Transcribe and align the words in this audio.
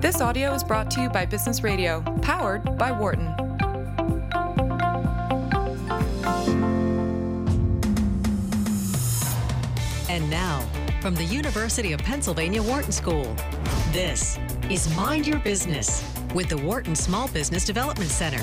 This 0.00 0.22
audio 0.22 0.54
is 0.54 0.64
brought 0.64 0.90
to 0.92 1.02
you 1.02 1.10
by 1.10 1.26
Business 1.26 1.62
Radio, 1.62 2.00
powered 2.22 2.78
by 2.78 2.90
Wharton. 2.90 3.26
And 10.08 10.30
now, 10.30 10.66
from 11.02 11.14
the 11.14 11.24
University 11.24 11.92
of 11.92 12.00
Pennsylvania 12.00 12.62
Wharton 12.62 12.92
School, 12.92 13.36
this 13.92 14.38
is 14.70 14.88
Mind 14.96 15.26
Your 15.26 15.38
Business 15.40 16.02
with 16.34 16.48
the 16.48 16.56
Wharton 16.56 16.94
Small 16.96 17.28
Business 17.28 17.66
Development 17.66 18.10
Center. 18.10 18.42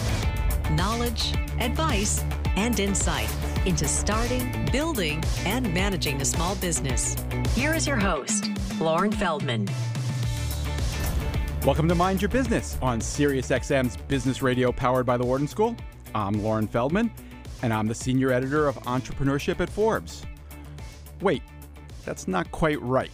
Knowledge, 0.73 1.33
advice, 1.59 2.23
and 2.55 2.79
insight 2.79 3.33
into 3.65 3.87
starting, 3.87 4.69
building, 4.71 5.23
and 5.43 5.73
managing 5.73 6.21
a 6.21 6.25
small 6.25 6.53
business. 6.57 7.15
Here 7.55 7.73
is 7.73 7.87
your 7.87 7.97
host, 7.97 8.51
Loren 8.79 9.11
Feldman. 9.11 9.67
Welcome 11.67 11.89
to 11.89 11.95
Mind 11.95 12.21
Your 12.21 12.29
Business 12.29 12.77
on 12.81 13.01
SiriusXM's 13.01 13.97
Business 13.97 14.41
Radio 14.41 14.71
powered 14.71 15.05
by 15.05 15.17
the 15.17 15.25
Wharton 15.25 15.49
School. 15.49 15.75
I'm 16.15 16.41
Loren 16.41 16.65
Feldman, 16.65 17.11
and 17.61 17.73
I'm 17.73 17.87
the 17.87 17.93
senior 17.93 18.31
editor 18.31 18.69
of 18.69 18.77
entrepreneurship 18.83 19.59
at 19.59 19.69
Forbes. 19.69 20.25
Wait, 21.19 21.43
that's 22.05 22.25
not 22.25 22.49
quite 22.53 22.81
right. 22.81 23.11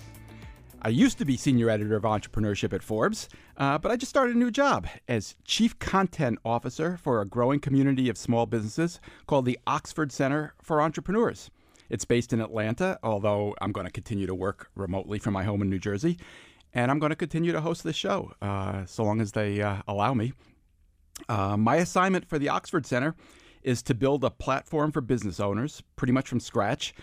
I 0.83 0.89
used 0.89 1.17
to 1.17 1.25
be 1.25 1.35
senior 1.35 1.67
editor 1.71 1.95
of 1.95 2.03
entrepreneurship 2.03 2.73
at 2.73 2.83
Forbes, 2.83 3.27
uh, 3.57 3.79
but 3.79 3.91
I 3.91 3.95
just 3.95 4.11
started 4.11 4.35
a 4.35 4.39
new 4.39 4.51
job 4.51 4.85
as 5.07 5.33
chief 5.45 5.79
content 5.79 6.37
officer 6.45 6.97
for 6.97 7.21
a 7.21 7.25
growing 7.25 7.59
community 7.59 8.07
of 8.07 8.19
small 8.19 8.45
businesses 8.45 8.99
called 9.25 9.45
the 9.45 9.57
Oxford 9.65 10.11
Center 10.11 10.53
for 10.61 10.79
Entrepreneurs. 10.79 11.49
It's 11.89 12.05
based 12.05 12.33
in 12.33 12.39
Atlanta, 12.39 12.99
although 13.01 13.55
I'm 13.61 13.71
going 13.71 13.87
to 13.87 13.91
continue 13.91 14.27
to 14.27 14.35
work 14.35 14.69
remotely 14.75 15.17
from 15.17 15.33
my 15.33 15.43
home 15.43 15.63
in 15.63 15.71
New 15.71 15.79
Jersey. 15.79 16.19
And 16.73 16.89
I'm 16.89 16.99
going 16.99 17.11
to 17.11 17.15
continue 17.15 17.51
to 17.51 17.61
host 17.61 17.83
this 17.83 17.95
show 17.95 18.33
uh, 18.41 18.85
so 18.85 19.03
long 19.03 19.21
as 19.21 19.33
they 19.33 19.61
uh, 19.61 19.81
allow 19.87 20.13
me. 20.13 20.33
Uh, 21.29 21.55
my 21.55 21.75
assignment 21.75 22.27
for 22.27 22.39
the 22.39 22.49
Oxford 22.49 22.85
Center 22.85 23.15
is 23.61 23.83
to 23.83 23.93
build 23.93 24.23
a 24.23 24.29
platform 24.29 24.91
for 24.91 24.99
business 24.99 25.39
owners, 25.39 25.83
pretty 25.95 26.11
much 26.11 26.27
from 26.27 26.39
scratch, 26.39 26.93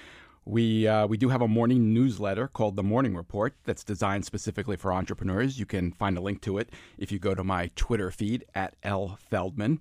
we 0.44 0.88
uh, 0.88 1.06
we 1.06 1.16
do 1.16 1.28
have 1.28 1.42
a 1.42 1.48
morning 1.48 1.92
newsletter 1.92 2.48
called 2.48 2.76
the 2.76 2.82
Morning 2.82 3.14
Report 3.14 3.54
that's 3.64 3.84
designed 3.84 4.24
specifically 4.24 4.76
for 4.76 4.92
entrepreneurs. 4.92 5.58
You 5.58 5.66
can 5.66 5.92
find 5.92 6.16
a 6.16 6.20
link 6.20 6.40
to 6.42 6.58
it 6.58 6.70
if 6.98 7.12
you 7.12 7.18
go 7.18 7.34
to 7.34 7.44
my 7.44 7.70
Twitter 7.76 8.10
feed 8.10 8.44
at 8.54 8.74
L 8.82 9.18
Feldman. 9.20 9.80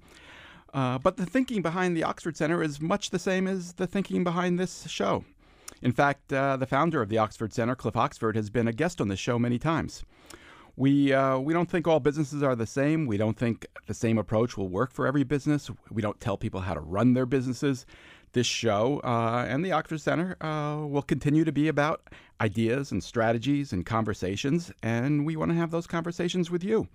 Uh, 0.74 1.00
but 1.00 1.18
the 1.18 1.26
thinking 1.26 1.62
behind 1.62 1.96
the 1.98 2.04
Oxford 2.04 2.38
Center 2.38 2.62
is 2.62 2.80
much 2.80 3.10
the 3.10 3.20
same 3.20 3.48
as 3.48 3.74
the 3.74 3.88
thinking 3.88 4.24
behind 4.24 4.60
this 4.60 4.88
show. 4.88 5.24
In 5.82 5.92
fact, 5.92 6.34
uh, 6.34 6.58
the 6.58 6.66
founder 6.66 7.02
of 7.02 7.10
the 7.10 7.18
Oxford 7.18 7.54
Center, 7.54 7.76
Cliff 7.76 7.96
Oxford, 7.96 8.36
has 8.36 8.50
been 8.50 8.68
a 8.68 8.74
guest 8.74 9.00
on 9.00 9.08
this 9.08 9.20
show 9.20 9.40
many 9.40 9.58
times. 9.58 10.04
We, 10.76 11.12
uh, 11.12 11.38
we 11.40 11.54
don't 11.54 11.70
think 11.70 11.88
all 11.88 12.00
businesses 12.00 12.42
are 12.42 12.56
the 12.56 12.66
same. 12.66 13.06
We 13.06 13.18
don't 13.18 13.38
think 13.38 13.66
the 13.88 13.94
same 13.94 14.18
approach 14.18 14.58
will 14.58 14.70
work 14.70 14.94
for 14.94 15.06
every 15.06 15.24
business. 15.24 15.70
We 15.92 16.02
don't 16.02 16.20
tell 16.22 16.38
people 16.38 16.62
how 16.62 16.74
to 16.74 16.80
run 16.80 17.14
their 17.14 17.26
businesses 17.26 17.86
this 18.34 18.48
show 18.48 19.02
uh, 19.04 19.46
and 19.48 19.66
the 19.66 19.72
Oxford 19.72 20.02
Center 20.02 20.38
uh, 20.42 20.86
will 20.86 21.02
continue 21.02 21.44
to 21.44 21.52
be 21.52 21.68
about 21.68 22.08
ideas 22.42 22.92
and 22.92 23.04
strategies 23.04 23.74
and 23.74 23.86
conversations, 23.86 24.72
and 24.84 25.26
we 25.26 25.36
want 25.36 25.52
to 25.52 25.58
have 25.58 25.72
those 25.72 25.88
conversations 25.88 26.52
with 26.52 26.64
you. 26.64 26.88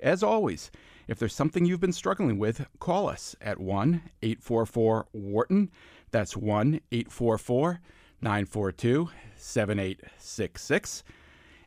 As 0.00 0.22
always, 0.22 0.70
if 1.06 1.18
there's 1.18 1.34
something 1.34 1.64
you've 1.64 1.80
been 1.80 1.92
struggling 1.92 2.38
with, 2.38 2.66
call 2.80 3.08
us 3.08 3.36
at 3.40 3.60
1 3.60 4.02
844 4.22 5.06
Wharton. 5.12 5.70
That's 6.10 6.36
1 6.36 6.80
844 6.90 7.80
942 8.22 9.10
7866. 9.36 11.02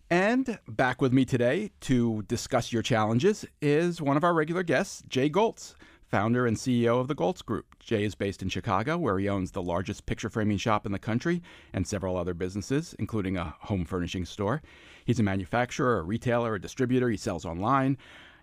And 0.09 0.59
back 0.67 1.01
with 1.01 1.11
me 1.11 1.25
today 1.25 1.71
to 1.81 2.23
discuss 2.23 2.71
your 2.71 2.81
challenges 2.81 3.45
is 3.61 4.01
one 4.01 4.15
of 4.15 4.23
our 4.23 4.33
regular 4.33 4.63
guests, 4.63 5.03
Jay 5.09 5.29
Goltz 5.29 5.75
founder 6.05 6.45
and 6.45 6.55
CEO 6.55 7.01
of 7.01 7.07
the 7.07 7.15
Goltz 7.15 7.41
Group. 7.41 7.75
Jay 7.79 8.05
is 8.05 8.15
based 8.15 8.41
in 8.41 8.47
Chicago, 8.47 8.97
where 8.97 9.19
he 9.19 9.27
owns 9.27 9.51
the 9.51 9.61
largest 9.61 10.05
picture 10.05 10.29
framing 10.29 10.57
shop 10.57 10.85
in 10.85 10.91
the 10.91 10.99
country 10.99 11.41
and 11.73 11.85
several 11.85 12.15
other 12.15 12.33
businesses, 12.33 12.95
including 12.99 13.35
a 13.35 13.55
home 13.59 13.83
furnishing 13.83 14.23
store. 14.23 14.61
He's 15.03 15.19
a 15.19 15.23
manufacturer, 15.23 15.99
a 15.99 16.03
retailer, 16.03 16.55
a 16.55 16.61
distributor. 16.61 17.09
He 17.09 17.17
sells 17.17 17.43
online. 17.43 17.97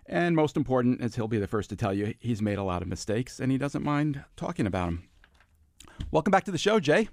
And 0.05 0.35
most 0.35 0.57
important, 0.57 1.01
as 1.01 1.15
he'll 1.15 1.29
be 1.29 1.39
the 1.39 1.47
first 1.47 1.69
to 1.69 1.75
tell 1.75 1.93
you, 1.93 2.13
he's 2.19 2.41
made 2.41 2.57
a 2.57 2.63
lot 2.63 2.81
of 2.81 2.87
mistakes 2.87 3.39
and 3.39 3.51
he 3.51 3.57
doesn't 3.57 3.83
mind 3.83 4.23
talking 4.35 4.67
about 4.67 4.85
them. 4.87 5.09
Welcome 6.11 6.31
back 6.31 6.43
to 6.43 6.51
the 6.51 6.57
show, 6.57 6.79
Jay 6.79 7.07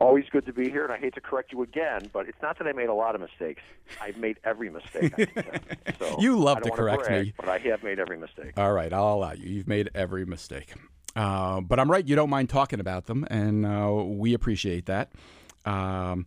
always 0.00 0.24
good 0.30 0.46
to 0.46 0.52
be 0.52 0.70
here, 0.70 0.84
and 0.84 0.92
I 0.92 0.98
hate 0.98 1.14
to 1.14 1.20
correct 1.20 1.52
you 1.52 1.62
again, 1.62 2.10
but 2.12 2.28
it's 2.28 2.40
not 2.42 2.58
that 2.58 2.66
I 2.66 2.72
made 2.72 2.88
a 2.88 2.94
lot 2.94 3.14
of 3.14 3.20
mistakes. 3.20 3.62
I've 4.00 4.16
made 4.16 4.38
every 4.44 4.70
mistake. 4.70 5.14
so 5.98 6.16
you 6.20 6.38
love 6.38 6.62
to 6.62 6.70
correct 6.70 7.04
brag, 7.04 7.26
me, 7.26 7.32
but 7.36 7.48
I 7.48 7.58
have 7.58 7.82
made 7.82 7.98
every 7.98 8.16
mistake. 8.16 8.52
All 8.56 8.72
right, 8.72 8.92
I'll 8.92 9.14
allow 9.14 9.32
you. 9.32 9.48
You've 9.48 9.68
made 9.68 9.90
every 9.94 10.24
mistake, 10.26 10.72
uh, 11.16 11.60
but 11.60 11.78
I'm 11.78 11.90
right. 11.90 12.06
You 12.06 12.16
don't 12.16 12.30
mind 12.30 12.48
talking 12.50 12.80
about 12.80 13.06
them, 13.06 13.26
and 13.30 13.66
uh, 13.66 13.92
we 13.92 14.34
appreciate 14.34 14.86
that. 14.86 15.12
Um, 15.64 16.26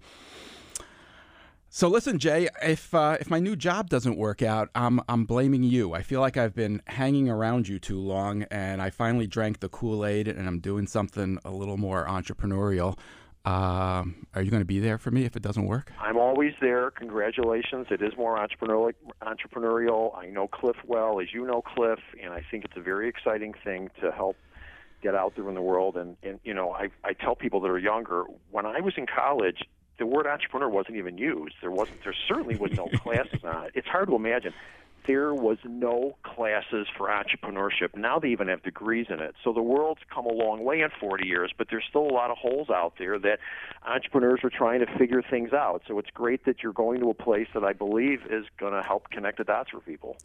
so 1.70 1.88
listen, 1.90 2.18
Jay, 2.18 2.50
if 2.64 2.96
uh, 2.96 3.18
if 3.20 3.30
my 3.30 3.40
new 3.40 3.56
job 3.56 3.90
doesn't 3.90 4.18
work 4.18 4.42
out, 4.42 4.70
I'm 4.74 5.00
I'm 5.08 5.26
blaming 5.26 5.62
you. 5.62 5.94
I 5.94 6.02
feel 6.02 6.22
like 6.22 6.36
I've 6.36 6.56
been 6.56 6.82
hanging 6.88 7.30
around 7.30 7.68
you 7.68 7.78
too 7.78 8.00
long, 8.00 8.44
and 8.50 8.82
I 8.82 8.90
finally 8.90 9.28
drank 9.28 9.60
the 9.60 9.70
Kool 9.70 10.04
Aid, 10.04 10.28
and 10.28 10.48
I'm 10.48 10.60
doing 10.60 10.88
something 10.88 11.38
a 11.46 11.52
little 11.52 11.78
more 11.78 12.08
entrepreneurial. 12.08 12.98
Um, 13.48 14.28
are 14.34 14.42
you 14.42 14.52
going 14.52 14.62
to 14.62 14.66
be 14.66 14.82
there 14.82 14.98
for 14.98 15.10
me 15.10 15.24
if 15.24 15.38
it 15.38 15.42
doesn't 15.42 15.66
work? 15.66 15.94
I'm 16.02 16.18
always 16.18 16.52
there. 16.60 16.92
Congratulations. 16.92 17.88
It 17.90 18.02
is 18.02 18.12
more 18.18 18.38
entrepreneurial. 18.38 18.92
Entrepreneurial. 19.22 20.18
I 20.18 20.26
know 20.26 20.50
Cliff 20.50 20.76
well, 20.86 21.22
as 21.22 21.28
you 21.34 21.48
know 21.48 21.62
Cliff, 21.62 22.00
and 22.22 22.34
I 22.34 22.44
think 22.52 22.66
it's 22.66 22.76
a 22.76 22.82
very 22.82 23.08
exciting 23.08 23.54
thing 23.64 23.90
to 24.02 24.12
help 24.12 24.36
get 25.02 25.16
out 25.16 25.36
there 25.38 25.48
in 25.48 25.56
the 25.56 25.62
world. 25.62 25.96
And, 25.96 26.18
and 26.24 26.42
you 26.44 26.54
know, 26.54 26.74
I, 26.74 26.90
I 27.06 27.14
tell 27.14 27.38
people 27.38 27.62
that 27.62 27.70
are 27.70 27.80
younger, 27.80 28.26
when 28.52 28.66
I 28.66 28.82
was 28.82 28.96
in 28.98 29.06
college, 29.06 29.60
the 29.98 30.06
word 30.06 30.28
entrepreneur 30.28 30.68
wasn't 30.68 30.98
even 30.98 31.18
used. 31.18 31.56
There 31.62 31.72
wasn't. 31.72 32.04
There 32.04 32.16
certainly 32.28 32.58
was 32.58 32.74
no 32.74 32.88
classes 32.98 33.46
on 33.46 33.68
it. 33.68 33.72
It's 33.76 33.88
hard 33.88 34.10
to 34.10 34.16
imagine 34.16 34.54
there 35.08 35.34
was 35.34 35.58
no 35.64 36.16
classes 36.24 36.86
for 36.98 37.08
entrepreneurship. 37.08 37.96
Now 37.96 38.20
they 38.20 38.28
even 38.28 38.50
have 38.50 38.62
degrees 38.62 39.08
in 39.10 39.20
it. 39.22 39.34
So 39.44 39.54
the 39.54 39.62
world's 39.62 40.02
come 40.14 40.26
a 40.26 40.34
long 40.34 40.64
way 40.64 40.82
in 40.82 40.90
40 41.00 41.26
years, 41.26 41.52
but 41.58 41.68
there's 41.72 41.86
still 41.90 42.04
a 42.04 42.14
lot 42.14 42.30
of 42.30 42.38
holes 42.38 42.70
out 42.70 42.94
there 43.00 43.18
that 43.20 43.40
entrepreneurs 43.86 44.42
are 44.44 44.50
trying 44.50 44.82
to 44.82 44.98
figure 44.98 45.24
things 45.28 45.54
out. 45.54 45.82
So 45.88 45.98
it's 45.98 46.10
great 46.14 46.46
that 46.46 46.62
you're 46.62 46.74
going 46.74 47.00
to 47.00 47.10
a 47.10 47.14
place 47.14 47.48
that 47.54 47.64
I 47.64 47.74
believe 47.74 48.22
is 48.30 48.46
going 48.60 48.74
to 48.74 48.82
help 48.86 49.10
connect 49.10 49.38
the 49.38 49.46
dots 49.46 49.72
for 49.72 49.80
people. 49.80 50.18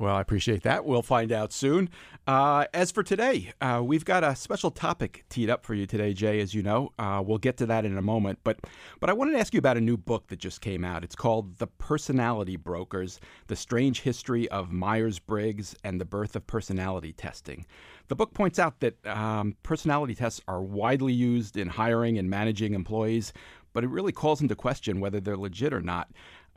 Well, 0.00 0.14
I 0.14 0.20
appreciate 0.20 0.62
that. 0.62 0.84
We'll 0.84 1.02
find 1.02 1.32
out 1.32 1.52
soon. 1.52 1.90
Uh, 2.24 2.66
as 2.72 2.92
for 2.92 3.02
today, 3.02 3.52
uh, 3.60 3.82
we've 3.84 4.04
got 4.04 4.22
a 4.22 4.36
special 4.36 4.70
topic 4.70 5.24
teed 5.28 5.50
up 5.50 5.66
for 5.66 5.74
you 5.74 5.86
today, 5.86 6.14
Jay. 6.14 6.38
As 6.38 6.54
you 6.54 6.62
know, 6.62 6.92
uh, 7.00 7.20
we'll 7.26 7.38
get 7.38 7.56
to 7.56 7.66
that 7.66 7.84
in 7.84 7.98
a 7.98 8.02
moment. 8.02 8.38
But, 8.44 8.60
but 9.00 9.10
I 9.10 9.12
wanted 9.12 9.32
to 9.32 9.40
ask 9.40 9.52
you 9.52 9.58
about 9.58 9.76
a 9.76 9.80
new 9.80 9.96
book 9.96 10.28
that 10.28 10.38
just 10.38 10.60
came 10.60 10.84
out. 10.84 11.02
It's 11.02 11.16
called 11.16 11.58
"The 11.58 11.66
Personality 11.66 12.54
Brokers: 12.54 13.18
The 13.48 13.56
Strange 13.56 14.02
History 14.02 14.48
of 14.50 14.70
Myers 14.70 15.18
Briggs 15.18 15.74
and 15.82 16.00
the 16.00 16.04
Birth 16.04 16.36
of 16.36 16.46
Personality 16.46 17.12
Testing." 17.12 17.66
The 18.06 18.14
book 18.14 18.34
points 18.34 18.60
out 18.60 18.78
that 18.78 19.04
um, 19.04 19.56
personality 19.64 20.14
tests 20.14 20.40
are 20.46 20.62
widely 20.62 21.12
used 21.12 21.56
in 21.56 21.66
hiring 21.66 22.18
and 22.18 22.30
managing 22.30 22.72
employees, 22.72 23.32
but 23.72 23.82
it 23.82 23.90
really 23.90 24.12
calls 24.12 24.40
into 24.40 24.54
question 24.54 25.00
whether 25.00 25.20
they're 25.20 25.36
legit 25.36 25.72
or 25.72 25.80
not. 25.80 26.08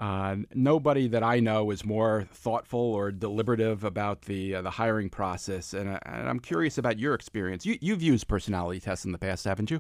Uh, 0.02 0.38
nobody 0.56 1.08
that 1.08 1.22
I 1.22 1.40
know 1.40 1.70
is 1.70 1.86
more 1.86 2.28
thoughtful 2.34 2.80
or 2.80 3.12
deliberative 3.12 3.84
about 3.84 4.24
the 4.24 4.56
uh, 4.56 4.64
the 4.64 4.72
hiring 4.72 5.12
process, 5.12 5.76
and, 5.76 5.90
uh, 5.90 6.00
and, 6.08 6.28
I'm 6.28 6.40
curious 6.40 6.80
about 6.80 6.98
your 6.98 7.14
experience. 7.14 7.68
You, 7.68 7.78
you've 7.82 8.02
used 8.02 8.28
personality 8.28 8.80
tests 8.80 9.06
in 9.06 9.12
the 9.12 9.20
past, 9.20 9.46
haven't 9.46 9.70
you? 9.70 9.80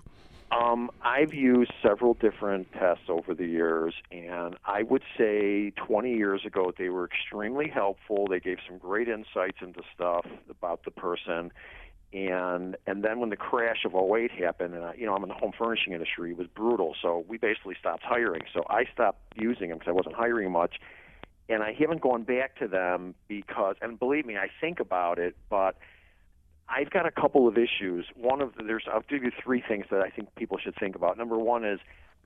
Um, 0.51 0.91
I've 1.01 1.33
used 1.33 1.71
several 1.81 2.13
different 2.13 2.71
tests 2.73 3.05
over 3.09 3.33
the 3.33 3.47
years, 3.47 3.95
and 4.11 4.57
I 4.63 4.83
would 4.83 5.01
say 5.17 5.71
20 5.71 6.13
years 6.13 6.45
ago 6.45 6.71
they 6.77 6.89
were 6.89 7.05
extremely 7.05 7.67
helpful. 7.67 8.27
They 8.27 8.39
gave 8.39 8.59
some 8.67 8.77
great 8.77 9.07
insights 9.07 9.57
into 9.59 9.81
stuff 9.95 10.27
about 10.51 10.83
the 10.85 10.91
person 10.91 11.51
and 12.13 12.75
and 12.85 13.03
then 13.03 13.19
when 13.19 13.29
the 13.29 13.37
crash 13.37 13.85
of 13.85 13.93
08 13.95 14.31
happened 14.31 14.73
and 14.73 14.83
I, 14.83 14.93
you 14.95 15.05
know 15.05 15.15
I'm 15.15 15.23
in 15.23 15.29
the 15.29 15.35
home 15.35 15.53
furnishing 15.57 15.93
industry 15.93 16.31
it 16.31 16.37
was 16.37 16.47
brutal. 16.47 16.95
So 17.01 17.25
we 17.27 17.37
basically 17.37 17.75
stopped 17.79 18.03
hiring. 18.03 18.43
So 18.53 18.63
I 18.69 18.85
stopped 18.93 19.19
using 19.35 19.69
them 19.69 19.77
because 19.77 19.89
I 19.89 19.93
wasn't 19.93 20.15
hiring 20.15 20.51
much. 20.51 20.75
And 21.49 21.63
I 21.63 21.73
haven't 21.73 22.01
gone 22.01 22.23
back 22.23 22.57
to 22.59 22.67
them 22.67 23.15
because 23.27 23.75
and 23.81 23.97
believe 23.97 24.25
me 24.25 24.37
I 24.37 24.49
think 24.59 24.79
about 24.79 25.19
it 25.19 25.35
but 25.49 25.77
I've 26.67 26.89
got 26.89 27.05
a 27.05 27.11
couple 27.11 27.47
of 27.47 27.57
issues. 27.57 28.05
One 28.15 28.41
of 28.41 28.55
the, 28.55 28.63
there's 28.63 28.85
I'll 28.91 29.01
give 29.01 29.23
you 29.23 29.31
three 29.43 29.63
things 29.65 29.85
that 29.91 30.01
I 30.01 30.09
think 30.09 30.33
people 30.35 30.57
should 30.57 30.75
think 30.79 30.95
about. 30.95 31.17
Number 31.17 31.37
one 31.37 31.65
is 31.65 31.79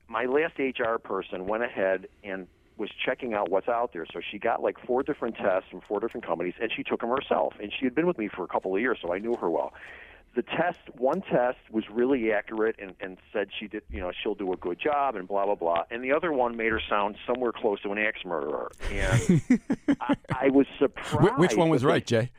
my 0.08 0.24
last 0.24 0.58
HR 0.58 0.98
person 0.98 1.46
went 1.46 1.64
ahead 1.64 2.08
and 2.22 2.46
was 2.78 2.90
checking 3.04 3.34
out 3.34 3.50
what's 3.50 3.68
out 3.68 3.92
there. 3.92 4.06
So 4.12 4.20
she 4.30 4.38
got 4.38 4.62
like 4.62 4.76
four 4.86 5.02
different 5.02 5.36
tests 5.36 5.70
from 5.70 5.80
four 5.80 6.00
different 6.00 6.26
companies, 6.26 6.54
and 6.60 6.70
she 6.74 6.82
took 6.82 7.00
them 7.00 7.10
herself. 7.10 7.54
And 7.60 7.72
she 7.72 7.84
had 7.86 7.94
been 7.94 8.06
with 8.06 8.18
me 8.18 8.28
for 8.28 8.44
a 8.44 8.48
couple 8.48 8.74
of 8.74 8.80
years, 8.80 8.98
so 9.02 9.12
I 9.12 9.18
knew 9.18 9.34
her 9.40 9.48
well. 9.50 9.72
the 10.36 10.42
test, 10.42 10.78
one 10.98 11.22
test 11.22 11.58
was 11.70 11.84
really 11.90 12.30
accurate 12.30 12.76
and, 12.78 12.94
and 13.00 13.16
said 13.32 13.48
she 13.58 13.66
did, 13.66 13.82
you 13.90 14.00
know, 14.00 14.12
she'll 14.22 14.34
do 14.34 14.52
a 14.52 14.56
good 14.56 14.78
job 14.78 15.16
and 15.16 15.26
blah 15.26 15.46
blah 15.46 15.54
blah, 15.54 15.84
and 15.90 16.04
the 16.04 16.12
other 16.12 16.32
one 16.32 16.56
made 16.56 16.70
her 16.70 16.80
sound 16.88 17.16
somewhere 17.26 17.52
close 17.52 17.80
to 17.80 17.90
an 17.90 17.98
axe 17.98 18.24
murderer, 18.24 18.70
and 18.92 19.42
I, 20.00 20.14
I 20.46 20.48
was 20.50 20.66
surprised. 20.78 21.38
Which 21.38 21.56
one 21.56 21.70
was 21.70 21.84
right, 21.84 22.06
Jay? 22.06 22.30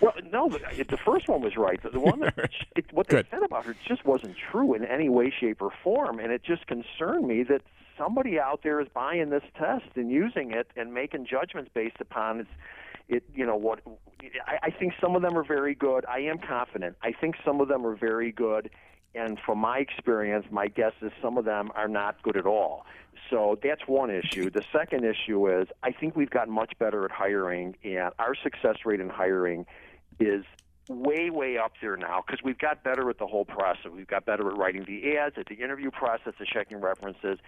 Well, 0.00 0.14
no, 0.32 0.48
the, 0.48 0.84
the 0.84 0.96
first 0.96 1.28
one 1.28 1.40
was 1.40 1.56
right. 1.56 1.82
The, 1.82 1.90
the 1.90 2.00
one 2.00 2.20
that 2.20 2.34
it, 2.76 2.86
what 2.92 3.08
they 3.08 3.16
Good. 3.16 3.26
said 3.30 3.42
about 3.42 3.64
her 3.66 3.74
just 3.86 4.04
wasn't 4.04 4.36
true 4.50 4.74
in 4.74 4.84
any 4.84 5.08
way, 5.08 5.32
shape, 5.40 5.62
or 5.62 5.70
form, 5.82 6.18
and 6.18 6.32
it 6.32 6.42
just 6.42 6.66
concerned 6.66 7.26
me 7.26 7.44
that 7.44 7.62
somebody 7.98 8.38
out 8.38 8.60
there 8.62 8.80
is 8.80 8.88
buying 8.94 9.30
this 9.30 9.42
test 9.58 9.96
and 9.96 10.10
using 10.10 10.52
it 10.52 10.68
and 10.76 10.94
making 10.94 11.26
judgments 11.26 11.70
based 11.74 12.00
upon. 12.00 12.46
It, 13.08 13.24
you 13.34 13.46
know 13.46 13.56
what? 13.56 13.80
I, 14.46 14.58
I 14.64 14.70
think 14.70 14.94
some 15.00 15.16
of 15.16 15.22
them 15.22 15.36
are 15.36 15.44
very 15.44 15.74
good. 15.74 16.04
I 16.06 16.20
am 16.20 16.38
confident. 16.38 16.96
I 17.02 17.12
think 17.12 17.36
some 17.44 17.60
of 17.60 17.68
them 17.68 17.86
are 17.86 17.96
very 17.96 18.32
good, 18.32 18.70
and 19.14 19.38
from 19.44 19.58
my 19.58 19.78
experience, 19.78 20.46
my 20.50 20.68
guess 20.68 20.92
is 21.00 21.10
some 21.22 21.38
of 21.38 21.44
them 21.44 21.70
are 21.74 21.88
not 21.88 22.22
good 22.22 22.36
at 22.36 22.46
all. 22.46 22.84
So 23.30 23.58
that's 23.62 23.82
one 23.86 24.10
issue. 24.10 24.50
The 24.50 24.64
second 24.72 25.04
issue 25.04 25.50
is 25.60 25.68
I 25.82 25.92
think 25.92 26.16
we've 26.16 26.30
gotten 26.30 26.52
much 26.52 26.72
better 26.78 27.04
at 27.04 27.10
hiring, 27.10 27.76
and 27.82 28.12
our 28.18 28.34
success 28.34 28.76
rate 28.84 29.00
in 29.00 29.08
hiring 29.08 29.66
is 30.20 30.44
way, 30.88 31.30
way 31.30 31.58
up 31.58 31.72
there 31.80 31.96
now 31.96 32.22
because 32.26 32.42
we've 32.42 32.58
got 32.58 32.82
better 32.82 33.08
at 33.10 33.18
the 33.18 33.26
whole 33.26 33.44
process. 33.44 33.90
We've 33.94 34.06
got 34.06 34.24
better 34.24 34.50
at 34.50 34.56
writing 34.56 34.84
the 34.84 35.16
ads, 35.16 35.36
at 35.38 35.46
the 35.46 35.56
interview 35.56 35.90
process, 35.90 36.34
at 36.40 36.46
checking 36.46 36.80
references, 36.80 37.38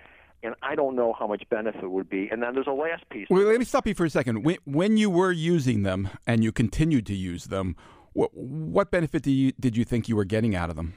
and 0.43 0.55
I 0.63 0.75
don't 0.75 0.97
know 0.97 1.15
how 1.19 1.27
much 1.27 1.43
benefit 1.51 1.91
would 1.91 2.09
be. 2.09 2.29
And 2.31 2.43
then 2.43 2.55
there's 2.55 2.67
a 2.67 2.73
last 2.73 3.09
piece. 3.11 3.27
Well, 3.31 3.43
let 3.43 3.59
me 3.59 3.65
stop 3.65 3.87
you 3.87 3.95
for 3.95 4.05
a 4.05 4.11
second. 4.11 4.43
When, 4.43 4.57
when 4.65 4.97
you 4.97 5.11
were 5.11 5.33
using 5.33 5.83
them 5.83 6.09
and 6.27 6.43
you 6.43 6.53
continued 6.53 7.07
to 7.07 7.15
use 7.15 7.47
them, 7.47 7.77
what, 8.13 8.35
what 8.35 8.91
benefit 8.91 9.23
do 9.23 9.31
you, 9.31 9.53
did 9.61 9.77
you 9.77 9.85
think 9.85 10.09
you 10.09 10.17
were 10.17 10.25
getting 10.25 10.55
out 10.55 10.71
of 10.71 10.77
them? 10.77 10.95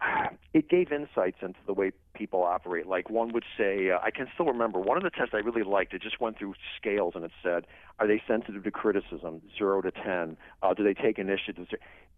it 0.54 0.68
gave 0.68 0.92
insights 0.92 1.38
into 1.42 1.58
the 1.66 1.74
way 1.74 1.92
people 2.14 2.42
operate. 2.42 2.86
Like 2.86 3.10
one 3.10 3.32
would 3.32 3.44
say, 3.58 3.90
uh, 3.90 3.98
I 4.02 4.10
can 4.10 4.26
still 4.34 4.46
remember 4.46 4.78
one 4.78 4.96
of 4.96 5.02
the 5.02 5.10
tests 5.10 5.34
I 5.34 5.38
really 5.38 5.62
liked. 5.62 5.92
It 5.92 6.02
just 6.02 6.20
went 6.20 6.38
through 6.38 6.54
scales 6.78 7.14
and 7.16 7.24
it 7.24 7.32
said, 7.42 7.66
are 7.98 8.06
they 8.06 8.20
sensitive 8.26 8.64
to 8.64 8.70
criticism, 8.70 9.42
zero 9.56 9.80
to 9.82 9.90
ten? 9.90 10.36
Uh, 10.62 10.74
do 10.74 10.82
they 10.82 10.94
take 10.94 11.18
initiative? 11.18 11.66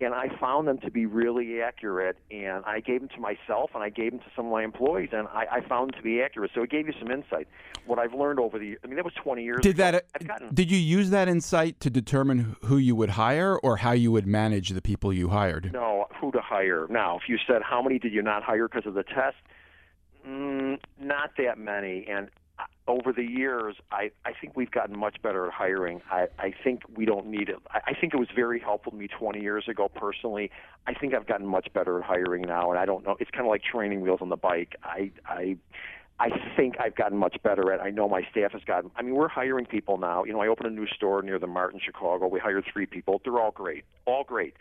And 0.01 0.15
I 0.15 0.29
found 0.41 0.69
them 0.69 0.79
to 0.79 0.91
be 0.91 1.05
really 1.05 1.61
accurate. 1.61 2.17
And 2.31 2.65
I 2.65 2.81
gave 2.81 3.01
them 3.01 3.11
to 3.11 3.21
myself 3.21 3.71
and 3.75 3.83
I 3.83 3.91
gave 3.91 4.13
them 4.13 4.21
to 4.21 4.27
some 4.35 4.47
of 4.47 4.53
my 4.53 4.65
employees, 4.65 5.11
and 5.13 5.29
I, 5.29 5.47
I 5.53 5.69
found 5.69 5.93
them 5.93 5.99
to 5.99 6.03
be 6.03 6.23
accurate. 6.23 6.51
So 6.55 6.63
it 6.63 6.71
gave 6.71 6.87
you 6.87 6.95
some 6.99 7.11
insight. 7.11 7.49
What 7.85 7.99
I've 7.99 8.15
learned 8.15 8.39
over 8.39 8.59
the, 8.59 8.79
I 8.83 8.87
mean, 8.87 8.97
that 8.97 9.05
was 9.05 9.15
20 9.23 9.43
years. 9.43 9.61
Did 9.63 9.75
ago. 9.79 10.01
that? 10.13 10.27
Gotten 10.27 10.55
Did 10.55 10.71
you 10.71 10.79
use 10.79 11.11
that 11.11 11.29
insight 11.29 11.81
to 11.81 11.91
determine 11.91 12.57
who 12.65 12.79
you 12.79 12.97
would 12.97 13.11
hire 13.11 13.57
or 13.57 13.79
how 13.79 13.93
you 13.93 14.11
would 14.13 14.27
manage 14.27 14.71
the 14.71 14.83
people 14.83 15.13
you 15.13 15.29
hired? 15.29 15.71
No, 15.73 16.07
who 16.21 16.33
to 16.33 16.41
hire. 16.41 16.87
Now, 16.89 17.17
if 17.17 17.29
you 17.29 17.39
said 17.47 17.63
how 17.63 17.83
many 17.83 17.99
did 17.99 18.13
you 18.13 18.23
not 18.23 18.43
hire 18.43 18.69
because 18.69 18.87
of 18.87 18.95
the 18.95 19.03
test, 19.03 19.37
mm, 20.27 20.79
not 21.01 21.31
that 21.39 21.59
many. 21.59 22.07
And 22.09 22.29
uh, 22.59 22.65
over 22.89 23.13
the 23.13 23.23
years, 23.23 23.77
I, 23.91 24.11
I 24.25 24.33
think 24.41 24.57
we've 24.57 24.71
gotten 24.71 24.99
much 24.99 25.21
better 25.23 25.47
at 25.47 25.53
hiring. 25.53 26.01
I, 26.11 26.29
I 26.39 26.55
think 26.65 26.83
we 26.95 27.05
don't 27.05 27.27
need 27.27 27.49
it. 27.49 27.57
I, 27.71 27.81
I 27.89 27.95
think 27.95 28.15
it 28.15 28.19
was 28.19 28.29
very 28.35 28.61
helpful 28.61 28.93
to 28.93 28.99
me 28.99 29.09
20 29.09 29.41
years 29.41 29.65
ago 29.69 29.89
personally. 29.89 30.51
I 30.87 30.95
think 30.95 31.15
I've 31.15 31.27
gotten 31.27 31.47
much 31.47 31.73
better 31.73 31.99
at 31.99 32.05
hiring 32.05 32.43
now, 32.43 32.71
and 32.71 32.79
I 32.79 32.87
don't 32.87 33.05
know. 33.05 33.17
It's 33.21 33.31
kind 33.31 33.45
of 33.45 33.51
like 33.51 33.63
training 33.63 34.01
wheels 34.01 34.21
on 34.23 34.29
the 34.29 34.37
bike. 34.37 34.77
I 34.83 35.11
I. 35.27 35.57
I 36.19 36.31
think 36.57 36.77
I've 36.81 36.95
gotten 36.95 37.19
much 37.19 37.37
better 37.43 37.71
at. 37.75 37.81
I 37.83 37.91
know 37.91 38.09
my 38.09 38.23
staff 38.31 38.53
has 38.53 38.63
gotten. 38.65 38.91
I 38.97 39.03
mean, 39.03 39.15
we're 39.15 39.29
hiring 39.29 39.67
people 39.67 39.99
now. 39.99 40.25
You 40.25 40.33
know, 40.33 40.41
I 40.41 40.47
opened 40.47 40.67
a 40.67 40.75
new 40.75 40.87
store 40.87 41.21
near 41.21 41.39
the 41.39 41.47
Mart 41.47 41.75
in 41.75 41.81
Chicago. 41.81 42.27
We 42.27 42.41
hired 42.41 42.65
three 42.73 42.87
people. 42.87 43.21
They're 43.23 43.39
all 43.39 43.51
great, 43.51 43.85
all 44.07 44.25
great. 44.25 44.55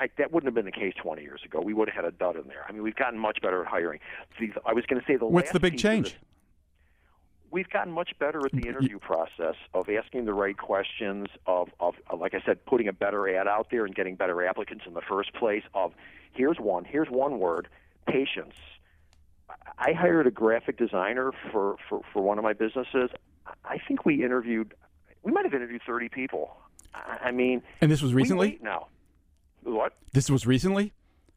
I, 0.00 0.08
that 0.16 0.32
wouldn't 0.32 0.48
have 0.48 0.54
been 0.54 0.64
the 0.64 0.72
case 0.72 0.94
20 1.00 1.22
years 1.22 1.42
ago. 1.44 1.60
We 1.60 1.74
would 1.74 1.88
have 1.88 1.94
had 1.94 2.04
a 2.06 2.10
dud 2.10 2.36
in 2.36 2.48
there. 2.48 2.64
I 2.66 2.72
mean, 2.72 2.82
we've 2.82 2.96
gotten 2.96 3.18
much 3.18 3.40
better 3.42 3.60
at 3.60 3.68
hiring. 3.68 4.00
I 4.64 4.72
was 4.72 4.86
going 4.86 5.00
to 5.00 5.06
say 5.06 5.16
the 5.16 5.26
What's 5.26 5.52
the 5.52 5.60
big 5.60 5.78
change? 5.78 6.16
we've 7.52 7.68
gotten 7.68 7.92
much 7.92 8.12
better 8.18 8.38
at 8.46 8.52
the 8.52 8.68
interview 8.68 8.98
process 9.00 9.56
of 9.74 9.88
asking 9.88 10.24
the 10.24 10.32
right 10.32 10.56
questions 10.56 11.26
of, 11.46 11.68
of 11.80 11.94
like 12.16 12.32
I 12.34 12.40
said, 12.46 12.64
putting 12.64 12.88
a 12.88 12.92
better 12.92 13.28
ad 13.28 13.48
out 13.48 13.68
there 13.70 13.84
and 13.84 13.94
getting 13.94 14.14
better 14.14 14.46
applicants 14.46 14.84
in 14.86 14.94
the 14.94 15.00
first 15.00 15.34
place. 15.34 15.64
Of 15.74 15.92
here's 16.32 16.58
one, 16.58 16.84
here's 16.84 17.08
one 17.08 17.38
word, 17.40 17.68
patience. 18.06 18.54
I 19.78 19.92
hired 19.92 20.28
a 20.28 20.30
graphic 20.30 20.78
designer 20.78 21.32
for, 21.50 21.76
for, 21.88 22.02
for 22.12 22.22
one 22.22 22.38
of 22.38 22.44
my 22.44 22.52
businesses. 22.52 23.10
I 23.64 23.78
think 23.88 24.06
we 24.06 24.22
interviewed, 24.22 24.74
we 25.24 25.32
might 25.32 25.44
have 25.44 25.54
interviewed 25.54 25.82
30 25.84 26.08
people. 26.08 26.56
I 26.94 27.32
mean, 27.32 27.62
And 27.80 27.90
this 27.90 28.00
was 28.00 28.14
recently? 28.14 28.60
now. 28.62 28.86
What? 29.62 29.94
This 30.12 30.30
was 30.30 30.46
recently? 30.46 30.92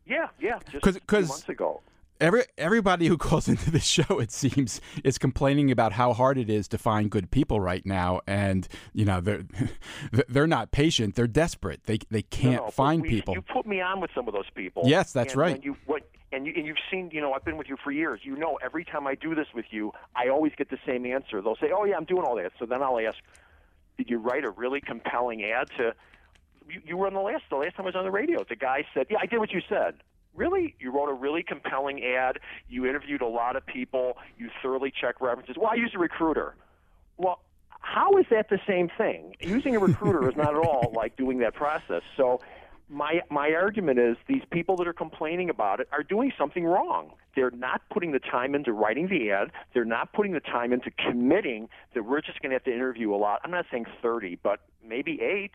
Yeah, 0.05 0.27
yeah, 0.39 0.59
just 0.69 0.83
'Cause- 0.83 0.95
a 0.95 0.99
few 0.99 1.05
'cause- 1.07 1.29
months 1.29 1.49
ago. 1.49 1.81
Every 2.21 2.43
everybody 2.57 3.07
who 3.07 3.17
calls 3.17 3.49
into 3.49 3.69
this 3.71 3.85
show, 3.85 4.19
it 4.19 4.31
seems, 4.31 4.79
is 5.03 5.17
complaining 5.17 5.71
about 5.71 5.93
how 5.93 6.13
hard 6.13 6.37
it 6.37 6.49
is 6.49 6.67
to 6.69 6.77
find 6.77 7.09
good 7.09 7.31
people 7.31 7.59
right 7.59 7.85
now, 7.85 8.21
and 8.27 8.67
you 8.93 9.03
know 9.03 9.19
they're 9.19 9.43
they're 10.29 10.47
not 10.47 10.71
patient; 10.71 11.15
they're 11.15 11.27
desperate. 11.27 11.83
They 11.85 11.99
they 12.11 12.21
can't 12.21 12.63
No, 12.65 12.69
find 12.71 13.01
we- 13.01 13.09
people. 13.09 13.33
You 13.33 13.41
put 13.41 13.65
me 13.65 13.81
on 13.81 13.99
with 13.99 14.11
some 14.15 14.27
of 14.27 14.33
those 14.33 14.49
people. 14.55 14.83
Yes, 14.85 15.11
that's 15.11 15.33
and 15.33 15.41
right. 15.41 15.53
When 15.53 15.63
you, 15.63 15.75
what, 15.85 16.03
and, 16.31 16.45
you, 16.45 16.53
and 16.55 16.65
you've 16.65 16.77
seen, 16.89 17.09
you 17.11 17.19
know, 17.19 17.33
I've 17.33 17.43
been 17.43 17.57
with 17.57 17.67
you 17.67 17.77
for 17.83 17.91
years. 17.91 18.21
You 18.23 18.37
know, 18.37 18.57
every 18.63 18.85
time 18.85 19.05
I 19.05 19.15
do 19.15 19.35
this 19.35 19.47
with 19.53 19.65
you, 19.71 19.91
I 20.15 20.29
always 20.29 20.53
get 20.57 20.69
the 20.69 20.79
same 20.85 21.05
answer. 21.05 21.41
They'll 21.41 21.57
say, 21.57 21.71
"Oh 21.75 21.83
yeah, 21.83 21.97
I'm 21.97 22.05
doing 22.05 22.23
all 22.23 22.35
that." 22.35 22.51
So 22.59 22.65
then 22.65 22.81
I'll 22.81 22.99
ask, 22.99 23.17
"Did 23.97 24.09
you 24.09 24.19
write 24.19 24.45
a 24.45 24.49
really 24.51 24.79
compelling 24.81 25.43
ad 25.43 25.67
to?" 25.77 25.93
You, 26.69 26.81
you 26.85 26.97
were 26.97 27.07
on 27.07 27.13
the 27.13 27.19
last. 27.19 27.43
The 27.49 27.57
last 27.57 27.75
time 27.75 27.85
I 27.85 27.89
was 27.89 27.95
on 27.95 28.03
the 28.03 28.11
radio, 28.11 28.43
the 28.47 28.55
guy 28.55 28.85
said, 28.93 29.07
"Yeah, 29.09 29.17
I 29.21 29.25
did 29.25 29.39
what 29.39 29.51
you 29.51 29.61
said." 29.67 29.95
Really? 30.35 30.75
You 30.79 30.91
wrote 30.91 31.09
a 31.09 31.13
really 31.13 31.43
compelling 31.43 32.03
ad. 32.03 32.39
You 32.67 32.87
interviewed 32.87 33.21
a 33.21 33.27
lot 33.27 33.55
of 33.55 33.65
people. 33.65 34.17
You 34.37 34.49
thoroughly 34.61 34.91
checked 34.91 35.21
references. 35.21 35.55
Well, 35.59 35.69
I 35.71 35.75
used 35.75 35.93
a 35.93 35.99
recruiter. 35.99 36.55
Well, 37.17 37.39
how 37.69 38.17
is 38.17 38.25
that 38.31 38.49
the 38.49 38.59
same 38.65 38.89
thing? 38.97 39.35
Using 39.41 39.75
a 39.75 39.79
recruiter 39.79 40.27
is 40.27 40.35
not 40.35 40.55
at 40.55 40.65
all 40.65 40.91
like 40.95 41.17
doing 41.17 41.39
that 41.39 41.53
process. 41.53 42.01
So, 42.17 42.41
my 42.89 43.21
my 43.29 43.53
argument 43.53 43.99
is 43.99 44.17
these 44.27 44.41
people 44.51 44.75
that 44.77 44.87
are 44.87 44.93
complaining 44.93 45.49
about 45.49 45.79
it 45.79 45.87
are 45.91 46.03
doing 46.03 46.31
something 46.37 46.65
wrong. 46.65 47.11
They're 47.35 47.51
not 47.51 47.81
putting 47.91 48.11
the 48.11 48.19
time 48.19 48.55
into 48.55 48.71
writing 48.71 49.07
the 49.07 49.31
ad. 49.31 49.51
They're 49.73 49.85
not 49.85 50.13
putting 50.13 50.33
the 50.33 50.39
time 50.39 50.71
into 50.71 50.91
committing 50.91 51.69
that 51.93 52.03
we're 52.03 52.21
just 52.21 52.41
going 52.41 52.51
to 52.51 52.55
have 52.55 52.63
to 52.65 52.73
interview 52.73 53.13
a 53.13 53.17
lot. 53.17 53.41
I'm 53.43 53.51
not 53.51 53.65
saying 53.71 53.85
30, 54.01 54.39
but 54.43 54.59
maybe 54.87 55.19
eight 55.21 55.53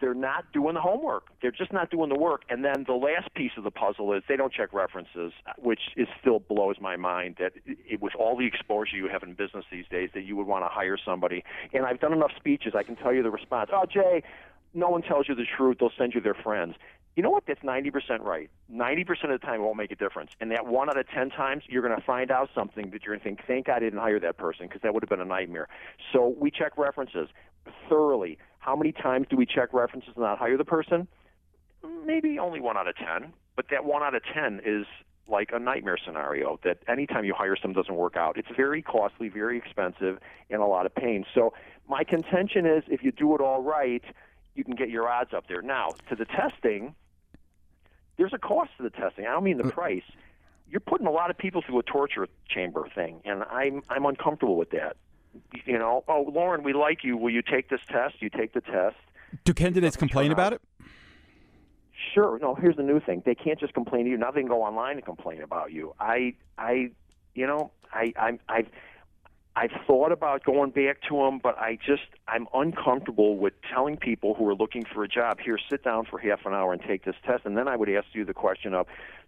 they're 0.00 0.14
not 0.14 0.52
doing 0.52 0.74
the 0.74 0.80
homework. 0.80 1.24
They're 1.42 1.50
just 1.50 1.72
not 1.72 1.90
doing 1.90 2.08
the 2.08 2.18
work. 2.18 2.42
And 2.48 2.64
then 2.64 2.84
the 2.86 2.94
last 2.94 3.32
piece 3.34 3.52
of 3.56 3.64
the 3.64 3.70
puzzle 3.70 4.12
is 4.12 4.22
they 4.28 4.36
don't 4.36 4.52
check 4.52 4.72
references, 4.72 5.32
which 5.58 5.80
is 5.96 6.08
still 6.20 6.40
blows 6.40 6.76
my 6.80 6.96
mind 6.96 7.36
that 7.38 7.52
it, 7.66 8.00
with 8.00 8.14
all 8.18 8.36
the 8.36 8.46
exposure 8.46 8.96
you 8.96 9.08
have 9.08 9.22
in 9.22 9.34
business 9.34 9.64
these 9.70 9.86
days 9.90 10.10
that 10.14 10.22
you 10.22 10.36
would 10.36 10.46
want 10.46 10.64
to 10.64 10.68
hire 10.68 10.96
somebody. 10.96 11.44
And 11.72 11.84
I've 11.84 12.00
done 12.00 12.12
enough 12.12 12.32
speeches. 12.36 12.74
I 12.74 12.82
can 12.82 12.96
tell 12.96 13.12
you 13.12 13.22
the 13.22 13.30
response. 13.30 13.70
Oh, 13.72 13.84
Jay, 13.86 14.22
no 14.74 14.88
one 14.88 15.02
tells 15.02 15.28
you 15.28 15.34
the 15.34 15.46
truth. 15.56 15.78
They'll 15.80 15.92
send 15.96 16.14
you 16.14 16.20
their 16.20 16.34
friends. 16.34 16.74
You 17.16 17.22
know 17.22 17.30
what? 17.30 17.44
That's 17.46 17.60
90% 17.60 18.20
right. 18.20 18.48
90% 18.72 19.10
of 19.24 19.30
the 19.30 19.38
time 19.38 19.60
it 19.60 19.64
won't 19.64 19.76
make 19.76 19.90
a 19.90 19.96
difference. 19.96 20.30
And 20.40 20.50
that 20.52 20.66
one 20.66 20.88
out 20.88 20.96
of 20.96 21.08
10 21.08 21.30
times, 21.30 21.64
you're 21.66 21.82
going 21.82 21.96
to 21.98 22.04
find 22.06 22.30
out 22.30 22.50
something 22.54 22.90
that 22.90 23.02
you're 23.02 23.16
going 23.16 23.20
to 23.20 23.24
think, 23.24 23.40
thank 23.46 23.66
God 23.66 23.76
I 23.76 23.80
didn't 23.80 23.98
hire 23.98 24.20
that 24.20 24.38
person 24.38 24.68
because 24.68 24.80
that 24.82 24.94
would 24.94 25.02
have 25.02 25.10
been 25.10 25.20
a 25.20 25.24
nightmare. 25.24 25.68
So 26.12 26.34
we 26.38 26.50
check 26.50 26.78
references 26.78 27.28
thoroughly. 27.88 28.38
How 28.60 28.76
many 28.76 28.92
times 28.92 29.26
do 29.28 29.36
we 29.36 29.46
check 29.46 29.72
references 29.72 30.10
and 30.14 30.22
not 30.22 30.38
hire 30.38 30.56
the 30.56 30.64
person? 30.64 31.08
Maybe 32.04 32.38
only 32.38 32.60
one 32.60 32.76
out 32.76 32.86
of 32.86 32.94
10. 32.96 33.32
But 33.56 33.66
that 33.70 33.84
one 33.84 34.02
out 34.02 34.14
of 34.14 34.22
10 34.32 34.60
is 34.64 34.86
like 35.26 35.50
a 35.52 35.58
nightmare 35.58 35.96
scenario 36.04 36.58
that 36.64 36.78
anytime 36.88 37.24
you 37.24 37.32
hire 37.34 37.56
someone 37.56 37.74
doesn't 37.74 37.94
work 37.94 38.16
out. 38.16 38.36
It's 38.36 38.48
very 38.56 38.82
costly, 38.82 39.28
very 39.28 39.56
expensive, 39.56 40.18
and 40.50 40.60
a 40.60 40.66
lot 40.66 40.86
of 40.86 40.94
pain. 40.94 41.24
So 41.34 41.54
my 41.88 42.04
contention 42.04 42.66
is 42.66 42.84
if 42.88 43.02
you 43.02 43.12
do 43.12 43.34
it 43.34 43.40
all 43.40 43.62
right, 43.62 44.02
you 44.54 44.64
can 44.64 44.74
get 44.74 44.90
your 44.90 45.08
odds 45.08 45.32
up 45.32 45.46
there. 45.48 45.62
Now, 45.62 45.90
to 46.08 46.16
the 46.16 46.26
testing, 46.26 46.94
there's 48.18 48.34
a 48.34 48.38
cost 48.38 48.70
to 48.76 48.82
the 48.82 48.90
testing. 48.90 49.26
I 49.26 49.30
don't 49.32 49.44
mean 49.44 49.56
the 49.56 49.68
uh, 49.68 49.70
price. 49.70 50.02
You're 50.68 50.80
putting 50.80 51.06
a 51.06 51.12
lot 51.12 51.30
of 51.30 51.38
people 51.38 51.62
through 51.64 51.78
a 51.78 51.82
torture 51.82 52.28
chamber 52.48 52.86
thing, 52.94 53.22
and 53.24 53.42
I'm 53.44 53.82
I'm 53.88 54.04
uncomfortable 54.04 54.56
with 54.56 54.70
that. 54.70 54.96
You 55.64 55.78
know, 55.78 56.04
oh 56.08 56.30
Loren, 56.32 56.62
we 56.62 56.72
like 56.72 57.04
you. 57.04 57.16
Will 57.16 57.30
you 57.30 57.42
take 57.42 57.68
this 57.68 57.80
test? 57.88 58.16
You 58.20 58.30
take 58.30 58.52
the 58.52 58.60
test. 58.60 58.96
Do 59.44 59.54
candidates 59.54 59.96
complain 59.96 60.32
about 60.32 60.52
it? 60.52 60.60
Sure. 62.14 62.38
No, 62.40 62.54
here's 62.54 62.76
the 62.76 62.82
new 62.82 63.00
thing. 63.00 63.22
They 63.24 63.34
can't 63.34 63.60
just 63.60 63.74
complain 63.74 64.04
to 64.04 64.10
you. 64.10 64.16
Now 64.16 64.30
they 64.30 64.40
can 64.40 64.48
go 64.48 64.62
online 64.62 64.96
and 64.96 65.04
complain 65.04 65.42
about 65.42 65.72
you. 65.72 65.94
I, 66.00 66.34
I, 66.58 66.90
you 67.34 67.46
know, 67.46 67.70
I, 67.92 68.12
I'm, 68.18 68.40
I've, 68.48 68.66
I've 69.56 69.72
thought 69.86 70.12
about 70.12 70.44
going 70.44 70.70
back 70.70 71.02
to 71.08 71.16
them, 71.16 71.40
but 71.42 71.58
I 71.58 71.76
just, 71.84 72.02
I'm 72.28 72.46
uncomfortable 72.54 73.36
with 73.36 73.52
telling 73.72 73.96
people 73.96 74.34
who 74.34 74.48
are 74.48 74.54
looking 74.54 74.84
for 74.84 75.02
a 75.02 75.08
job, 75.08 75.38
here, 75.40 75.58
sit 75.68 75.82
down 75.82 76.06
for 76.06 76.18
half 76.18 76.46
an 76.46 76.54
hour 76.54 76.72
and 76.72 76.80
take 76.80 77.04
this 77.04 77.16
test. 77.26 77.44
And 77.44 77.56
then 77.56 77.66
I 77.66 77.76
would 77.76 77.88
ask 77.88 78.06
you 78.12 78.24
the 78.24 78.32
question 78.32 78.74
of, 78.74 78.86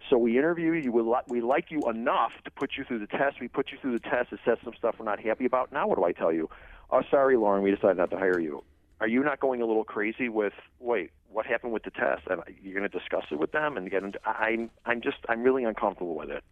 so 0.08 0.16
we 0.16 0.38
interview 0.38 0.72
you, 0.72 0.92
we, 0.92 1.02
li- 1.02 1.26
we 1.26 1.40
like 1.40 1.70
you 1.70 1.80
enough 1.90 2.32
to 2.44 2.50
put 2.50 2.72
you 2.78 2.84
through 2.84 3.00
the 3.00 3.06
test. 3.06 3.40
We 3.40 3.48
put 3.48 3.72
you 3.72 3.78
through 3.80 3.92
the 3.92 4.08
test. 4.08 4.32
It 4.32 4.40
says 4.44 4.58
some 4.64 4.74
stuff 4.78 4.94
we're 4.98 5.04
not 5.04 5.20
happy 5.20 5.44
about. 5.44 5.72
Now 5.72 5.88
what 5.88 5.98
do 5.98 6.04
I 6.04 6.12
tell 6.12 6.32
you? 6.32 6.48
Oh, 6.90 7.02
sorry, 7.10 7.36
Loren, 7.36 7.62
we 7.62 7.74
decided 7.74 7.96
not 7.96 8.10
to 8.10 8.18
hire 8.18 8.38
you. 8.38 8.62
Are 9.00 9.08
you 9.08 9.24
not 9.24 9.40
going 9.40 9.60
a 9.60 9.66
little 9.66 9.84
crazy 9.84 10.28
with, 10.28 10.52
wait, 10.78 11.10
what 11.32 11.46
happened 11.46 11.72
with 11.72 11.82
the 11.82 11.90
test, 11.90 12.22
and 12.30 12.40
you're 12.62 12.78
going 12.78 12.88
to 12.88 12.98
discuss 12.98 13.24
it 13.30 13.38
with 13.38 13.52
them 13.52 13.76
and 13.76 13.90
get 13.90 14.02
into. 14.02 14.18
I'm 14.24 14.70
I'm 14.84 15.00
just 15.00 15.16
I'm 15.28 15.42
really 15.42 15.64
uncomfortable 15.64 16.14
with 16.14 16.30
it. 16.30 16.44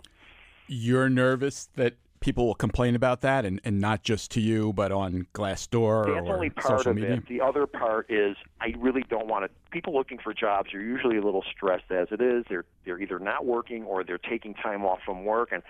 You're 0.67 1.09
nervous 1.09 1.69
that 1.77 1.95
people 2.21 2.47
will 2.47 2.55
complain 2.55 2.95
about 2.95 3.23
that, 3.23 3.45
and, 3.45 3.61
and 3.65 3.81
not 3.81 4.03
just 4.03 4.31
to 4.33 4.41
you, 4.41 4.73
but 4.75 4.93
on 4.93 5.27
Glassdoor 5.35 6.07
That's 6.07 6.29
or 6.29 6.35
only 6.35 6.51
part 6.51 6.79
social 6.79 6.91
of 6.91 6.97
media. 6.97 7.15
it. 7.15 7.27
The 7.27 7.41
other 7.41 7.67
part 7.67 8.11
is 8.11 8.37
I 8.61 8.75
really 8.79 9.05
don't 9.09 9.27
want 9.27 9.45
to. 9.45 9.51
People 9.71 9.95
looking 9.95 10.19
for 10.19 10.33
jobs 10.35 10.73
are 10.75 10.81
usually 10.81 11.17
a 11.17 11.23
little 11.23 11.45
stressed 11.51 11.91
as 11.91 12.09
it 12.11 12.21
is. 12.21 12.45
They're 12.49 12.65
they're 12.85 13.01
either 13.01 13.19
not 13.19 13.47
working 13.47 13.85
or 13.85 14.05
they're 14.05 14.19
taking 14.19 14.55
time 14.55 14.85
off 14.85 15.01
from 15.05 15.25
work, 15.25 15.51
and 15.53 15.63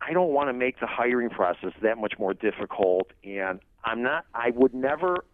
I 0.00 0.12
don't 0.12 0.32
want 0.32 0.48
to 0.48 0.52
make 0.52 0.80
the 0.80 0.86
hiring 0.86 1.30
process 1.30 1.72
that 1.82 1.98
much 1.98 2.14
more 2.18 2.34
difficult. 2.34 3.10
And 3.24 3.60
I'm 3.84 4.02
not. 4.02 4.24
I 4.34 4.50
would 4.50 4.74
never. 4.74 5.24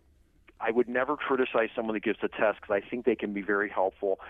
I 0.59 0.71
would 0.71 0.89
never 0.89 1.17
criticize 1.19 1.69
someone 1.77 1.95
that 1.95 2.03
gives 2.03 2.19
a 2.23 2.29
test 2.29 2.63
because 2.63 2.71
I 2.71 2.89
think 2.89 3.05
they 3.05 3.15
can 3.15 3.35
be 3.35 3.43
very 3.43 3.69
helpful. 3.69 4.21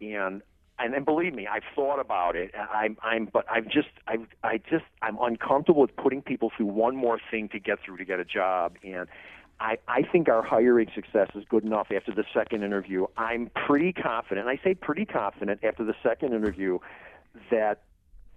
And 0.00 0.40
and, 0.78 0.94
and 0.94 1.04
believe 1.04 1.34
me, 1.34 1.46
I've 1.46 1.62
thought 1.74 2.00
about 2.00 2.36
it. 2.36 2.52
I'm, 2.54 2.96
I'm, 3.02 3.28
but 3.32 3.44
I've 3.50 3.68
just, 3.68 3.88
I, 4.08 4.18
I 4.42 4.58
just, 4.58 4.84
I'm 5.02 5.18
uncomfortable 5.20 5.82
with 5.82 5.96
putting 5.96 6.22
people 6.22 6.50
through 6.56 6.66
one 6.66 6.96
more 6.96 7.20
thing 7.30 7.48
to 7.50 7.60
get 7.60 7.78
through 7.84 7.98
to 7.98 8.04
get 8.04 8.18
a 8.18 8.24
job. 8.24 8.76
And 8.82 9.06
I, 9.60 9.78
I 9.86 10.02
think 10.02 10.28
our 10.28 10.42
hiring 10.42 10.90
success 10.94 11.28
is 11.34 11.44
good 11.48 11.64
enough 11.64 11.88
after 11.94 12.12
the 12.12 12.24
second 12.34 12.64
interview. 12.64 13.06
I'm 13.16 13.50
pretty 13.66 13.92
confident. 13.92 14.48
I 14.48 14.58
say 14.64 14.74
pretty 14.74 15.04
confident 15.04 15.62
after 15.62 15.84
the 15.84 15.94
second 16.02 16.34
interview 16.34 16.78
that 17.50 17.82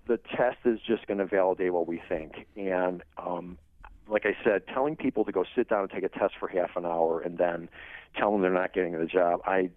the 0.07 0.19
test 0.35 0.57
is 0.65 0.79
just 0.85 1.07
going 1.07 1.17
to 1.17 1.25
validate 1.25 1.73
what 1.73 1.87
we 1.87 2.01
think. 2.07 2.47
And 2.55 3.03
um, 3.17 3.57
like 4.07 4.25
I 4.25 4.37
said, 4.43 4.67
telling 4.67 4.95
people 4.95 5.25
to 5.25 5.31
go 5.31 5.43
sit 5.55 5.69
down 5.69 5.81
and 5.81 5.89
take 5.89 6.03
a 6.03 6.09
test 6.09 6.35
for 6.39 6.47
half 6.47 6.75
an 6.75 6.85
hour 6.85 7.19
and 7.19 7.37
then 7.37 7.67
tell 8.15 8.31
them 8.31 8.41
they're 8.41 8.51
not 8.51 8.73
getting 8.73 8.97
the 8.97 9.05
job, 9.05 9.41
I 9.45 9.69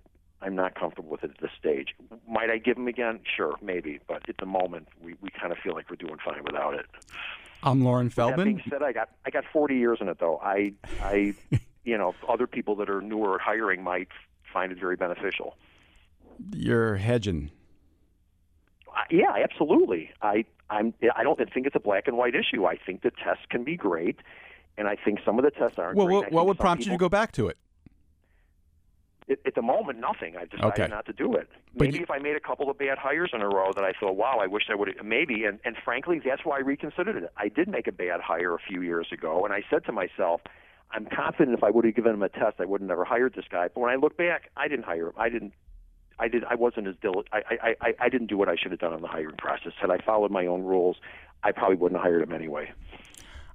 I'm 0.43 0.55
not 0.55 0.75
comfortable 0.75 1.11
with 1.11 1.25
it 1.25 1.33
at 1.33 1.41
this 1.41 1.51
stage. 1.59 1.95
Might 2.29 2.51
I 2.51 2.59
give 2.59 2.77
them 2.77 2.89
again? 2.89 3.21
Sure, 3.37 3.55
maybe. 3.61 4.01
But 4.09 4.29
at 4.29 4.37
the 4.39 4.47
moment, 4.47 4.89
we, 5.03 5.15
we 5.21 5.29
kind 5.31 5.53
of 5.53 5.59
feel 5.59 5.75
like 5.75 5.91
we're 5.91 5.97
doing 5.97 6.17
fine 6.25 6.43
without 6.45 6.75
it. 6.75 6.87
I'm 7.63 7.85
Loren 7.85 8.09
That 8.09 8.15
Feldman. 8.15 8.45
being 8.47 8.63
said, 8.71 8.83
I 8.83 8.93
got 8.93 9.11
I 9.27 9.31
got 9.31 9.45
40 9.53 9.77
years 9.77 9.99
in 10.01 10.09
it 10.09 10.19
though. 10.19 10.39
I 10.43 10.73
I 11.03 11.35
you 11.85 11.99
know 11.99 12.15
other 12.27 12.47
people 12.47 12.75
that 12.77 12.89
are 12.89 13.03
newer 13.03 13.35
at 13.35 13.41
hiring 13.43 13.83
might 13.83 14.09
find 14.51 14.73
it 14.73 14.79
very 14.79 14.97
beneficial. 14.97 15.57
You're 16.55 16.97
hedging. 16.97 17.51
Uh, 18.89 19.03
yeah, 19.11 19.35
absolutely. 19.45 20.11
I 20.23 20.47
I'm 20.71 20.95
I 21.15 21.23
don't 21.23 21.39
think 21.53 21.67
it's 21.67 21.77
a 21.77 21.81
black 21.81 22.09
and 22.09 22.17
white 22.17 22.35
issue. 22.35 22.65
I 22.65 22.77
think 22.77 23.03
the 23.03 23.11
tests 23.11 23.45
can 23.51 23.63
be 23.63 23.77
great, 23.77 24.17
and 24.79 24.89
I 24.89 24.97
think 24.97 25.19
some 25.23 25.39
of 25.39 25.45
the 25.45 25.51
tests 25.51 25.79
aren't 25.79 25.97
Well, 25.97 26.07
great. 26.07 26.17
What, 26.17 26.33
what 26.33 26.47
would 26.47 26.59
prompt 26.59 26.87
you 26.87 26.93
to 26.93 26.99
go 26.99 27.11
back 27.11 27.33
to 27.33 27.49
it? 27.49 27.59
At, 29.31 29.55
the 29.55 29.63
moment, 29.63 30.01
nothing. 30.01 30.37
I've 30.37 30.51
decided 30.51 30.73
Okay. 30.81 30.89
not 30.89 31.07
to 31.07 31.13
do 31.13 31.35
it. 31.35 31.49
Maybe 31.75 31.99
you- 31.99 32.03
if 32.03 32.11
I 32.11 32.19
made 32.19 32.35
a 32.35 32.41
couple 32.41 32.69
of 32.69 32.77
bad 32.79 32.99
hires 32.99 33.31
in 33.33 33.43
a 33.43 33.49
row 33.49 33.73
that 33.73 33.85
I 33.85 33.93
thought, 33.93 34.17
wow, 34.17 34.39
I 34.41 34.47
wish 34.49 34.65
I 34.69 34.75
would 34.75 34.89
have. 34.89 35.07
Maybe, 35.07 35.45
and, 35.45 35.61
and 35.65 35.77
frankly, 35.85 36.19
that's 36.25 36.45
why 36.45 36.57
I 36.57 36.61
reconsidered 36.61 37.17
it. 37.23 37.31
I 37.37 37.49
did 37.49 37.69
make 37.69 37.87
a 37.87 37.93
bad 37.93 38.21
hire 38.21 38.55
a 38.55 38.59
few 38.59 38.83
years 38.83 39.07
ago, 39.13 39.45
and 39.45 39.55
I 39.55 39.63
said 39.71 39.85
to 39.85 39.93
myself, 39.93 40.41
I'm 40.91 41.07
confident 41.07 41.57
if 41.57 41.63
I 41.63 41.71
would 41.71 41.85
have 41.85 41.95
given 41.95 42.15
him 42.15 42.23
a 42.23 42.29
test, 42.29 42.57
I 42.59 42.65
would 42.65 42.81
have 42.81 42.89
never 42.89 43.05
hired 43.05 43.35
this 43.35 43.45
guy. 43.49 43.69
But 43.69 43.79
when 43.81 43.91
I 43.91 43.95
look 43.95 44.17
back, 44.17 44.51
I 44.57 44.67
didn't 44.67 44.85
hire 44.85 45.07
him. 45.09 45.15
I 45.17 45.29
didn't. 45.29 45.53
I 46.19 46.27
did. 46.29 46.43
I 46.45 46.57
wasn't 46.57 46.89
as 46.89 46.97
diligent. 47.01 47.29
I, 47.33 47.43
I, 47.63 47.75
I, 47.81 47.95
I 48.01 48.09
didn't 48.09 48.27
do 48.27 48.37
what 48.37 48.49
I 48.49 48.57
should 48.57 48.73
have 48.73 48.81
done 48.81 48.93
in 48.93 49.01
the 49.01 49.09
hiring 49.09 49.37
process. 49.37 49.73
Had 49.81 49.91
I 49.91 49.99
followed 49.99 50.31
my 50.33 50.47
own 50.47 50.65
rules, 50.65 50.97
I 51.45 51.53
probably 51.53 51.77
wouldn't 51.77 51.99
have 52.01 52.11
hired 52.11 52.23
him 52.23 52.33
anyway. 52.33 52.73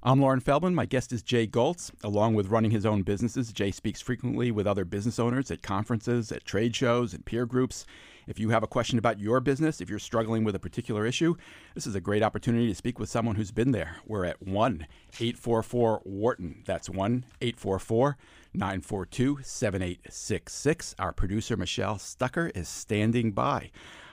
I'm 0.02 0.20
Loren 0.20 0.40
Feldman. 0.40 0.74
My 0.74 0.86
guest 0.86 1.12
is 1.12 1.22
Jay 1.22 1.46
Goltz. 1.46 1.90
Along 2.04 2.34
with 2.34 2.48
running 2.48 2.70
his 2.70 2.84
own 2.84 3.02
businesses, 3.02 3.52
Jay 3.52 3.70
speaks 3.70 4.00
frequently 4.00 4.50
with 4.50 4.66
other 4.66 4.84
business 4.84 5.18
owners 5.18 5.50
at 5.50 5.62
conferences, 5.62 6.30
at 6.30 6.44
trade 6.44 6.76
shows, 6.76 7.14
and 7.14 7.24
peer 7.24 7.46
groups. 7.46 7.86
If 8.26 8.38
you 8.38 8.50
have 8.50 8.62
a 8.62 8.68
question 8.68 8.98
about 8.98 9.18
your 9.18 9.40
business, 9.40 9.80
if 9.80 9.88
you're 9.88 9.98
struggling 9.98 10.44
with 10.44 10.54
a 10.54 10.60
particular 10.60 11.06
issue, 11.06 11.34
this 11.74 11.86
is 11.86 11.94
a 11.94 12.00
great 12.00 12.22
opportunity 12.22 12.68
to 12.68 12.74
speak 12.74 12.98
with 12.98 13.08
someone 13.08 13.36
who's 13.36 13.50
been 13.50 13.72
there. 13.72 13.96
We're 14.06 14.26
at 14.26 14.42
1 14.42 14.86
844 15.18 16.02
Wharton. 16.04 16.62
That's 16.66 16.90
1 16.90 17.24
844 17.40 18.16
942 18.52 19.38
7866. 19.42 20.94
Our 20.98 21.12
producer, 21.12 21.56
Michelle 21.56 21.98
Stucker, 21.98 22.52
is 22.54 22.68
standing 22.68 23.32
by. 23.32 23.70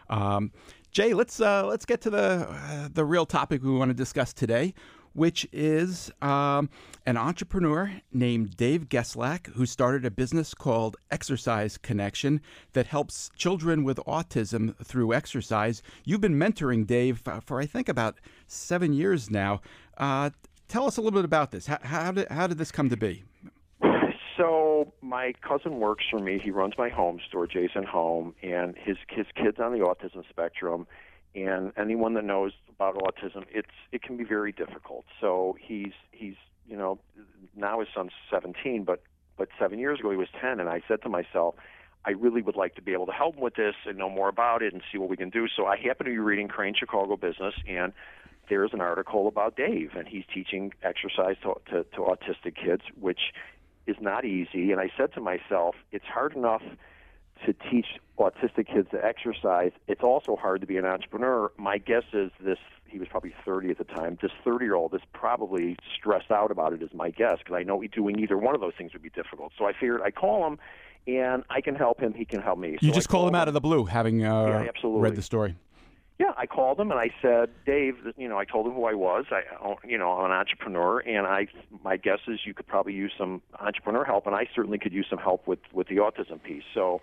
Um, 0.09 0.51
Jay, 0.91 1.13
let's 1.13 1.41
uh, 1.41 1.65
let's 1.65 1.85
get 1.85 2.01
to 2.01 2.11
the 2.11 2.47
uh, 2.47 2.89
the 2.93 3.03
real 3.03 3.25
topic 3.25 3.63
we 3.63 3.71
want 3.71 3.89
to 3.89 3.95
discuss 3.95 4.31
today, 4.31 4.75
which 5.13 5.47
is 5.51 6.11
um, 6.21 6.69
an 7.05 7.17
entrepreneur 7.17 7.91
named 8.11 8.57
Dave 8.57 8.89
Geslak 8.89 9.47
who 9.53 9.65
started 9.65 10.05
a 10.05 10.11
business 10.11 10.53
called 10.53 10.97
Exercise 11.11 11.77
Connection 11.77 12.41
that 12.73 12.87
helps 12.87 13.29
children 13.35 13.83
with 13.83 13.97
autism 14.07 14.75
through 14.83 15.13
exercise. 15.13 15.81
You've 16.03 16.21
been 16.21 16.35
mentoring 16.37 16.85
Dave 16.85 17.23
for 17.45 17.59
I 17.59 17.65
think 17.65 17.89
about 17.89 18.19
seven 18.47 18.93
years 18.93 19.29
now. 19.29 19.61
Uh, 19.97 20.31
tell 20.67 20.87
us 20.87 20.97
a 20.97 21.01
little 21.01 21.17
bit 21.17 21.25
about 21.25 21.51
this. 21.51 21.67
How, 21.67 21.79
how 21.81 22.11
did 22.11 22.27
how 22.29 22.47
did 22.47 22.57
this 22.57 22.71
come 22.71 22.89
to 22.89 22.97
be? 22.97 23.23
So 24.37 24.91
my 25.01 25.33
cousin 25.47 25.79
works 25.79 26.05
for 26.09 26.19
me. 26.19 26.39
He 26.43 26.49
runs 26.49 26.73
my 26.77 26.89
home 26.89 27.19
store, 27.27 27.45
Jayson 27.45 27.85
Home, 27.85 28.33
and 28.41 28.75
his 28.75 28.97
his 29.09 29.27
kids 29.35 29.59
on 29.59 29.71
the 29.73 29.85
autism 29.85 30.27
spectrum. 30.29 30.87
And 31.35 31.71
anyone 31.77 32.13
that 32.13 32.23
knows 32.23 32.51
about 32.69 32.95
autism, 32.95 33.45
it's 33.49 33.67
it 33.91 34.03
can 34.03 34.17
be 34.17 34.23
very 34.23 34.51
difficult. 34.51 35.05
So 35.19 35.57
he's 35.59 35.93
he's 36.11 36.35
you 36.67 36.77
know 36.77 36.99
now 37.55 37.79
his 37.79 37.89
son's 37.93 38.11
17, 38.31 38.83
but 38.83 39.01
but 39.37 39.49
seven 39.59 39.79
years 39.79 39.99
ago 39.99 40.11
he 40.11 40.17
was 40.17 40.27
10, 40.39 40.59
and 40.59 40.69
I 40.69 40.81
said 40.87 41.01
to 41.03 41.09
myself. 41.09 41.55
I 42.05 42.11
really 42.11 42.41
would 42.41 42.57
like 42.57 42.75
to 42.75 42.81
be 42.81 42.91
able 42.91 43.05
to 43.05 43.13
help 43.13 43.35
him 43.35 43.41
with 43.41 43.55
this 43.55 43.75
and 43.85 43.97
know 43.97 44.09
more 44.09 44.27
about 44.27 44.61
it 44.61 44.73
and 44.73 44.81
see 44.91 44.97
what 44.97 45.07
we 45.07 45.15
can 45.15 45.29
do. 45.29 45.47
So 45.47 45.67
I 45.67 45.77
happen 45.77 46.05
to 46.05 46.11
be 46.11 46.17
reading 46.17 46.49
Crain's 46.49 46.75
Chicago 46.77 47.15
Business, 47.15 47.53
and 47.65 47.93
there's 48.49 48.71
an 48.73 48.81
article 48.81 49.27
about 49.27 49.55
Dave, 49.55 49.91
and 49.95 50.05
he's 50.05 50.25
teaching 50.33 50.73
exercise 50.83 51.37
to, 51.43 51.53
to, 51.71 51.83
to 51.83 51.99
autistic 51.99 52.55
kids, 52.55 52.83
which 52.99 53.31
is 53.87 53.95
not 54.01 54.25
easy. 54.25 54.71
And 54.71 54.79
I 54.79 54.91
said 54.97 55.13
to 55.13 55.21
myself, 55.21 55.75
it's 55.91 56.05
hard 56.05 56.35
enough 56.35 56.61
to 57.45 57.53
teach 57.53 57.87
autistic 58.19 58.67
kids 58.67 58.89
to 58.91 59.03
exercise. 59.03 59.71
It's 59.87 60.03
also 60.03 60.35
hard 60.35 60.61
to 60.61 60.67
be 60.67 60.77
an 60.77 60.85
entrepreneur. 60.85 61.51
My 61.57 61.77
guess 61.77 62.03
is 62.13 62.31
this. 62.39 62.57
He 62.85 62.99
was 62.99 63.07
probably 63.07 63.33
30 63.43 63.71
at 63.71 63.79
the 63.79 63.85
time. 63.85 64.19
This 64.21 64.31
30 64.43 64.65
year 64.65 64.75
old 64.75 64.93
is 64.93 65.01
probably 65.13 65.75
stressed 65.97 66.29
out 66.29 66.51
about 66.51 66.73
it, 66.73 66.83
is 66.83 66.93
my 66.93 67.09
guess, 67.09 67.39
because 67.39 67.55
I 67.55 67.63
know 67.63 67.81
doing 67.91 68.19
either 68.19 68.37
one 68.37 68.53
of 68.53 68.61
those 68.61 68.73
things 68.77 68.93
would 68.93 69.01
be 69.01 69.09
difficult. 69.09 69.51
So 69.57 69.65
I 69.65 69.73
figured 69.73 70.01
I 70.03 70.11
call 70.11 70.45
him, 70.45 70.59
and 71.07 71.43
I 71.49 71.59
can 71.61 71.73
help 71.73 71.99
him. 71.99 72.13
He 72.13 72.23
can 72.23 72.39
help 72.41 72.59
me. 72.59 72.77
You 72.81 72.89
So 72.89 72.93
just 72.93 73.09
called 73.09 73.25
him 73.27 73.33
him. 73.35 73.41
out 73.41 73.47
of 73.47 73.55
the 73.55 73.61
blue, 73.61 73.85
having 73.85 74.23
uh, 74.23 74.45
Yeah, 74.45 74.65
absolutely. 74.69 75.01
read 75.01 75.15
the 75.15 75.23
story. 75.23 75.55
Yeah, 76.19 76.33
I 76.37 76.45
called 76.45 76.79
him 76.79 76.91
and 76.91 76.99
I 76.99 77.09
said, 77.23 77.49
Dave, 77.65 77.95
you 78.17 78.29
know, 78.29 78.37
I 78.37 78.45
told 78.45 78.67
him 78.67 78.73
who 78.73 78.85
I 78.85 78.93
was. 78.93 79.25
I, 79.31 79.41
you 79.83 79.97
know, 79.97 80.11
I'm 80.11 80.25
an 80.25 80.31
entrepreneur, 80.31 80.99
and 80.99 81.25
I, 81.25 81.47
my 81.83 81.97
guess 81.97 82.19
is 82.27 82.41
you 82.45 82.53
could 82.53 82.67
probably 82.67 82.93
use 82.93 83.11
some 83.17 83.41
entrepreneur 83.59 84.03
help, 84.05 84.27
and 84.27 84.35
I 84.35 84.47
certainly 84.55 84.77
could 84.77 84.93
use 84.93 85.07
some 85.09 85.17
help 85.17 85.47
with 85.47 85.59
with 85.73 85.87
the 85.87 85.95
autism 85.95 86.41
piece. 86.43 86.63
So, 86.75 87.01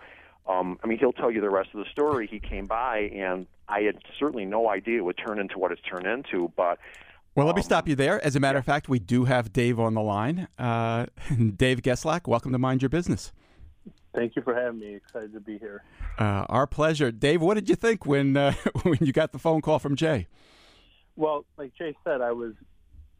um, 0.51 0.79
I 0.83 0.87
mean, 0.87 0.99
he'll 0.99 1.13
tell 1.13 1.31
you 1.31 1.41
the 1.41 1.51
rest 1.51 1.71
of 1.75 1.79
the 1.85 1.91
story. 1.91 2.27
He 2.31 2.41
came 2.41 2.67
by, 2.67 3.11
and 3.15 3.47
I 3.69 3.81
had 3.83 3.97
certainly 4.19 4.45
no 4.45 4.69
idea 4.69 4.99
it 4.99 5.05
would 5.05 5.19
turn 5.19 5.39
into 5.39 5.59
what 5.59 5.73
it's 5.73 5.83
turned 5.83 6.07
into, 6.07 6.53
but. 6.57 6.79
Well, 7.37 7.47
let 7.47 7.55
me 7.55 7.61
Um, 7.61 7.65
stop 7.65 7.87
you 7.89 7.95
there. 7.95 8.23
As 8.25 8.35
a 8.35 8.41
matter 8.41 8.59
of 8.59 8.65
fact, 8.65 8.89
we 8.89 8.99
do 8.99 9.25
have 9.27 9.53
Dave 9.53 9.79
on 9.79 9.95
the 9.95 10.01
line. 10.03 10.49
Uh, 10.59 11.07
Dave 11.57 11.81
Geslak, 11.83 12.27
welcome 12.27 12.51
to 12.53 12.59
Mind 12.59 12.83
Your 12.83 12.89
Business. 12.89 13.33
Thank 14.15 14.35
you 14.35 14.43
for 14.43 14.55
having 14.55 14.81
me. 14.81 14.97
Excited 14.97 15.33
to 15.35 15.41
be 15.41 15.57
here. 15.59 15.85
Uh, 16.19 16.45
our 16.49 16.67
pleasure. 16.67 17.13
Dave, 17.13 17.41
what 17.41 17.55
did 17.55 17.69
you 17.69 17.77
think 17.77 18.05
when 18.05 18.37
uh, 18.37 18.53
when 18.83 18.99
you 19.01 19.13
got 19.13 19.31
the 19.33 19.39
phone 19.39 19.61
call 19.61 19.79
from 19.79 19.95
Jay? 19.95 20.27
Well, 21.15 21.45
like 21.57 21.73
Jay 21.77 21.95
said, 22.03 22.21
I 22.21 22.33
was 22.33 22.55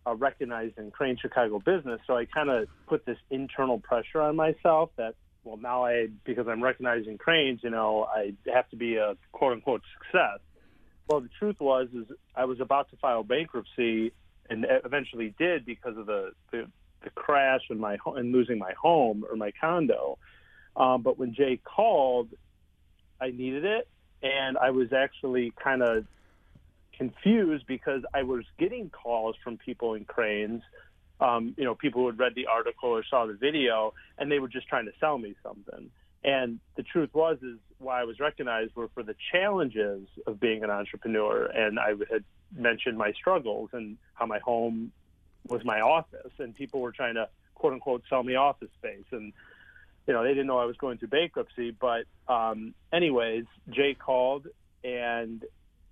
uh, 0.07 0.17
recognized 0.17 0.79
in 0.79 0.91
Crain's 0.91 1.21
Chicago 1.21 1.61
business, 1.61 2.01
so 2.09 2.17
I 2.17 2.25
kind 2.25 2.51
of 2.51 2.67
put 2.89 3.07
this 3.07 3.19
internal 3.31 3.79
pressure 3.79 4.21
on 4.21 4.35
myself 4.35 4.91
that, 4.97 5.15
well, 5.45 5.57
now 5.57 5.85
I, 5.85 6.09
because 6.25 6.47
I'm 6.49 6.63
recognizing 6.63 7.19
Crain's, 7.19 7.61
you 7.63 7.71
know, 7.71 8.05
I 8.05 8.35
have 8.53 8.69
to 8.71 8.77
be 8.77 8.97
a 8.97 9.17
quote 9.33 9.53
unquote 9.53 9.83
success. 9.99 10.41
Well, 11.09 11.21
the 11.21 11.31
truth 11.39 11.57
was, 11.61 11.89
is 11.95 12.07
I 12.37 12.45
was 12.45 12.61
about 12.61 12.91
to 12.91 12.97
file 12.97 13.25
bankruptcy, 13.25 14.13
and 14.49 14.67
eventually 14.85 15.35
did 15.39 15.65
because 15.65 15.97
of 15.97 16.07
the 16.07 16.33
the, 16.51 16.67
the 17.03 17.11
crash 17.11 17.63
and 17.71 17.81
my 17.81 17.97
and 18.07 18.33
losing 18.33 18.59
my 18.59 18.73
home 18.81 19.25
or 19.29 19.37
my 19.37 19.53
condo. 19.61 20.19
Um, 20.77 21.03
but 21.03 21.19
when 21.19 21.35
Jay 21.35 21.61
called, 21.63 22.29
I 23.21 23.31
needed 23.31 23.65
it, 23.65 23.89
and 24.23 24.57
I 24.57 24.71
was 24.71 24.93
actually 24.93 25.53
kind 25.63 25.83
of 25.83 26.07
confused 26.97 27.67
because 27.67 28.03
I 28.13 28.23
was 28.23 28.45
getting 28.59 28.91
calls 28.91 29.35
from 29.43 29.57
people 29.57 29.95
in 29.95 30.05
Crain's, 30.05 30.63
um, 31.21 31.55
you 31.57 31.65
know, 31.65 31.75
people 31.75 32.03
who 32.03 32.07
had 32.07 32.19
read 32.19 32.35
the 32.35 32.47
article 32.47 32.91
or 32.91 33.05
saw 33.05 33.27
the 33.27 33.35
video, 33.35 33.95
and 34.19 34.31
they 34.31 34.39
were 34.39 34.49
just 34.49 34.69
trying 34.69 34.87
to 34.87 34.93
sell 35.01 35.19
me 35.19 35.35
something. 35.43 35.91
And 36.23 36.61
the 36.77 36.83
truth 36.83 37.11
was, 37.15 37.39
is 37.43 37.59
why 37.79 38.01
I 38.01 38.05
was 38.05 38.21
recognized 38.21 38.77
were 38.77 38.89
for 38.89 39.03
the 39.03 39.15
challenges 39.33 40.07
of 40.27 40.39
being 40.39 40.63
an 40.65 40.71
entrepreneur. 40.71 41.45
And 41.47 41.79
I 41.79 41.95
had 42.11 42.25
mentioned 42.55 42.99
my 42.99 43.13
struggles 43.13 43.71
and 43.73 43.97
how 44.15 44.27
my 44.27 44.39
home 44.39 44.93
was 45.47 45.65
my 45.65 45.81
office, 45.81 46.33
and 46.39 46.55
people 46.55 46.81
were 46.81 46.93
trying 46.93 47.15
to 47.15 47.29
quote 47.55 47.73
unquote 47.73 48.03
sell 48.09 48.23
me 48.23 48.35
office 48.35 48.69
space. 48.79 49.05
And 49.13 49.33
you 50.07 50.15
know, 50.15 50.23
they 50.25 50.31
didn't 50.31 50.47
know 50.47 50.59
I 50.59 50.65
was 50.65 50.77
going 50.77 50.99
through 50.99 51.09
bankruptcy. 51.09 51.71
But, 51.71 52.05
um, 52.27 52.75
anyways, 52.93 53.45
Jay 53.71 53.95
called 53.95 54.49
and 54.83 55.45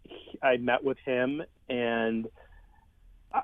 he, 0.03 0.39
I 0.43 0.57
met 0.57 0.83
with 0.83 0.99
him, 1.05 1.43
and 1.69 2.27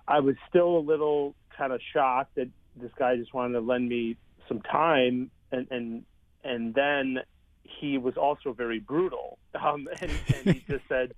I, 0.07 0.21
was 0.21 0.37
still 0.49 0.79
a 0.79 0.81
little 0.81 1.35
kind 1.57 1.73
of 1.73 1.81
shocked 1.93 2.37
that 2.37 2.49
this 2.77 2.91
guy 2.99 3.17
just 3.17 3.35
wanted 3.35 3.55
to 3.55 3.61
lend 3.61 3.89
me 3.89 4.17
some 4.49 4.61
time, 4.61 5.31
and 5.53 5.67
and 5.71 6.05
and 6.43 6.75
then 6.75 7.19
he 7.63 7.99
was 7.99 8.17
also 8.17 8.53
very 8.53 8.81
brutal, 8.81 9.39
um, 9.55 9.89
and, 10.01 10.11
and 10.35 10.55
he 10.55 10.65
just 10.69 10.85
said, 10.89 11.15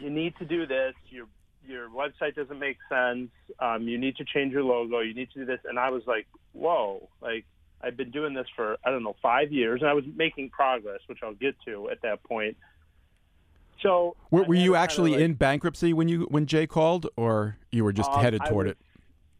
"You 0.00 0.10
need 0.10 0.36
to 0.38 0.44
do 0.44 0.66
this. 0.66 0.94
Your 1.08 1.26
your 1.66 1.88
website 1.88 2.34
doesn't 2.34 2.58
make 2.58 2.78
sense. 2.88 3.30
Um, 3.58 3.82
you 3.88 3.98
need 3.98 4.16
to 4.16 4.24
change 4.24 4.52
your 4.52 4.62
logo. 4.62 5.00
You 5.00 5.14
need 5.14 5.30
to 5.32 5.40
do 5.40 5.44
this." 5.44 5.60
And 5.64 5.78
I 5.78 5.90
was 5.90 6.02
like, 6.06 6.26
"Whoa!" 6.52 7.08
Like 7.20 7.44
I've 7.82 7.96
been 7.96 8.10
doing 8.10 8.34
this 8.34 8.46
for 8.54 8.76
I 8.84 8.90
don't 8.90 9.02
know 9.02 9.16
five 9.22 9.52
years, 9.52 9.80
and 9.80 9.90
I 9.90 9.94
was 9.94 10.04
making 10.14 10.50
progress, 10.50 11.00
which 11.06 11.18
I'll 11.22 11.34
get 11.34 11.56
to 11.66 11.90
at 11.90 12.02
that 12.02 12.22
point. 12.24 12.56
So 13.82 14.16
Were, 14.30 14.44
were 14.44 14.54
you 14.54 14.74
actually 14.74 15.12
like, 15.12 15.20
in 15.20 15.34
bankruptcy 15.34 15.92
when 15.92 16.08
you 16.08 16.26
when 16.30 16.46
Jay 16.46 16.66
called, 16.66 17.06
or 17.16 17.58
you 17.70 17.84
were 17.84 17.92
just 17.92 18.10
Um, 18.10 18.20
headed 18.20 18.42
toward 18.46 18.68
it? 18.68 18.78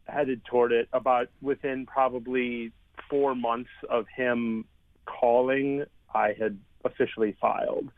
Headed 0.07 0.45
toward 0.45 0.73
it 0.73 0.89
about 0.93 1.29
within 1.41 1.87
probably 1.87 2.73
four 3.09 3.35
months 3.35 3.71
of 3.89 4.07
him 4.15 4.65
calling, 5.07 5.85
I 6.15 6.35
had 6.39 6.59
officially 6.85 7.37
filed. 7.41 7.91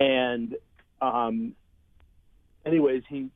And, 0.00 0.56
um, 1.00 1.54
anyways, 2.64 3.02
he 3.08 3.30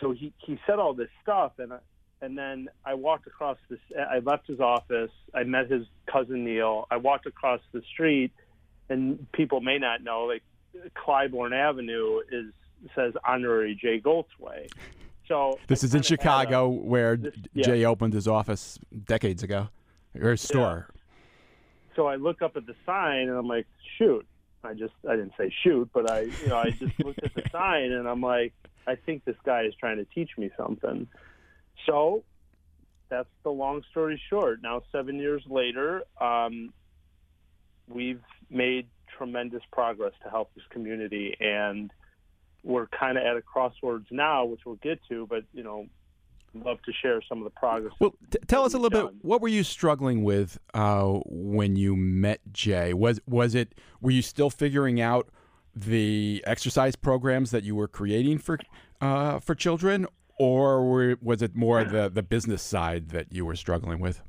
so 0.00 0.12
he 0.12 0.32
he 0.38 0.58
said 0.66 0.78
all 0.78 0.94
this 0.94 1.10
stuff, 1.22 1.52
and 1.58 1.72
I, 1.72 1.78
and 2.22 2.38
then 2.38 2.68
I 2.84 2.94
walked 2.94 3.26
across 3.26 3.58
this. 3.68 3.78
I 4.10 4.20
left 4.20 4.46
his 4.46 4.60
office. 4.60 5.10
I 5.34 5.44
met 5.44 5.70
his 5.70 5.86
cousin 6.10 6.44
Neil. 6.44 6.86
I 6.90 6.96
walked 6.96 7.26
across 7.26 7.60
the 7.72 7.82
street, 7.92 8.32
and 8.88 9.30
people 9.32 9.60
may 9.60 9.78
not 9.78 10.02
know, 10.02 10.24
like 10.24 10.42
Clybourn 10.96 11.52
Avenue 11.54 12.20
is 12.30 12.52
says 12.94 13.14
honorary 13.26 13.74
Jay 13.80 13.98
Goltz 13.98 14.38
Way. 14.38 14.68
So 15.26 15.58
This 15.68 15.82
I 15.82 15.86
is 15.86 15.94
in 15.94 16.00
kinda 16.02 16.06
a- 16.06 16.08
Chicago, 16.08 16.68
where 16.68 17.16
this- 17.16 17.34
Jay 17.56 17.84
opened 17.84 18.12
his 18.12 18.28
office 18.28 18.78
decades 19.06 19.42
ago, 19.42 19.68
or 20.20 20.30
his 20.32 20.42
store. 20.42 20.88
so 21.96 22.06
I 22.06 22.16
look 22.16 22.42
up 22.42 22.56
at 22.56 22.66
the 22.66 22.74
sign 22.84 23.28
and 23.28 23.36
I'm 23.38 23.46
like, 23.48 23.66
shoot. 23.96 24.26
I 24.62 24.74
just 24.74 24.94
I 25.08 25.16
didn't 25.16 25.34
say 25.38 25.50
shoot, 25.62 25.88
but 25.92 26.10
I 26.10 26.20
you 26.22 26.46
know 26.48 26.56
I 26.58 26.70
just 26.70 26.98
looked 27.04 27.22
at 27.22 27.34
the 27.34 27.42
sign 27.52 27.92
and 27.92 28.06
I'm 28.08 28.20
like, 28.20 28.52
I 28.86 28.96
think 28.96 29.24
this 29.24 29.36
guy 29.44 29.62
is 29.62 29.74
trying 29.76 29.96
to 29.98 30.04
teach 30.06 30.30
me 30.36 30.50
something. 30.56 31.06
So 31.86 32.22
that's 33.10 33.28
the 33.44 33.50
long 33.50 33.82
story 33.90 34.20
short. 34.30 34.60
Now 34.62 34.82
seven 34.92 35.16
years 35.18 35.42
later, 35.46 36.02
um, 36.20 36.72
we've 37.88 38.22
made 38.50 38.86
tremendous 39.16 39.62
progress 39.72 40.12
to 40.22 40.30
help 40.30 40.54
this 40.54 40.64
community, 40.70 41.36
and 41.40 41.90
we're 42.62 42.86
kind 42.88 43.18
of 43.18 43.24
at 43.24 43.36
a 43.36 43.42
crossroads 43.42 44.06
now, 44.10 44.44
which 44.44 44.60
we'll 44.64 44.76
get 44.76 45.00
to. 45.08 45.26
But 45.28 45.44
you 45.52 45.62
know, 45.62 45.86
love 46.54 46.78
to 46.82 46.92
share 46.92 47.20
some 47.28 47.38
of 47.38 47.44
the 47.44 47.50
progress. 47.50 47.92
Well, 47.98 48.14
t- 48.30 48.38
tell 48.46 48.64
us 48.64 48.74
a 48.74 48.78
little 48.78 49.02
done. 49.02 49.14
bit. 49.14 49.24
What 49.24 49.40
were 49.40 49.48
you 49.48 49.64
struggling 49.64 50.24
with 50.24 50.58
uh, 50.72 51.20
when 51.26 51.76
you 51.76 51.96
met 51.96 52.40
Jay? 52.52 52.94
Was 52.94 53.20
was 53.26 53.54
it? 53.54 53.74
Were 54.00 54.10
you 54.10 54.22
still 54.22 54.50
figuring 54.50 55.00
out 55.00 55.28
the 55.74 56.42
exercise 56.46 56.96
programs 56.96 57.50
that 57.50 57.64
you 57.64 57.74
were 57.74 57.88
creating 57.88 58.38
for 58.38 58.58
uh, 59.00 59.38
for 59.40 59.54
children, 59.54 60.06
or 60.38 60.88
were, 60.88 61.16
was 61.20 61.42
it 61.42 61.54
more 61.54 61.84
the 61.84 62.08
the 62.08 62.22
business 62.22 62.62
side 62.62 63.10
that 63.10 63.32
you 63.32 63.44
were 63.44 63.56
struggling 63.56 64.00
with? 64.00 64.22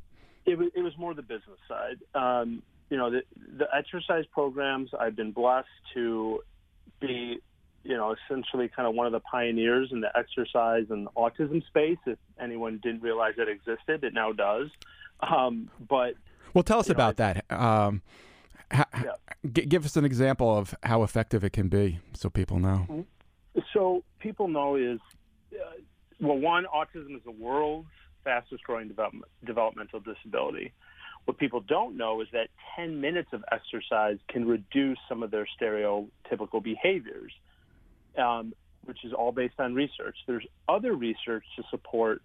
It 0.46 0.58
was, 0.58 0.70
it 0.76 0.82
was 0.82 0.96
more 0.98 1.14
the 1.14 1.24
business 1.24 1.58
side. 1.68 1.98
Um, 2.14 2.62
you 2.90 2.98
know, 2.98 3.10
the, 3.10 3.22
the 3.58 3.68
exercise 3.76 4.26
programs, 4.32 4.92
I've 5.00 5.16
been 5.16 5.32
blessed 5.32 5.68
to 5.96 6.42
be, 7.02 7.40
you 7.84 7.98
know, 7.98 8.16
essentially 8.30 8.70
kind 8.70 8.88
of 8.88 8.96
one 8.96 9.06
of 9.08 9.12
the 9.12 9.20
pioneers 9.22 9.90
in 9.92 10.02
the 10.02 10.10
exercise 10.18 10.86
and 10.90 11.08
autism 11.16 11.66
space. 11.68 11.98
If 12.06 12.20
anyone 12.40 12.80
didn't 12.84 13.02
realize 13.02 13.34
it 13.38 13.50
existed, 13.50 14.04
it 14.04 14.14
now 14.14 14.32
does. 14.34 14.70
Um, 15.20 15.70
but 15.88 16.16
Well, 16.54 16.64
tell 16.64 16.80
us 16.80 16.88
You 16.88 16.94
know, 16.94 16.98
about 16.98 17.18
that. 17.18 17.46
Um, 17.52 18.02
ha- 18.72 18.86
Yeah. 18.94 19.14
g- 19.52 19.66
give 19.66 19.86
us 19.86 19.96
an 19.98 20.06
example 20.06 20.56
of 20.58 20.76
how 20.84 21.04
effective 21.04 21.44
it 21.44 21.52
can 21.54 21.68
be, 21.70 22.00
so 22.14 22.30
people 22.30 22.60
know. 22.60 23.06
so 23.74 24.04
people 24.20 24.48
know 24.48 24.76
is, 24.76 25.00
uh, 25.54 25.58
well, 26.20 26.38
one, 26.38 26.66
autism 26.74 27.16
is 27.16 27.24
the 27.24 27.32
world's 27.32 27.88
fastest 28.24 28.64
growing 28.64 28.88
development, 28.88 29.26
developmental 29.44 30.00
disability. 30.00 30.74
What 31.26 31.38
people 31.38 31.62
don't 31.62 31.98
know 31.98 32.22
is 32.22 32.28
that 32.34 32.50
10 32.76 33.02
minutes 33.02 33.30
of 33.34 33.44
exercise 33.52 34.18
can 34.30 34.48
reduce 34.48 35.00
some 35.10 35.24
of 35.24 35.32
their 35.32 35.48
stereotypical 35.60 36.64
behaviors, 36.64 37.32
um, 38.18 38.54
which 38.86 39.04
is 39.04 39.12
all 39.12 39.32
based 39.32 39.60
on 39.60 39.74
research. 39.74 40.16
There's 40.28 40.46
other 40.70 40.94
research 40.94 41.44
to 41.58 41.64
support 41.72 42.22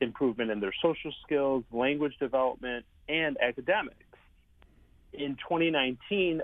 improvement 0.00 0.50
in 0.50 0.60
their 0.60 0.74
social 0.82 1.12
skills, 1.24 1.64
language 1.72 2.14
development, 2.20 2.84
and 3.08 3.38
academics. 3.40 3.96
In 5.12 5.36
2019, 5.36 6.42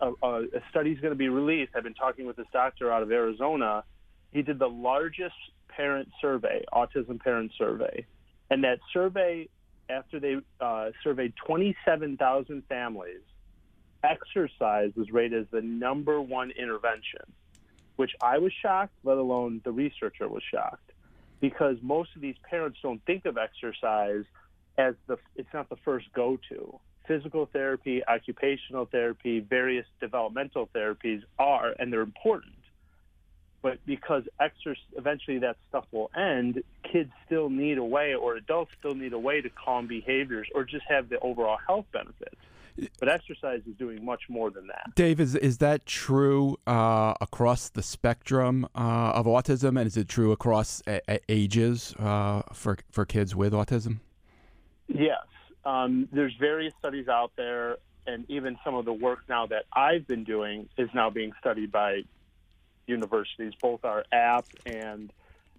a, 0.00 0.12
a, 0.22 0.42
a 0.42 0.60
study 0.70 0.90
is 0.90 1.00
going 1.00 1.12
to 1.12 1.18
be 1.18 1.28
released. 1.28 1.72
I've 1.76 1.84
been 1.84 1.94
talking 1.94 2.26
with 2.26 2.36
this 2.36 2.46
doctor 2.52 2.92
out 2.92 3.02
of 3.02 3.12
Arizona. 3.12 3.84
He 4.32 4.42
did 4.42 4.58
the 4.58 4.68
largest 4.68 5.34
parent 5.68 6.08
survey, 6.20 6.64
autism 6.72 7.20
parent 7.20 7.52
survey, 7.56 8.04
and 8.50 8.64
that 8.64 8.80
survey, 8.92 9.48
after 9.88 10.20
they 10.20 10.36
uh, 10.60 10.90
surveyed 11.02 11.34
27,000 11.46 12.62
families, 12.68 13.20
exercise 14.02 14.90
was 14.96 15.10
rated 15.10 15.42
as 15.42 15.46
the 15.50 15.62
number 15.62 16.20
one 16.20 16.50
intervention, 16.50 17.22
which 17.96 18.12
I 18.22 18.38
was 18.38 18.52
shocked. 18.62 18.94
Let 19.02 19.18
alone 19.18 19.60
the 19.64 19.72
researcher 19.72 20.28
was 20.28 20.42
shocked, 20.50 20.92
because 21.40 21.76
most 21.82 22.10
of 22.16 22.22
these 22.22 22.36
parents 22.48 22.78
don't 22.82 23.04
think 23.04 23.24
of 23.26 23.38
exercise 23.38 24.24
as 24.76 24.94
the 25.06 25.16
it's 25.36 25.52
not 25.54 25.68
the 25.68 25.76
first 25.84 26.06
go-to 26.14 26.80
physical 27.06 27.48
therapy, 27.52 28.02
occupational 28.06 28.86
therapy, 28.86 29.40
various 29.40 29.86
developmental 30.00 30.68
therapies 30.74 31.22
are, 31.38 31.74
and 31.78 31.92
they're 31.92 32.00
important. 32.00 32.54
But 33.64 33.78
because 33.86 34.24
exercise, 34.38 34.76
eventually 34.94 35.38
that 35.38 35.56
stuff 35.70 35.86
will 35.90 36.10
end, 36.14 36.62
kids 36.82 37.10
still 37.24 37.48
need 37.48 37.78
a 37.78 37.82
way, 37.82 38.12
or 38.14 38.36
adults 38.36 38.72
still 38.78 38.94
need 38.94 39.14
a 39.14 39.18
way 39.18 39.40
to 39.40 39.48
calm 39.48 39.86
behaviors 39.86 40.46
or 40.54 40.64
just 40.64 40.84
have 40.86 41.08
the 41.08 41.18
overall 41.20 41.56
health 41.66 41.86
benefits. 41.90 42.36
But 43.00 43.08
exercise 43.08 43.62
is 43.66 43.74
doing 43.78 44.04
much 44.04 44.24
more 44.28 44.50
than 44.50 44.66
that. 44.66 44.94
Dave, 44.94 45.18
is 45.18 45.34
is 45.34 45.58
that 45.58 45.86
true 45.86 46.58
uh, 46.66 47.14
across 47.22 47.70
the 47.70 47.82
spectrum 47.82 48.66
uh, 48.74 49.12
of 49.14 49.24
autism, 49.24 49.78
and 49.78 49.86
is 49.86 49.96
it 49.96 50.08
true 50.08 50.30
across 50.32 50.82
a- 50.86 51.00
a- 51.08 51.20
ages 51.30 51.94
uh, 51.98 52.42
for 52.52 52.76
for 52.90 53.06
kids 53.06 53.34
with 53.34 53.54
autism? 53.54 54.00
Yes. 54.88 55.24
Um, 55.64 56.06
there's 56.12 56.34
various 56.38 56.74
studies 56.80 57.08
out 57.08 57.32
there, 57.36 57.78
and 58.06 58.28
even 58.28 58.58
some 58.62 58.74
of 58.74 58.84
the 58.84 58.92
work 58.92 59.20
now 59.26 59.46
that 59.46 59.64
I've 59.72 60.06
been 60.06 60.24
doing 60.24 60.68
is 60.76 60.90
now 60.92 61.08
being 61.08 61.32
studied 61.40 61.72
by 61.72 62.02
universities, 62.86 63.52
both 63.60 63.84
our 63.84 64.04
app 64.12 64.46
and 64.66 65.12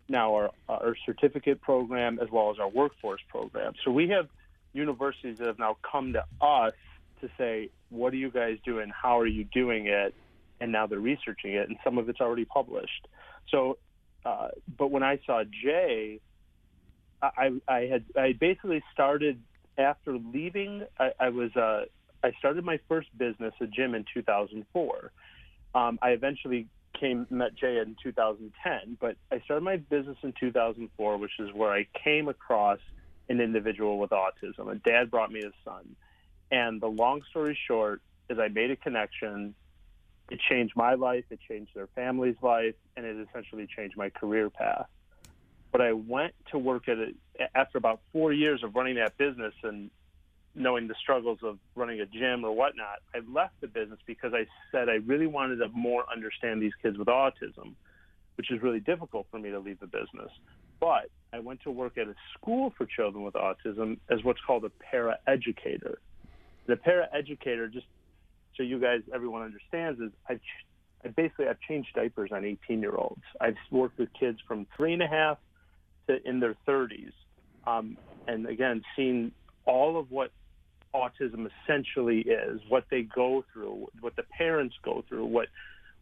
now 0.08 0.36
our, 0.36 0.52
our 0.70 0.96
certificate 1.06 1.62
program, 1.62 2.20
as 2.22 2.30
well 2.32 2.52
as 2.52 2.60
our 2.60 2.70
workforce 2.70 3.22
program. 3.30 3.74
So 3.84 3.92
we 3.92 4.10
have 4.10 4.28
universities 4.74 5.38
that 5.40 5.48
have 5.48 5.60
now 5.60 5.78
come 5.90 6.14
to 6.14 6.24
us 6.42 6.74
to 7.22 7.30
say, 7.38 7.70
what 7.90 8.14
are 8.14 8.18
you 8.18 8.30
guys 8.30 8.58
doing? 8.64 8.90
How 8.90 9.20
are 9.20 9.28
you 9.28 9.46
doing 9.46 9.88
it? 9.88 10.14
And 10.60 10.72
now 10.72 10.88
they're 10.88 11.00
researching 11.00 11.54
it, 11.54 11.68
and 11.68 11.78
some 11.84 11.98
of 11.98 12.08
it's 12.08 12.22
already 12.22 12.46
published. 12.46 13.08
So, 13.50 13.78
uh, 14.26 14.50
but 14.78 14.90
when 14.90 15.04
I 15.04 15.20
saw 15.26 15.44
Jay, 15.44 16.20
I, 17.22 17.52
I 17.68 17.80
had 17.82 18.06
I 18.18 18.34
basically 18.34 18.84
started 18.94 19.42
after 19.78 20.18
leaving. 20.18 20.84
I, 21.00 21.12
I 21.20 21.30
was 21.30 21.56
uh, 21.56 21.86
I 22.24 22.32
started 22.40 22.64
my 22.64 22.80
first 22.88 23.16
business, 23.18 23.54
a 23.60 23.68
gym, 23.68 23.96
in 23.96 24.06
2004. 24.14 25.12
Um, 25.74 26.00
I 26.02 26.12
eventually 26.12 26.68
came 27.00 27.28
met 27.30 27.56
Jay 27.56 27.78
in 27.80 27.96
2010, 28.02 28.98
but 29.00 29.16
I 29.32 29.40
started 29.42 29.64
my 29.64 29.78
business 29.78 30.18
in 30.24 30.34
2004, 30.40 31.18
which 31.18 31.32
is 31.40 31.54
where 31.54 31.72
I 31.72 31.88
came 32.04 32.28
across 32.28 32.80
an 33.30 33.42
individual 33.42 34.00
with 34.00 34.12
autism. 34.12 34.72
A 34.72 34.76
dad 34.76 35.12
brought 35.12 35.32
me 35.32 35.42
his 35.44 35.54
son, 35.64 35.96
and 36.52 36.82
the 36.82 36.88
long 36.88 37.22
story 37.30 37.58
short 37.68 38.02
is 38.30 38.40
I 38.40 38.48
made 38.48 38.72
a 38.72 38.76
connection. 38.76 39.56
It 40.30 40.40
changed 40.50 40.76
my 40.76 40.94
life. 40.96 41.26
It 41.30 41.40
changed 41.48 41.72
their 41.76 41.88
family's 41.88 42.38
life, 42.42 42.76
and 42.96 43.06
it 43.06 43.28
essentially 43.30 43.68
changed 43.68 43.98
my 43.98 44.10
career 44.10 44.50
path 44.50 44.88
but 45.76 45.82
I 45.82 45.92
went 45.92 46.34
to 46.52 46.58
work 46.58 46.88
at 46.88 46.98
it 47.00 47.18
after 47.54 47.78
about 47.78 48.00
four 48.14 48.32
years 48.32 48.64
of 48.64 48.78
running 48.78 48.96
that 48.96 49.18
business 49.18 49.54
and 49.62 49.92
knowing 50.56 50.88
the 50.88 50.96
struggles 51.02 51.40
of 51.44 51.60
running 51.76 52.00
a 52.00 52.06
gym 52.06 52.46
or 52.46 52.52
whatnot. 52.54 53.00
I 53.14 53.20
left 53.32 53.60
the 53.62 53.68
business 53.68 54.00
because 54.06 54.34
I 54.34 54.46
said 54.72 54.90
I 54.90 54.96
really 55.06 55.28
wanted 55.28 55.58
to 55.58 55.68
more 55.70 56.06
understand 56.12 56.62
these 56.62 56.72
kids 56.82 56.98
with 56.98 57.08
autism, 57.08 57.74
which 58.36 58.50
is 58.52 58.62
really 58.62 58.80
difficult 58.80 59.28
for 59.30 59.38
me 59.38 59.52
to 59.52 59.60
leave 59.60 59.80
the 59.80 59.88
business. 59.88 60.32
But 60.80 61.10
I 61.34 61.40
went 61.40 61.62
to 61.64 61.72
work 61.72 61.98
at 61.98 62.08
a 62.08 62.16
school 62.38 62.74
for 62.78 62.86
children 62.86 63.24
with 63.24 63.34
autism 63.34 64.00
as 64.10 64.24
what's 64.24 64.40
called 64.46 64.64
a 64.64 64.70
para 64.70 65.18
educator. 65.28 66.00
The 66.68 66.76
paraeducator, 66.76 67.72
just 67.72 67.86
so 68.56 68.64
you 68.64 68.80
guys, 68.80 69.02
everyone 69.14 69.44
understands, 69.44 70.00
is 70.00 70.12
I've, 70.30 70.40
I 71.04 71.10
basically 71.10 71.48
I've 71.48 71.60
changed 71.68 71.90
diapers 71.96 72.32
on 72.32 72.46
18 72.46 72.80
year 72.82 72.96
olds. 72.96 73.22
I've 73.42 73.58
worked 73.72 74.00
with 74.00 74.10
kids 74.18 74.40
from 74.48 74.66
three 74.76 74.94
and 74.94 75.04
a 75.04 75.08
half 75.08 75.38
to 76.08 76.18
in 76.28 76.40
their 76.40 76.56
30s, 76.68 77.12
um, 77.68 77.98
and 78.28 78.48
again, 78.48 78.84
seen 78.96 79.32
all 79.66 80.00
of 80.00 80.12
what 80.12 80.32
autism 80.96 81.50
essentially 81.64 82.20
is, 82.22 82.62
what 82.68 82.86
they 82.90 83.02
go 83.02 83.44
through, 83.52 83.88
what 84.00 84.16
the 84.16 84.24
parents 84.24 84.76
go 84.84 85.04
through, 85.08 85.26
what 85.26 85.48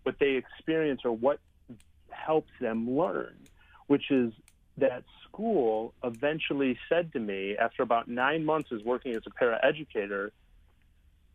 what 0.03 0.15
they 0.19 0.31
experience, 0.31 1.01
or 1.05 1.11
what 1.11 1.39
helps 2.09 2.51
them 2.59 2.97
learn, 2.97 3.35
which 3.87 4.11
is 4.11 4.33
that 4.77 5.03
school 5.27 5.93
eventually 6.03 6.77
said 6.89 7.13
to 7.13 7.19
me 7.19 7.55
after 7.57 7.83
about 7.83 8.07
nine 8.07 8.43
months 8.43 8.69
as 8.73 8.83
working 8.83 9.15
as 9.15 9.23
a 9.25 9.29
paraeducator, 9.29 10.31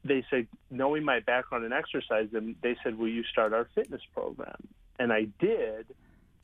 they 0.05 0.25
said, 0.31 0.47
knowing 0.71 1.03
my 1.03 1.21
background 1.21 1.65
in 1.65 1.73
exercise, 1.73 2.29
they 2.63 2.77
said, 2.83 2.99
will 2.99 3.09
you 3.09 3.25
start 3.25 3.53
our 3.53 3.69
fitness 3.75 4.03
program? 4.15 4.57
And 4.99 5.13
I 5.13 5.27
did, 5.41 5.87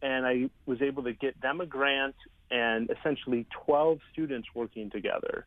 and 0.02 0.26
I 0.26 0.50
was 0.66 0.82
able 0.82 1.04
to 1.04 1.12
get 1.12 1.40
them 1.40 1.60
a 1.60 1.66
grant 1.66 2.16
and 2.50 2.90
essentially 2.90 3.46
12 3.66 3.98
students 4.12 4.48
working 4.54 4.90
together 4.90 5.46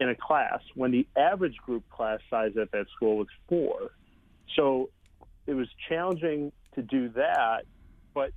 in 0.00 0.08
a 0.08 0.14
class 0.14 0.60
when 0.74 0.90
the 0.90 1.06
average 1.16 1.56
group 1.56 1.88
class 1.90 2.20
size 2.30 2.52
at 2.60 2.70
that 2.72 2.86
school 2.94 3.18
was 3.18 3.28
four. 3.48 3.90
So 4.56 4.90
it 5.46 5.54
was 5.54 5.68
challenging 5.88 6.52
to 6.74 6.82
do 6.82 7.08
that, 7.10 7.64
but 8.14 8.30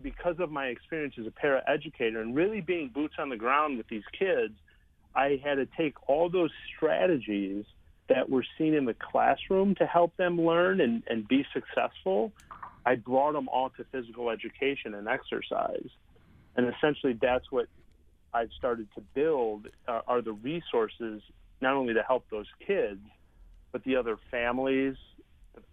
because 0.00 0.36
of 0.38 0.50
my 0.50 0.66
experience 0.66 1.14
as 1.18 1.26
a 1.26 1.30
paraeducator 1.30 2.20
and 2.20 2.34
really 2.34 2.60
being 2.60 2.88
boots 2.88 3.14
on 3.18 3.28
the 3.28 3.36
ground 3.36 3.78
with 3.78 3.88
these 3.88 4.02
kids, 4.18 4.54
I 5.14 5.40
had 5.44 5.56
to 5.56 5.66
take 5.76 5.94
all 6.08 6.30
those 6.30 6.50
strategies 6.74 7.64
that 8.08 8.28
were 8.28 8.44
seen 8.58 8.74
in 8.74 8.84
the 8.84 8.94
classroom 8.94 9.74
to 9.76 9.86
help 9.86 10.16
them 10.16 10.40
learn 10.40 10.80
and, 10.80 11.02
and 11.06 11.26
be 11.28 11.44
successful. 11.52 12.32
I 12.84 12.96
brought 12.96 13.32
them 13.32 13.48
all 13.48 13.70
to 13.70 13.84
physical 13.92 14.30
education 14.30 14.94
and 14.94 15.06
exercise. 15.08 15.88
And 16.56 16.72
essentially, 16.74 17.18
that's 17.20 17.50
what 17.50 17.66
I've 18.34 18.50
started 18.56 18.88
to 18.94 19.00
build 19.14 19.68
uh, 19.86 20.00
are 20.06 20.22
the 20.22 20.32
resources 20.32 21.22
not 21.60 21.74
only 21.74 21.94
to 21.94 22.02
help 22.02 22.24
those 22.30 22.48
kids, 22.66 23.00
but 23.72 23.84
the 23.84 23.96
other 23.96 24.18
families, 24.30 24.96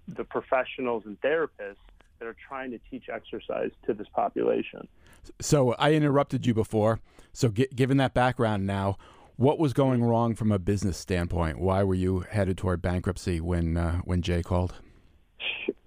the 0.07 0.23
professionals 0.23 1.03
and 1.05 1.19
therapists 1.21 1.77
that 2.19 2.27
are 2.27 2.35
trying 2.47 2.71
to 2.71 2.79
teach 2.89 3.05
exercise 3.11 3.71
to 3.85 3.93
this 3.93 4.07
population. 4.13 4.87
So 5.41 5.73
I 5.73 5.93
interrupted 5.93 6.45
you 6.45 6.53
before. 6.53 6.99
So 7.33 7.49
g- 7.49 7.67
given 7.73 7.97
that 7.97 8.13
background 8.13 8.67
now, 8.67 8.97
what 9.35 9.57
was 9.57 9.71
going 9.71 10.03
wrong 10.03 10.35
from 10.35 10.51
a 10.51 10.59
business 10.59 10.97
standpoint? 10.97 11.59
Why 11.59 11.83
were 11.83 11.95
you 11.95 12.25
headed 12.29 12.57
toward 12.57 12.81
bankruptcy 12.81 13.39
when 13.39 13.77
uh, 13.77 13.99
when 13.99 14.21
Jay 14.21 14.43
called? 14.43 14.75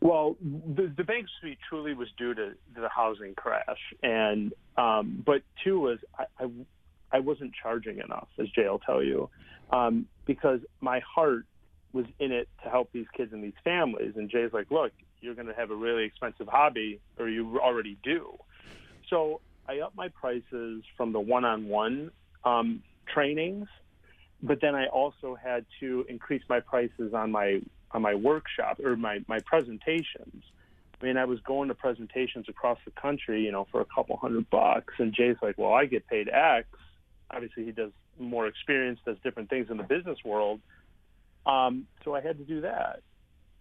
Well, 0.01 0.37
the, 0.41 0.93
the 0.97 1.05
bankruptcy 1.05 1.59
truly 1.69 1.95
was 1.95 2.09
due 2.17 2.35
to, 2.35 2.51
to 2.51 2.81
the 2.81 2.89
housing 2.89 3.35
crash, 3.35 3.95
and 4.03 4.53
um, 4.77 5.23
but 5.25 5.43
two 5.63 5.79
was 5.81 5.99
I, 6.19 6.25
I, 6.41 6.49
I 7.13 7.21
wasn't 7.21 7.53
charging 7.61 7.99
enough, 7.99 8.29
as 8.39 8.49
Jay 8.49 8.69
will 8.69 8.79
tell 8.79 9.03
you, 9.03 9.29
um, 9.71 10.07
because 10.27 10.61
my 10.81 11.01
heart 11.01 11.45
was 11.93 12.07
in 12.19 12.33
it 12.33 12.49
to 12.65 12.71
help 12.71 12.91
these 12.93 13.07
kids 13.15 13.33
and 13.33 13.45
these 13.45 13.53
families. 13.63 14.15
And 14.17 14.31
Jay's 14.31 14.53
like, 14.53 14.71
look, 14.71 14.93
you're 15.21 15.35
going 15.35 15.49
to 15.49 15.55
have 15.55 15.71
a 15.71 15.75
really 15.75 16.05
expensive 16.05 16.49
hobby, 16.49 17.01
or 17.19 17.29
you 17.29 17.61
already 17.61 17.99
do. 18.03 18.39
So 19.11 19.41
I 19.69 19.81
upped 19.81 19.97
my 19.97 20.09
prices 20.09 20.83
from 20.97 21.13
the 21.13 21.21
one-on-one 21.21 22.11
um, 22.45 22.83
trainings, 23.07 23.69
but 24.43 24.61
then 24.61 24.75
I 24.75 24.87
also 24.87 25.35
had 25.35 25.67
to 25.81 26.07
increase 26.09 26.43
my 26.49 26.61
prices 26.61 27.13
on 27.15 27.31
my 27.31 27.61
on 27.93 28.03
my 28.03 28.15
workshop 28.15 28.81
or 28.81 28.97
my 28.97 29.21
my 29.29 29.41
presentations. 29.41 30.45
I 31.01 31.05
mean, 31.05 31.17
I 31.17 31.25
was 31.25 31.41
going 31.41 31.69
to 31.69 31.75
presentations 31.75 32.49
across 32.49 32.79
the 32.85 32.93
country, 32.93 33.45
you 33.45 33.51
know, 33.51 33.67
for 33.73 33.81
a 33.81 33.85
couple 33.85 34.17
hundred 34.17 34.49
bucks, 34.51 34.95
and 34.99 35.13
Jay's 35.13 35.37
like, 35.43 35.59
"Well, 35.59 35.73
I 35.73 35.87
get 35.87 36.07
paid 36.07 36.29
X." 36.29 36.69
Obviously, 37.31 37.65
he 37.65 37.73
does 37.73 37.91
more 38.19 38.47
experience, 38.47 39.01
does 39.05 39.17
different 39.25 39.51
things 39.51 39.69
in 39.71 39.79
the 39.79 39.83
business 39.83 40.19
world. 40.25 40.61
Um, 41.47 41.87
so 42.05 42.15
I 42.15 42.21
had 42.21 42.39
to 42.39 42.45
do 42.45 42.61
that, 42.61 43.01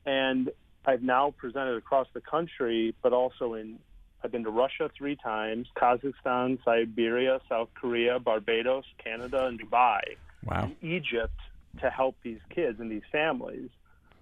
and 0.05 0.51
I've 0.85 1.01
now 1.01 1.33
presented 1.35 1.77
across 1.77 2.07
the 2.13 2.21
country, 2.21 2.95
but 3.01 3.13
also 3.13 3.53
in 3.55 3.79
I've 4.23 4.31
been 4.31 4.43
to 4.43 4.51
Russia 4.51 4.89
three 4.95 5.15
times, 5.15 5.67
Kazakhstan, 5.75 6.63
Siberia, 6.63 7.39
South 7.49 7.69
Korea, 7.73 8.19
Barbados, 8.19 8.85
Canada, 9.03 9.47
and 9.47 9.59
Dubai, 9.59 10.01
wow. 10.43 10.63
and 10.63 10.75
Egypt 10.81 11.39
to 11.81 11.89
help 11.89 12.15
these 12.21 12.39
kids 12.53 12.79
and 12.79 12.91
these 12.91 13.01
families. 13.11 13.69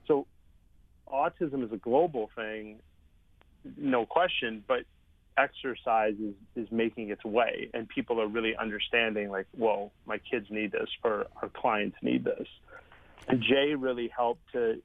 So 0.10 0.26
autism 1.08 1.64
is 1.64 1.72
a 1.72 1.78
global 1.78 2.30
thing, 2.36 2.80
no 3.78 4.06
question, 4.06 4.64
but 4.68 4.84
exercise 5.38 6.16
is, 6.16 6.34
is 6.56 6.72
making 6.72 7.12
its 7.12 7.24
way 7.24 7.70
and 7.74 7.88
people 7.88 8.20
are 8.20 8.28
really 8.28 8.56
understanding 8.58 9.30
like, 9.30 9.48
well, 9.58 9.92
my 10.06 10.18
kids 10.18 10.48
need 10.50 10.72
this 10.72 10.90
or 11.04 11.28
our 11.42 11.50
clients 11.50 11.96
need 12.02 12.26
this. 12.26 12.48
And 13.28 13.42
Jay 13.42 13.76
really 13.76 14.10
helped 14.10 14.52
to 14.52 14.82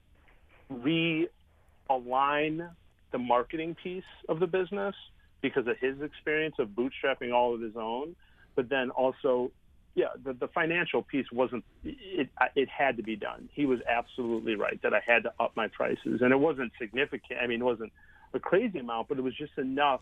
realign 0.71 2.69
the 3.11 3.17
marketing 3.17 3.75
piece 3.81 4.03
of 4.29 4.39
the 4.39 4.47
business 4.47 4.95
because 5.41 5.67
of 5.67 5.77
his 5.79 6.01
experience 6.01 6.55
of 6.59 6.69
bootstrapping 6.69 7.33
all 7.33 7.53
of 7.53 7.61
his 7.61 7.75
own, 7.75 8.15
but 8.55 8.69
then 8.69 8.91
also, 8.91 9.51
yeah, 9.95 10.07
the, 10.23 10.33
the 10.33 10.47
financial 10.49 11.01
piece 11.01 11.25
wasn't. 11.31 11.63
It 11.83 12.29
it 12.55 12.69
had 12.69 12.97
to 12.97 13.03
be 13.03 13.15
done. 13.15 13.49
He 13.53 13.65
was 13.65 13.79
absolutely 13.89 14.55
right 14.55 14.79
that 14.83 14.93
I 14.93 15.01
had 15.05 15.23
to 15.23 15.33
up 15.39 15.53
my 15.55 15.67
prices, 15.67 16.21
and 16.21 16.31
it 16.31 16.39
wasn't 16.39 16.73
significant. 16.79 17.39
I 17.41 17.47
mean, 17.47 17.61
it 17.61 17.65
wasn't 17.65 17.93
a 18.33 18.39
crazy 18.39 18.79
amount, 18.79 19.07
but 19.07 19.17
it 19.17 19.21
was 19.21 19.35
just 19.35 19.57
enough 19.57 20.01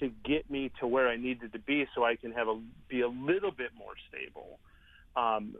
to 0.00 0.10
get 0.24 0.50
me 0.50 0.70
to 0.80 0.86
where 0.86 1.08
I 1.08 1.16
needed 1.16 1.52
to 1.52 1.58
be, 1.58 1.86
so 1.94 2.04
I 2.04 2.16
can 2.16 2.32
have 2.32 2.48
a 2.48 2.58
be 2.88 3.02
a 3.02 3.08
little 3.08 3.50
bit 3.50 3.70
more 3.76 3.92
stable. 4.08 4.58
Um, 5.14 5.56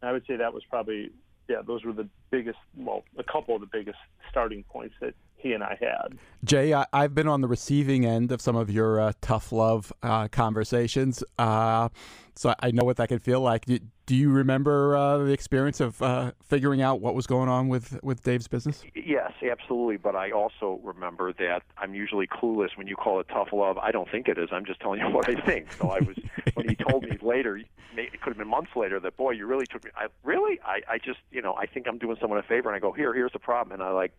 I 0.00 0.12
would 0.12 0.24
say 0.26 0.36
that 0.36 0.54
was 0.54 0.62
probably 0.70 1.10
yeah, 1.48 1.62
those 1.66 1.84
were 1.84 1.92
the 1.92 2.08
biggest, 2.30 2.58
well, 2.76 3.02
a 3.16 3.24
couple 3.24 3.54
of 3.54 3.62
the 3.62 3.68
biggest 3.72 3.98
starting 4.30 4.64
points 4.64 4.94
that 5.00 5.14
he 5.38 5.52
and 5.52 5.62
I 5.62 5.78
had. 5.80 6.18
Jay, 6.44 6.72
I, 6.72 6.86
have 6.92 7.14
been 7.14 7.28
on 7.28 7.40
the 7.40 7.48
receiving 7.48 8.04
end 8.04 8.30
of 8.30 8.40
some 8.40 8.56
of 8.56 8.70
your 8.70 9.00
uh, 9.00 9.12
tough 9.20 9.50
love 9.52 9.92
uh, 10.02 10.28
conversations, 10.28 11.22
uh, 11.38 11.88
so 12.34 12.54
I 12.60 12.70
know 12.70 12.84
what 12.84 12.96
that 12.98 13.08
can 13.08 13.18
feel 13.18 13.40
like. 13.40 13.64
Do, 13.64 13.80
do 14.06 14.14
you 14.14 14.30
remember 14.30 14.96
uh, 14.96 15.18
the 15.18 15.32
experience 15.32 15.80
of 15.80 16.00
uh, 16.00 16.32
figuring 16.44 16.80
out 16.80 17.00
what 17.00 17.14
was 17.14 17.26
going 17.26 17.48
on 17.48 17.68
with, 17.68 17.98
with 18.02 18.22
Dave's 18.22 18.46
business? 18.46 18.84
Yes, 18.94 19.32
absolutely. 19.42 19.96
But 19.96 20.14
I 20.14 20.30
also 20.30 20.80
remember 20.84 21.32
that 21.34 21.62
I'm 21.76 21.94
usually 21.94 22.28
clueless 22.28 22.76
when 22.76 22.86
you 22.86 22.94
call 22.94 23.18
it 23.18 23.26
tough 23.28 23.48
love. 23.52 23.76
I 23.78 23.90
don't 23.90 24.08
think 24.08 24.28
it 24.28 24.38
is. 24.38 24.50
I'm 24.52 24.64
just 24.64 24.80
telling 24.80 25.00
you 25.00 25.08
what 25.10 25.28
I 25.28 25.40
think. 25.40 25.72
So 25.72 25.90
I 25.90 25.98
was 25.98 26.16
when 26.54 26.68
he 26.68 26.76
told 26.76 27.02
me 27.02 27.18
later, 27.20 27.60
it 27.96 28.20
could 28.20 28.30
have 28.30 28.38
been 28.38 28.48
months 28.48 28.70
later, 28.76 29.00
that 29.00 29.16
boy, 29.16 29.32
you 29.32 29.46
really 29.46 29.66
took 29.66 29.84
me. 29.84 29.90
I 29.96 30.06
really, 30.22 30.60
I, 30.64 30.80
I 30.88 30.98
just, 30.98 31.18
you 31.30 31.42
know, 31.42 31.54
I 31.54 31.66
think 31.66 31.86
I'm 31.88 31.98
doing 31.98 32.16
someone 32.20 32.38
a 32.38 32.42
favor, 32.42 32.68
and 32.68 32.76
I 32.76 32.78
go 32.78 32.92
here, 32.92 33.12
here's 33.12 33.32
the 33.32 33.38
problem, 33.38 33.74
and 33.74 33.82
I 33.82 33.90
like 33.90 34.12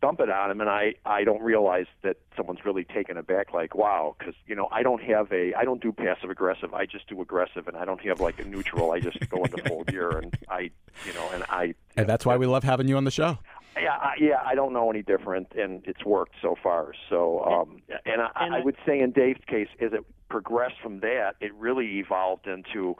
dump 0.00 0.20
it 0.20 0.30
on 0.30 0.50
him, 0.50 0.60
and 0.60 0.70
I 0.70 0.94
I 1.04 1.24
don't 1.24 1.42
realize 1.42 1.86
that 2.02 2.16
someone's 2.36 2.64
really 2.64 2.84
taken 2.84 3.16
aback. 3.16 3.52
Like, 3.52 3.74
wow, 3.74 4.14
because 4.18 4.34
you 4.46 4.54
know 4.54 4.68
I 4.70 4.82
don't 4.82 5.02
have 5.02 5.32
a 5.32 5.54
I 5.54 5.64
don't 5.64 5.82
do 5.82 5.92
passive 5.92 6.30
aggressive. 6.30 6.74
I 6.74 6.86
just 6.86 7.08
do 7.08 7.20
aggressive, 7.20 7.68
and 7.68 7.76
I 7.76 7.84
don't 7.84 8.00
have 8.02 8.20
like 8.20 8.38
a 8.38 8.44
neutral. 8.44 8.92
I 8.92 9.00
just 9.00 9.18
go 9.30 9.44
into 9.44 9.62
full 9.64 9.84
gear, 9.84 10.10
and 10.10 10.36
I 10.48 10.70
you 11.06 11.12
know, 11.14 11.30
and 11.32 11.44
I. 11.48 11.74
And 11.96 12.08
that's 12.08 12.26
why 12.26 12.36
we 12.36 12.46
love 12.46 12.64
having 12.64 12.88
you 12.88 12.96
on 12.96 13.04
the 13.04 13.10
show. 13.10 13.38
Yeah, 13.76 13.90
I, 13.90 14.14
yeah, 14.20 14.40
I 14.44 14.54
don't 14.54 14.72
know 14.72 14.88
any 14.88 15.02
different, 15.02 15.48
and 15.56 15.82
it's 15.84 16.04
worked 16.04 16.34
so 16.40 16.54
far. 16.62 16.92
So, 17.10 17.40
um, 17.44 17.82
and 18.06 18.22
I, 18.22 18.30
and 18.36 18.54
I 18.54 18.60
would 18.60 18.76
say 18.86 19.00
in 19.00 19.10
Dave's 19.10 19.44
case, 19.48 19.66
as 19.80 19.92
it 19.92 20.04
progressed 20.28 20.76
from 20.80 21.00
that, 21.00 21.32
it 21.40 21.52
really 21.54 21.98
evolved 21.98 22.46
into 22.46 22.96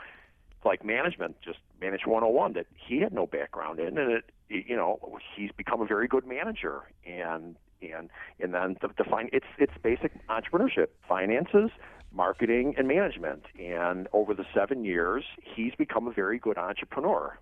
like 0.64 0.84
management, 0.84 1.36
just 1.42 1.58
manage 1.80 2.06
101 2.06 2.54
that 2.54 2.66
he 2.74 3.00
had 3.00 3.12
no 3.12 3.26
background 3.26 3.78
in, 3.78 3.98
and 3.98 4.12
it, 4.12 4.24
you 4.48 4.76
know, 4.76 4.98
he's 5.36 5.50
become 5.56 5.80
a 5.80 5.86
very 5.86 6.08
good 6.08 6.26
manager, 6.26 6.82
and 7.06 7.56
and 7.82 8.10
and 8.40 8.54
then 8.54 8.76
the, 8.80 8.88
the 8.96 9.04
fine, 9.04 9.28
it's 9.32 9.46
it's 9.58 9.72
basic 9.82 10.12
entrepreneurship, 10.28 10.88
finances, 11.08 11.70
marketing, 12.12 12.74
and 12.76 12.88
management, 12.88 13.44
and 13.58 14.08
over 14.12 14.34
the 14.34 14.44
seven 14.54 14.84
years, 14.84 15.24
he's 15.42 15.74
become 15.76 16.06
a 16.06 16.12
very 16.12 16.38
good 16.38 16.58
entrepreneur, 16.58 17.38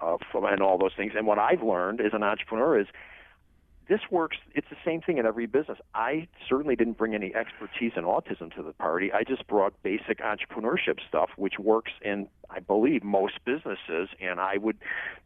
uh, 0.00 0.16
from 0.30 0.44
and 0.44 0.62
all 0.62 0.78
those 0.78 0.92
things. 0.96 1.12
And 1.16 1.26
what 1.26 1.38
I've 1.38 1.62
learned 1.62 2.00
as 2.00 2.12
an 2.12 2.22
entrepreneur 2.22 2.78
is 2.78 2.86
this 3.88 4.00
works. 4.10 4.36
It's 4.54 4.68
the 4.70 4.76
same 4.84 5.00
thing 5.00 5.18
in 5.18 5.26
every 5.26 5.46
business. 5.46 5.78
I 5.94 6.28
certainly 6.48 6.76
didn't 6.76 6.98
bring 6.98 7.14
any 7.14 7.34
expertise 7.34 7.92
in 7.96 8.04
autism 8.04 8.54
to 8.54 8.62
the 8.62 8.72
party. 8.72 9.12
I 9.12 9.24
just 9.24 9.46
brought 9.46 9.74
basic 9.82 10.20
entrepreneurship 10.20 10.98
stuff, 11.08 11.30
which 11.36 11.58
works 11.58 11.92
in, 12.02 12.28
I 12.48 12.60
believe, 12.60 13.02
most 13.02 13.34
businesses. 13.44 14.08
And 14.20 14.40
I 14.40 14.56
would 14.58 14.78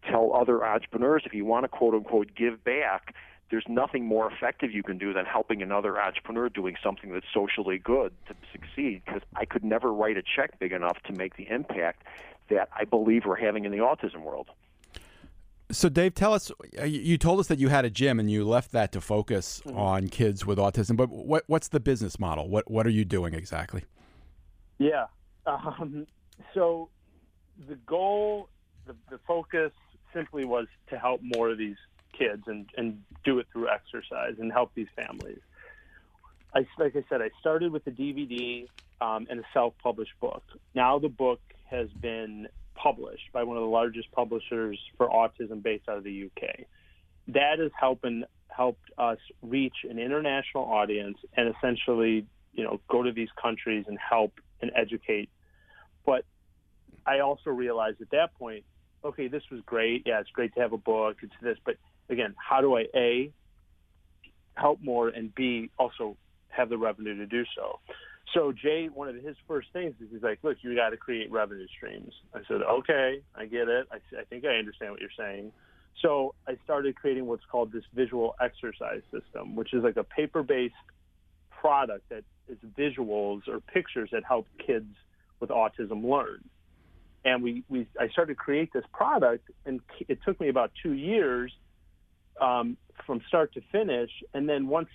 tell 0.08 0.34
other 0.34 0.64
entrepreneurs 0.64 1.22
if 1.26 1.34
you 1.34 1.44
want 1.44 1.64
to 1.64 1.68
quote 1.68 1.94
unquote 1.94 2.34
give 2.34 2.64
back, 2.64 3.14
there's 3.50 3.66
nothing 3.68 4.04
more 4.04 4.30
effective 4.30 4.72
you 4.72 4.82
can 4.82 4.98
do 4.98 5.12
than 5.12 5.24
helping 5.24 5.62
another 5.62 6.00
entrepreneur 6.00 6.48
doing 6.48 6.76
something 6.82 7.12
that's 7.12 7.26
socially 7.32 7.78
good 7.78 8.12
to 8.26 8.34
succeed. 8.52 9.02
Because 9.04 9.22
I 9.36 9.44
could 9.44 9.64
never 9.64 9.92
write 9.92 10.16
a 10.16 10.22
check 10.22 10.58
big 10.58 10.72
enough 10.72 10.96
to 11.04 11.12
make 11.12 11.36
the 11.36 11.48
impact 11.48 12.02
that 12.48 12.68
I 12.76 12.84
believe 12.84 13.24
we're 13.26 13.36
having 13.36 13.64
in 13.64 13.72
the 13.72 13.78
autism 13.78 14.22
world. 14.22 14.48
So, 15.70 15.88
Dave, 15.88 16.14
tell 16.14 16.32
us. 16.32 16.50
uh, 16.80 16.84
You 16.84 17.18
told 17.18 17.40
us 17.40 17.48
that 17.48 17.58
you 17.58 17.68
had 17.68 17.84
a 17.84 17.90
gym 17.90 18.20
and 18.20 18.30
you 18.30 18.44
left 18.46 18.70
that 18.72 18.92
to 18.92 19.00
focus 19.00 19.60
Mm-hmm. 19.66 19.76
on 19.78 20.08
kids 20.08 20.46
with 20.46 20.58
autism. 20.58 20.96
But 20.96 21.08
what 21.10 21.44
what's 21.46 21.68
the 21.68 21.80
business 21.80 22.18
model? 22.18 22.48
What 22.48 22.70
what 22.70 22.86
are 22.86 22.90
you 22.90 23.04
doing 23.04 23.34
exactly? 23.34 23.84
Yeah. 24.78 25.06
Um, 25.46 26.06
so 26.54 26.88
the 27.68 27.76
goal, 27.86 28.48
the, 28.86 28.94
the 29.10 29.18
focus 29.26 29.72
simply 30.12 30.44
was 30.44 30.66
to 30.90 30.98
help 30.98 31.20
more 31.22 31.50
of 31.50 31.58
these 31.58 31.76
kids 32.16 32.42
and, 32.46 32.68
and 32.76 33.02
do 33.24 33.38
it 33.38 33.46
through 33.52 33.68
exercise 33.68 34.34
and 34.38 34.52
help 34.52 34.72
these 34.74 34.88
families. 34.96 35.38
I, 36.54 36.66
like 36.78 36.96
I 36.96 37.04
said, 37.08 37.20
I 37.22 37.30
started 37.40 37.70
with 37.72 37.86
a 37.86 37.90
DVD 37.90 38.66
um, 39.00 39.26
and 39.30 39.40
a 39.40 39.44
self-published 39.52 40.18
book. 40.20 40.42
Now 40.74 40.98
the 40.98 41.08
book 41.08 41.40
has 41.70 41.88
been 42.00 42.48
published 42.86 43.32
by 43.32 43.42
one 43.42 43.56
of 43.56 43.62
the 43.62 43.68
largest 43.68 44.10
publishers 44.12 44.78
for 44.96 45.08
autism 45.08 45.60
based 45.60 45.88
out 45.88 45.98
of 45.98 46.04
the 46.04 46.26
UK. 46.26 46.60
That 47.28 47.58
has 47.58 47.72
helping 47.78 48.22
helped 48.48 48.88
us 48.96 49.18
reach 49.42 49.74
an 49.90 49.98
international 49.98 50.64
audience 50.64 51.18
and 51.36 51.52
essentially, 51.54 52.26
you 52.52 52.62
know, 52.62 52.80
go 52.88 53.02
to 53.02 53.10
these 53.10 53.28
countries 53.42 53.86
and 53.88 53.98
help 53.98 54.34
and 54.62 54.70
educate. 54.76 55.28
But 56.04 56.24
I 57.04 57.18
also 57.20 57.50
realized 57.50 58.00
at 58.00 58.10
that 58.10 58.34
point, 58.34 58.64
okay, 59.04 59.26
this 59.26 59.42
was 59.50 59.60
great. 59.66 60.04
Yeah, 60.06 60.20
it's 60.20 60.30
great 60.30 60.54
to 60.54 60.60
have 60.60 60.72
a 60.72 60.78
book. 60.78 61.16
It's 61.22 61.34
this, 61.42 61.58
but 61.64 61.76
again, 62.08 62.36
how 62.36 62.60
do 62.60 62.76
I 62.76 62.84
a 62.94 63.32
help 64.54 64.80
more 64.80 65.08
and 65.08 65.34
b 65.34 65.70
also 65.76 66.16
have 66.50 66.68
the 66.68 66.78
revenue 66.78 67.16
to 67.16 67.26
do 67.26 67.44
so? 67.56 67.80
So 68.36 68.52
Jay, 68.52 68.90
one 68.92 69.08
of 69.08 69.14
his 69.14 69.34
first 69.48 69.68
things 69.72 69.94
is 69.98 70.08
he's 70.12 70.22
like, 70.22 70.40
look, 70.42 70.58
you 70.60 70.76
got 70.76 70.90
to 70.90 70.98
create 70.98 71.32
revenue 71.32 71.66
streams. 71.74 72.12
I 72.34 72.40
said, 72.46 72.60
okay, 72.60 73.22
I 73.34 73.46
get 73.46 73.68
it. 73.68 73.88
I, 73.90 73.96
I 73.96 74.24
think 74.28 74.44
I 74.44 74.56
understand 74.56 74.90
what 74.90 75.00
you're 75.00 75.08
saying. 75.18 75.52
So 76.02 76.34
I 76.46 76.58
started 76.62 76.96
creating 76.96 77.24
what's 77.24 77.46
called 77.50 77.72
this 77.72 77.84
visual 77.94 78.34
exercise 78.38 79.00
system, 79.10 79.56
which 79.56 79.72
is 79.72 79.82
like 79.82 79.96
a 79.96 80.04
paper-based 80.04 80.74
product 81.50 82.06
that 82.10 82.24
is 82.46 82.58
visuals 82.78 83.48
or 83.48 83.60
pictures 83.60 84.10
that 84.12 84.22
help 84.22 84.46
kids 84.64 84.92
with 85.40 85.48
autism 85.48 86.04
learn. 86.04 86.44
And 87.24 87.42
we, 87.42 87.64
we 87.70 87.88
I 87.98 88.08
started 88.08 88.34
to 88.34 88.38
create 88.38 88.70
this 88.74 88.84
product, 88.92 89.50
and 89.64 89.80
it 90.08 90.18
took 90.26 90.38
me 90.38 90.50
about 90.50 90.72
two 90.82 90.92
years 90.92 91.52
um, 92.38 92.76
from 93.06 93.22
start 93.28 93.54
to 93.54 93.62
finish. 93.72 94.10
And 94.34 94.46
then 94.46 94.68
once 94.68 94.90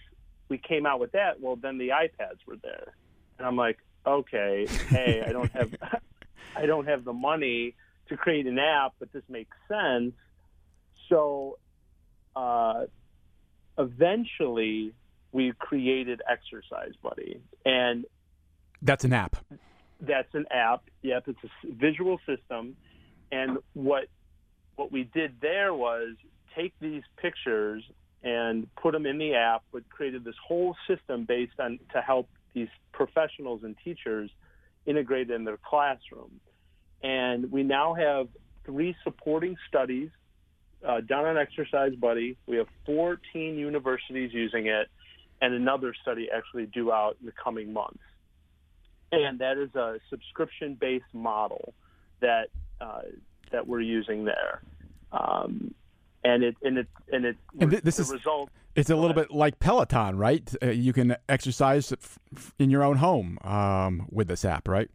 we 0.48 0.60
came 0.60 0.86
out 0.86 1.00
with 1.00 1.14
that, 1.14 1.42
well, 1.42 1.56
then 1.56 1.80
the 1.80 1.90
iPads 1.90 2.46
were 2.46 2.58
there, 2.62 2.94
and 3.42 3.48
I'm 3.48 3.56
like, 3.56 3.80
okay, 4.06 4.68
hey, 4.90 5.24
I 5.26 5.32
don't 5.32 5.52
have 5.52 5.76
I 6.56 6.68
don't 6.68 6.88
have 6.88 7.04
the 7.04 7.14
money 7.14 7.74
to 8.10 8.18
create 8.18 8.46
an 8.46 8.60
app, 8.60 8.94
but 9.00 9.12
this 9.12 9.24
makes 9.28 9.58
sense. 9.68 10.14
So 11.10 11.58
uh, 12.36 12.86
eventually, 13.80 14.94
we 15.32 15.54
created 15.58 16.22
Exercise 16.30 16.94
Buddy, 17.02 17.42
and 17.66 18.06
That's 18.84 19.06
an 19.06 19.14
app. 19.14 19.38
that's 20.00 20.34
an 20.36 20.46
app. 20.52 20.84
Yep, 21.02 21.24
it's 21.30 21.40
a 21.44 21.74
visual 21.74 22.20
system. 22.28 22.76
And 23.32 23.58
what 23.74 24.06
what 24.76 24.92
we 24.92 25.04
did 25.04 25.38
there 25.42 25.74
was 25.74 26.16
take 26.56 26.74
these 26.80 27.02
pictures 27.18 27.84
and 28.24 28.68
put 28.76 28.92
them 28.92 29.08
in 29.08 29.18
the 29.18 29.34
app, 29.34 29.64
but 29.72 29.90
created 29.90 30.24
this 30.24 30.36
whole 30.46 30.76
system 30.88 31.26
based 31.26 31.60
on 31.60 31.80
to 31.94 32.02
help 32.02 32.30
these 32.54 32.70
professionals 32.92 33.62
and 33.64 33.76
teachers 33.84 34.30
integrated 34.86 35.32
in 35.32 35.44
their 35.44 35.58
classroom. 35.58 36.40
And 37.04 37.52
we 37.52 37.64
now 37.64 37.94
have 37.94 38.28
three 38.66 38.96
supporting 39.04 39.56
studies 39.68 40.10
uh, 40.88 41.02
done 41.02 41.26
on 41.26 41.38
Exercise 41.38 41.94
Buddy. 41.96 42.38
We 42.48 42.58
have 42.58 42.68
14 42.86 43.58
universities 43.58 44.32
using 44.34 44.68
it, 44.68 44.88
and 45.42 45.54
another 45.54 45.94
study 46.02 46.30
actually 46.36 46.66
due 46.68 46.92
out 46.92 47.18
in 47.20 47.26
the 47.26 47.34
coming 47.44 47.74
months 47.74 48.02
and 49.12 49.40
that 49.40 49.58
is 49.58 49.74
a 49.76 50.00
subscription-based 50.10 51.14
model 51.14 51.74
that 52.22 52.48
uh, 52.80 53.02
that 53.52 53.68
we're 53.68 53.82
using 53.82 54.26
there. 54.26 54.62
Um, 55.12 55.74
and 56.24 56.44
it 56.44 56.56
and 56.64 56.78
it 56.78 56.88
and 57.12 57.26
it 57.26 57.38
And 57.60 57.72
this 57.72 57.98
the 57.98 58.04
is- 58.04 58.12
result. 58.12 58.50
It's 58.74 58.90
a 58.90 58.96
little 58.96 59.14
bit 59.14 59.32
like 59.32 59.60
Peloton, 59.60 60.18
right? 60.18 60.50
Uh, 60.64 60.68
you 60.68 60.94
can 60.94 61.18
exercise 61.28 61.92
f- 61.92 62.18
f- 62.34 62.54
in 62.58 62.70
your 62.70 62.84
own 62.84 62.96
home 62.96 63.38
um, 63.44 64.08
with 64.10 64.30
this 64.30 64.46
app, 64.46 64.66
right? 64.70 64.90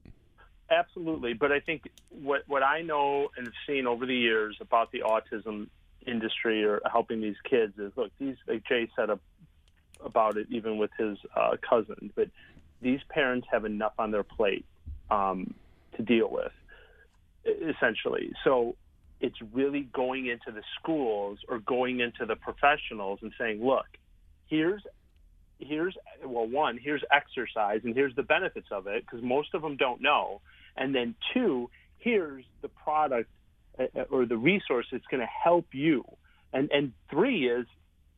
Absolutely, 0.71 1.35
but 1.35 1.53
I 1.53 1.61
think 1.61 1.83
what 2.09 2.43
what 2.47 2.63
I 2.63 2.81
know 2.81 3.29
and 3.37 3.47
have 3.47 3.55
seen 3.67 3.87
over 3.87 4.07
the 4.07 4.17
years 4.17 4.57
about 4.63 4.93
the 4.93 5.01
autism 5.01 5.69
industry 6.07 6.65
or 6.65 6.81
helping 6.91 7.21
these 7.21 7.37
kids 7.45 7.79
is 7.79 7.93
look 7.97 8.11
these 8.19 8.37
like 8.49 8.65
Jay 8.67 8.89
said 8.97 9.11
a, 9.11 9.19
about 10.03 10.39
it 10.39 10.47
even 10.51 10.79
with 10.79 10.91
his 10.99 11.19
uh, 11.37 11.57
cousin, 11.69 12.11
but 12.17 12.31
these 12.81 13.01
parents 13.11 13.47
have 13.53 13.65
enough 13.67 13.93
on 13.99 14.11
their 14.11 14.23
plate 14.25 14.65
um, 15.11 15.53
to 15.97 16.03
deal 16.03 16.31
with 16.31 16.53
essentially. 17.45 18.33
So 18.43 18.75
it's 19.21 19.37
really 19.53 19.89
going 19.93 20.27
into 20.27 20.53
the 20.53 20.63
schools 20.81 21.39
or 21.49 21.59
going 21.59 22.01
into 22.01 22.27
the 22.27 22.37
professionals 22.37 23.19
and 23.23 23.33
saying, 23.39 23.65
look, 23.65 23.87
here's 24.47 24.83
here's 25.59 25.97
well 26.23 26.47
one 26.47 26.77
here's 26.77 27.03
exercise 27.11 27.81
and 27.83 27.95
here's 27.95 28.15
the 28.15 28.23
benefits 28.23 28.67
of 28.71 28.87
it 28.87 29.03
because 29.03 29.25
most 29.25 29.55
of 29.55 29.63
them 29.63 29.77
don't 29.77 30.03
know. 30.03 30.41
And 30.77 30.95
then 30.95 31.15
two 31.33 31.71
here's 31.99 32.45
the 32.61 32.69
product 32.69 33.31
uh, 33.79 34.03
or 34.11 34.27
the 34.27 34.37
resource 34.37 34.87
that's 34.93 35.07
going 35.11 35.21
to 35.21 35.29
help 35.45 35.67
you. 35.73 36.05
And 36.53 36.71
and 36.71 36.93
three 37.11 37.49
is 37.49 37.67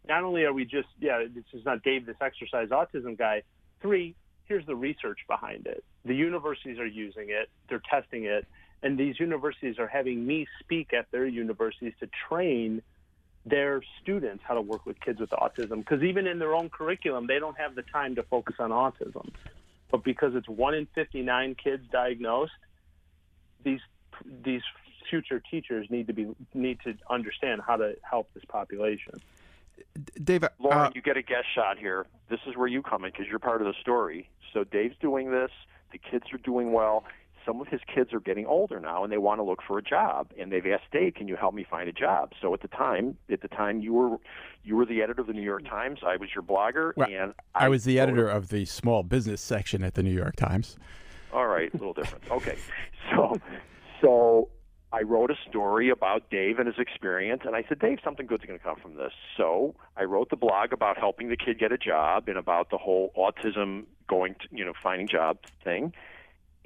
not 0.09 0.25
only 0.25 0.45
are 0.45 0.53
we 0.53 0.65
just 0.65 0.89
yeah 1.01 1.25
this 1.33 1.45
is 1.53 1.65
not 1.65 1.83
dave 1.83 2.07
this 2.07 2.17
exercise 2.21 2.69
autism 2.71 3.17
guy. 3.17 3.43
Three 3.81 4.17
here's 4.47 4.67
the 4.67 4.75
research 4.75 5.19
behind 5.29 5.67
it. 5.67 5.85
The 6.05 6.15
universities 6.15 6.79
are 6.79 6.87
using 6.87 7.27
it. 7.29 7.49
They're 7.69 7.83
testing 7.89 8.25
it 8.25 8.47
and 8.83 8.99
these 8.99 9.19
universities 9.19 9.79
are 9.79 9.87
having 9.87 10.27
me 10.27 10.47
speak 10.61 10.93
at 10.93 11.11
their 11.11 11.27
universities 11.27 11.93
to 12.01 12.09
train 12.29 12.83
their 13.45 13.83
students 14.03 14.43
how 14.47 14.55
to 14.55 14.61
work 14.61 14.85
with 14.85 15.01
kids 15.01 15.21
with 15.21 15.31
autism 15.31 15.79
because 15.79 16.03
even 16.03 16.27
in 16.27 16.38
their 16.38 16.55
own 16.55 16.69
curriculum 16.69 17.27
they 17.27 17.38
don't 17.38 17.57
have 17.57 17.75
the 17.75 17.83
time 17.83 18.14
to 18.14 18.23
focus 18.25 18.57
on 18.59 18.71
autism 18.71 19.31
but 19.91 20.05
because 20.05 20.35
it's 20.35 20.49
one 20.49 20.75
in 20.75 20.87
59 20.95 21.55
kids 21.62 21.83
diagnosed 21.91 22.53
these 23.64 23.81
these 24.45 24.62
future 25.09 25.41
teachers 25.51 25.87
need 25.88 26.07
to 26.07 26.12
be 26.12 26.29
need 26.53 26.79
to 26.85 26.95
understand 27.09 27.62
how 27.67 27.77
to 27.77 27.95
help 28.03 28.29
this 28.35 28.45
population 28.47 29.14
D- 29.95 30.12
Dave, 30.23 30.45
uh, 30.45 30.49
Loren, 30.59 30.93
you 30.95 31.03
get 31.03 31.17
a 31.17 31.23
guest 31.23 31.47
shot 31.55 31.79
here. 31.79 32.07
This 32.29 32.41
is 32.47 32.57
where 32.57 32.67
you 32.67 32.83
come 32.83 33.05
in 33.05 33.11
because 33.11 33.27
you're 33.27 33.38
part 33.38 33.61
of 33.61 33.67
the 33.67 33.75
story. 33.81 34.29
So 34.53 34.64
Dave's 34.64 34.97
doing 35.01 35.31
this. 35.31 35.51
The 35.93 35.99
kids 35.99 36.25
are 36.33 36.38
doing 36.38 36.73
well. 36.73 37.05
Some 37.49 37.63
of 37.63 37.69
his 37.69 37.81
kids 37.93 38.13
are 38.13 38.21
getting 38.21 38.45
older 38.45 38.79
now, 38.79 39.05
and 39.05 39.11
they 39.11 39.17
want 39.17 39.39
to 39.39 39.43
look 39.43 39.61
for 39.67 39.79
a 39.79 39.83
job. 39.83 40.33
And 40.39 40.53
they've 40.53 40.67
asked 40.67 40.91
Dave, 40.93 41.15
"Can 41.15 41.29
you 41.29 41.37
help 41.37 41.55
me 41.55 41.65
find 41.65 41.89
a 41.89 41.93
job?" 41.95 42.33
So 42.43 42.53
at 42.53 42.61
the 42.61 42.69
time, 42.69 43.17
at 43.33 43.41
the 43.41 43.49
time 43.49 43.81
you 43.81 43.95
were 43.95 44.19
you 44.63 44.77
were 44.77 44.85
the 44.85 45.03
editor 45.03 45.23
of 45.23 45.29
the 45.29 45.33
New 45.33 45.41
York 45.41 45.65
Times. 45.65 46.01
I 46.05 46.17
was 46.17 46.29
your 46.35 46.43
blogger, 46.43 46.93
Well, 46.95 47.09
and 47.11 47.33
I 47.55 47.71
was 47.71 47.85
the 47.85 47.99
editor 47.99 48.29
of 48.29 48.51
the 48.51 48.67
small 48.67 49.03
business 49.03 49.41
section 49.41 49.83
at 49.83 49.95
the 49.95 50.03
New 50.03 50.15
York 50.15 50.37
Times. 50.37 50.77
All 51.33 51.47
right, 51.47 51.73
a 51.73 51.77
little 51.79 51.95
different. 51.95 52.31
Okay, 52.31 52.59
so 53.11 53.41
so 54.03 54.51
I 54.93 55.03
wrote 55.03 55.31
a 55.31 55.37
story 55.49 55.89
about 55.89 56.29
Dave 56.29 56.59
and 56.59 56.67
his 56.67 56.79
experience, 56.79 57.43
and 57.47 57.57
I 57.57 57.65
said, 57.69 57.79
Dave, 57.79 57.99
something 58.05 58.27
good's 58.27 58.45
going 58.45 58.59
to 58.59 58.65
come 58.65 58.77
from 58.77 58.97
this. 58.97 59.13
So 59.37 59.75
I 59.97 60.05
wrote 60.05 60.31
the 60.31 60.37
blog 60.37 60.73
about 60.73 60.99
helping 60.99 61.29
the 61.29 61.37
kid 61.37 61.59
get 61.59 61.73
a 61.73 61.79
job 61.79 62.29
and 62.29 62.39
about 62.39 62.71
the 62.71 62.79
whole 62.79 63.11
autism 63.17 63.85
going 64.07 64.35
to 64.35 64.49
you 64.51 64.67
know 64.67 64.75
finding 64.83 65.09
jobs 65.09 65.49
thing. 65.65 65.95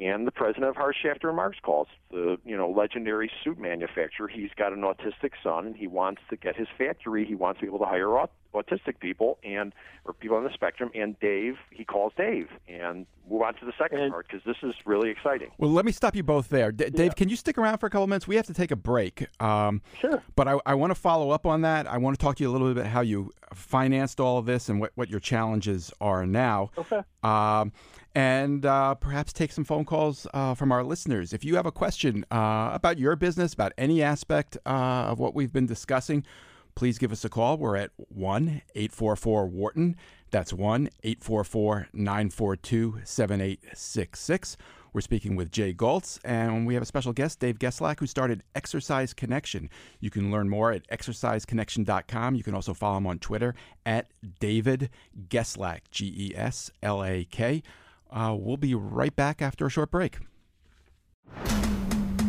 And 0.00 0.26
the 0.26 0.32
president 0.32 0.64
of 0.64 0.76
Hart 0.76 0.96
Schaffner 1.00 1.32
Marx 1.32 1.58
calls 1.62 1.86
the 2.10 2.38
you 2.44 2.56
know 2.56 2.70
legendary 2.70 3.30
suit 3.44 3.58
manufacturer. 3.58 4.28
He's 4.28 4.50
got 4.56 4.72
an 4.72 4.80
autistic 4.80 5.32
son, 5.42 5.66
and 5.66 5.76
he 5.76 5.86
wants 5.86 6.22
to 6.30 6.36
get 6.36 6.56
his 6.56 6.68
factory. 6.76 7.24
He 7.24 7.34
wants 7.34 7.60
to 7.60 7.66
be 7.66 7.68
able 7.68 7.78
to 7.80 7.84
hire 7.84 8.18
aut- 8.18 8.32
autistic 8.54 8.98
people 9.00 9.38
and 9.44 9.72
or 10.04 10.12
people 10.12 10.36
on 10.36 10.44
the 10.44 10.52
spectrum. 10.52 10.90
And 10.94 11.18
Dave, 11.20 11.56
he 11.70 11.84
calls 11.84 12.12
Dave, 12.16 12.48
and 12.68 13.06
move 13.30 13.42
on 13.42 13.54
to 13.54 13.64
the 13.64 13.72
second 13.78 14.00
And- 14.00 14.12
part 14.12 14.26
because 14.28 14.42
this 14.44 14.56
is 14.62 14.74
really 14.84 15.10
exciting. 15.10 15.50
Well, 15.58 15.70
let 15.70 15.84
me 15.84 15.92
stop 15.92 16.14
you 16.16 16.22
both 16.22 16.48
there. 16.48 16.72
D- 16.72 16.90
Dave, 16.90 17.14
can 17.14 17.28
you 17.28 17.36
stick 17.36 17.56
around 17.58 17.78
for 17.78 17.86
a 17.86 17.90
couple 17.90 18.06
minutes? 18.06 18.26
We 18.26 18.36
have 18.36 18.46
to 18.46 18.54
take 18.54 18.70
a 18.70 18.76
break. 18.76 19.26
Um, 19.40 19.80
Sure. 20.00 20.22
But 20.34 20.48
I, 20.48 20.58
I 20.66 20.74
want 20.74 20.90
to 20.90 20.94
follow 20.96 21.30
up 21.30 21.46
on 21.46 21.60
that. 21.62 21.86
I 21.86 21.98
want 21.98 22.18
to 22.18 22.22
talk 22.24 22.36
to 22.36 22.42
you 22.42 22.50
a 22.50 22.52
little 22.52 22.68
bit 22.68 22.80
about 22.80 22.90
how 22.90 23.00
you 23.02 23.30
financed 23.54 24.18
all 24.20 24.38
of 24.38 24.46
this 24.46 24.68
and 24.68 24.80
what, 24.80 24.92
what 24.96 25.08
your 25.08 25.20
challenges 25.20 25.92
are 26.00 26.26
now. 26.26 26.70
Okay. 26.76 27.02
Um, 27.22 27.72
and 28.14 28.66
uh, 28.66 28.94
perhaps 28.96 29.32
take 29.32 29.52
some 29.52 29.64
phone 29.64 29.84
calls 29.84 30.26
uh, 30.34 30.54
from 30.54 30.70
our 30.72 30.82
listeners. 30.84 31.32
If 31.32 31.44
you 31.44 31.56
have 31.56 31.64
a 31.66 31.72
question 31.72 32.26
uh, 32.30 32.70
about 32.72 32.98
your 32.98 33.16
business, 33.16 33.54
about 33.54 33.72
any 33.78 34.02
aspect 34.02 34.58
uh, 34.66 34.68
of 35.08 35.18
what 35.18 35.34
we've 35.34 35.52
been 35.52 35.66
discussing, 35.66 36.24
please 36.74 36.98
give 36.98 37.12
us 37.12 37.24
a 37.24 37.28
call. 37.28 37.56
We're 37.58 37.76
at 37.76 37.90
1 37.96 38.62
844 38.74 39.46
Wharton. 39.46 39.96
That's 40.30 40.52
1 40.52 40.88
844 41.02 41.88
942 41.92 43.00
7866. 43.04 44.56
We're 44.94 45.00
speaking 45.00 45.36
with 45.36 45.50
Jay 45.50 45.72
Goltz, 45.72 46.20
and 46.22 46.66
we 46.66 46.74
have 46.74 46.82
a 46.82 46.86
special 46.86 47.14
guest, 47.14 47.40
Dave 47.40 47.58
Geslak, 47.58 47.98
who 47.98 48.06
started 48.06 48.42
Exercise 48.54 49.14
Connection. 49.14 49.70
You 50.00 50.10
can 50.10 50.30
learn 50.30 50.50
more 50.50 50.70
at 50.70 50.86
exerciseconnection.com. 50.88 52.34
You 52.34 52.42
can 52.42 52.54
also 52.54 52.74
follow 52.74 52.98
him 52.98 53.06
on 53.06 53.18
Twitter 53.18 53.54
at 53.86 54.10
David 54.38 54.90
Geslak, 55.28 55.80
G 55.90 56.12
E 56.14 56.36
S 56.36 56.70
L 56.82 57.02
A 57.02 57.24
K. 57.24 57.62
Uh, 58.10 58.36
we'll 58.38 58.58
be 58.58 58.74
right 58.74 59.16
back 59.16 59.40
after 59.40 59.64
a 59.64 59.70
short 59.70 59.90
break. 59.90 60.18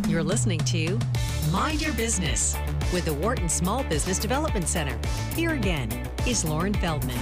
You're 0.08 0.24
listening 0.24 0.60
to 0.60 1.00
Mind 1.54 1.84
Your 1.84 1.94
Business 1.94 2.58
with 2.92 3.06
the 3.06 3.14
Wharton 3.14 3.48
Small 3.48 3.84
Business 3.84 4.18
Development 4.18 4.68
Center. 4.68 5.00
Here 5.36 5.52
again 5.52 5.88
is 6.26 6.44
Loren 6.44 6.74
Feldman. 6.74 7.20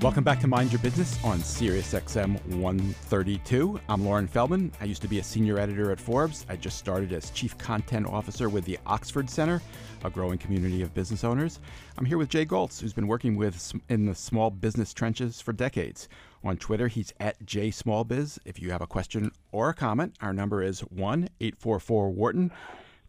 Welcome 0.00 0.22
back 0.22 0.38
to 0.40 0.46
Mind 0.46 0.70
Your 0.70 0.78
Business 0.78 1.18
on 1.24 1.40
SiriusXM 1.40 2.40
132. 2.54 3.80
I'm 3.88 4.04
Loren 4.04 4.28
Feldman. 4.28 4.70
I 4.80 4.84
used 4.84 5.02
to 5.02 5.08
be 5.08 5.18
a 5.18 5.24
senior 5.24 5.58
editor 5.58 5.90
at 5.90 5.98
Forbes. 5.98 6.46
I 6.48 6.54
just 6.54 6.78
started 6.78 7.12
as 7.12 7.30
chief 7.30 7.58
content 7.58 8.06
officer 8.06 8.48
with 8.48 8.64
the 8.64 8.78
Oxford 8.86 9.28
Center, 9.28 9.60
a 10.04 10.10
growing 10.10 10.38
community 10.38 10.82
of 10.82 10.94
business 10.94 11.24
owners. 11.24 11.58
I'm 11.96 12.04
here 12.04 12.16
with 12.16 12.28
Jay 12.28 12.44
Goltz, 12.44 12.78
who's 12.78 12.92
been 12.92 13.08
working 13.08 13.34
with 13.34 13.72
in 13.88 14.06
the 14.06 14.14
small 14.14 14.50
business 14.50 14.94
trenches 14.94 15.40
for 15.40 15.52
decades. 15.52 16.08
On 16.44 16.56
Twitter, 16.56 16.86
he's 16.86 17.12
at 17.18 17.44
jsmallbiz. 17.44 18.38
If 18.44 18.62
you 18.62 18.70
have 18.70 18.82
a 18.82 18.86
question 18.86 19.32
or 19.50 19.70
a 19.70 19.74
comment, 19.74 20.14
our 20.20 20.32
number 20.32 20.62
is 20.62 20.78
1 20.80 21.28
844 21.40 22.10
Wharton. 22.10 22.52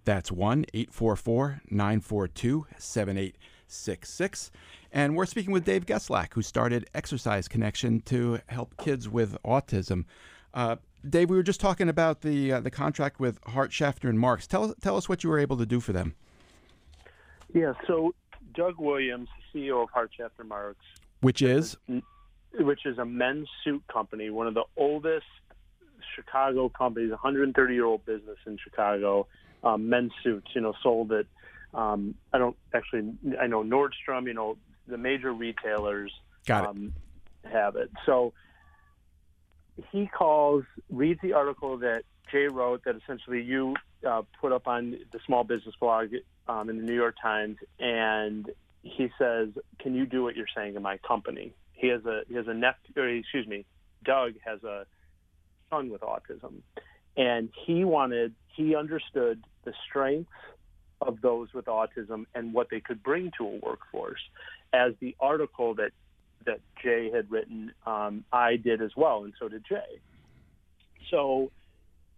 That's 0.06 0.32
1 0.32 0.66
844 0.74 1.62
942 1.70 2.66
7866. 2.80 4.52
And 4.92 5.16
we're 5.16 5.26
speaking 5.26 5.52
with 5.52 5.66
Dave 5.66 5.86
Geslak, 5.86 6.34
who 6.34 6.42
started 6.42 6.90
Exercise 6.96 7.48
Connection 7.48 8.02
to 8.02 8.40
help 8.48 8.76
kids 8.78 9.08
with 9.08 9.38
autism. 9.44 10.06
Uh, 10.54 10.78
Dave, 11.08 11.30
we 11.30 11.38
were 11.38 11.44
just 11.44 11.60
talking 11.60 11.90
about 11.90 12.22
the 12.22 12.54
uh, 12.54 12.60
the 12.60 12.72
contract 12.72 13.20
with 13.20 13.40
Hart 13.46 13.72
Schaffner 13.72 14.10
and 14.10 14.20
Marx. 14.20 14.48
Tell 14.48 14.74
tell 14.82 14.98
us 14.98 15.08
what 15.08 15.24
you 15.24 15.30
were 15.30 15.40
able 15.40 15.58
to 15.58 15.66
do 15.66 15.80
for 15.80 15.94
them. 15.94 16.16
Yeah, 17.54 17.74
so 17.88 18.14
Doug 18.54 18.76
Williams, 18.80 19.30
CEO 19.54 19.84
of 19.84 19.90
Hart 19.92 20.12
Schaffner 20.18 20.44
Marx, 20.44 20.78
which 21.22 21.42
is 21.42 21.78
which 22.58 22.86
is 22.86 22.98
a 22.98 23.06
men's 23.06 23.48
suit 23.64 23.84
company, 23.92 24.30
one 24.32 24.48
of 24.48 24.56
the 24.56 24.64
oldest 24.76 25.26
Chicago 26.16 26.68
companies, 26.68 27.12
130 27.12 27.74
year 27.74 27.86
old 27.86 28.06
business 28.06 28.38
in 28.46 28.58
Chicago. 28.58 29.28
Um, 29.62 29.90
men's 29.90 30.14
suits, 30.24 30.48
you 30.56 30.62
know, 30.62 30.74
sold 30.82 31.12
at 31.12 31.26
um, 31.74 32.16
I 32.34 32.38
don't 32.38 32.56
actually 32.74 33.14
I 33.40 33.48
know 33.48 33.64
Nordstrom, 33.64 34.26
you 34.26 34.34
know, 34.34 34.58
the 34.90 34.98
major 34.98 35.32
retailers 35.32 36.12
um, 36.68 36.94
have 37.44 37.76
it. 37.76 37.92
So 38.06 38.34
he 39.92 40.08
calls, 40.08 40.64
reads 40.90 41.22
the 41.22 41.34
article 41.34 41.78
that 41.80 42.04
Jay 42.32 42.48
wrote 42.48 42.84
that 42.86 42.96
essentially 42.96 43.42
you 43.42 43.76
uh, 44.08 44.22
put 44.40 44.52
up 44.52 44.68
on 44.68 44.98
the 45.12 45.20
small 45.26 45.44
business 45.44 45.76
blog 45.80 46.10
um, 46.48 46.70
in 46.70 46.78
the 46.78 46.84
New 46.84 46.96
York 46.96 47.16
Times, 47.22 47.58
and 47.80 48.50
he 48.84 49.10
says, 49.18 49.50
"Can 49.80 49.96
you 49.96 50.06
do 50.06 50.24
what 50.24 50.36
you're 50.36 50.48
saying 50.56 50.76
in 50.76 50.82
my 50.82 50.98
company?" 50.98 51.54
He 51.74 51.88
has 51.88 52.06
a 52.06 52.22
he 52.28 52.36
has 52.36 52.48
a 52.48 52.54
nephew, 52.54 52.94
or 52.98 53.08
excuse 53.08 53.48
me, 53.48 53.66
Doug 54.04 54.34
has 54.46 54.64
a 54.64 54.86
son 55.70 55.90
with 55.90 56.02
autism, 56.02 56.62
and 57.18 57.50
he 57.66 57.84
wanted 57.84 58.34
he 58.56 58.76
understood 58.76 59.44
the 59.64 59.74
strengths 59.88 60.32
of 61.02 61.22
those 61.22 61.54
with 61.54 61.66
autism 61.66 62.26
and 62.36 62.54
what 62.54 62.70
they 62.70 62.80
could 62.80 63.02
bring 63.02 63.32
to 63.38 63.46
a 63.46 63.56
workforce 63.66 64.20
as 64.74 64.94
the 65.00 65.16
article 65.20 65.76
that 65.76 65.92
that 66.46 66.62
Jay 66.82 67.12
had 67.14 67.30
written, 67.30 67.74
um, 67.86 68.24
I 68.32 68.56
did 68.56 68.82
as 68.82 68.92
well, 68.96 69.26
and 69.26 69.34
so 69.38 69.50
did 69.50 69.66
Jay. 69.68 70.00
So 71.12 71.52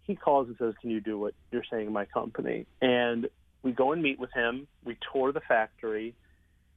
he 0.02 0.14
calls 0.14 0.48
and 0.48 0.56
says, 0.58 0.74
"Can 0.80 0.90
you 0.90 1.00
do 1.00 1.18
what 1.18 1.34
you're 1.50 1.64
saying 1.64 1.86
in 1.88 1.92
my 1.92 2.04
company?" 2.04 2.66
And 2.80 3.28
we 3.62 3.72
go 3.72 3.92
and 3.92 4.02
meet 4.02 4.18
with 4.18 4.32
him. 4.32 4.66
We 4.84 4.96
tour 5.12 5.32
the 5.32 5.40
factory, 5.40 6.14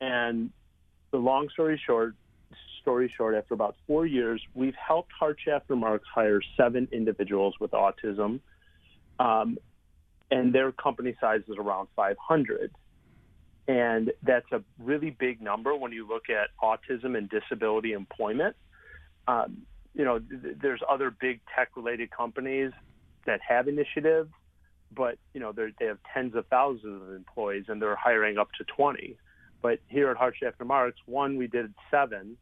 and 0.02 0.52
the 1.12 1.18
long 1.18 1.50
story 1.50 1.82
short, 1.86 2.16
story 2.82 3.12
short, 3.16 3.36
after 3.36 3.54
about 3.54 3.76
four 3.88 4.06
years, 4.06 4.42
we've 4.54 4.76
helped 4.76 5.12
Hart 5.18 5.38
Schaffner 5.44 5.76
Marx 5.76 6.06
hire 6.14 6.42
seven 6.58 6.88
individuals 6.92 7.56
with 7.60 7.72
autism, 7.72 8.40
um, 9.20 9.58
and 10.32 10.54
their 10.54 10.72
company 10.72 11.16
size 11.20 11.42
is 11.48 11.58
around 11.58 11.88
500. 11.96 12.72
And 13.67 14.12
that's 14.21 14.51
a 14.51 14.62
really 14.80 15.10
big 15.10 15.41
number 15.41 15.75
when 15.75 15.91
you 15.91 16.08
look 16.08 16.25
at 16.30 16.49
autism 16.62 17.17
and 17.17 17.30
disability 17.30 17.93
employment. 17.93 18.56
Um, 19.28 19.63
you 19.95 20.06
know, 20.06 20.19
th- 20.19 20.58
there's 20.62 20.82
other 20.88 21.10
big 21.10 21.39
tech-related 21.56 22.12
companies 22.12 22.71
that 23.25 23.39
have 23.47 23.67
initiatives, 23.67 24.30
but 24.95 25.17
you 25.34 25.39
know 25.39 25.51
they 25.51 25.86
have 25.86 25.97
tens 26.13 26.36
of 26.36 26.45
thousands 26.47 27.01
of 27.01 27.15
employees 27.15 27.65
and 27.67 27.82
they're 27.82 27.95
hiring 27.95 28.38
up 28.38 28.49
to 28.58 28.63
20. 28.63 29.17
But 29.62 29.80
here 29.88 30.10
at 30.12 30.17
Hart 30.17 30.36
Schaffner 30.39 30.65
Marx, 30.65 30.97
one 31.06 31.38
we 31.38 31.47
did 31.47 31.73
seven. 31.89 32.38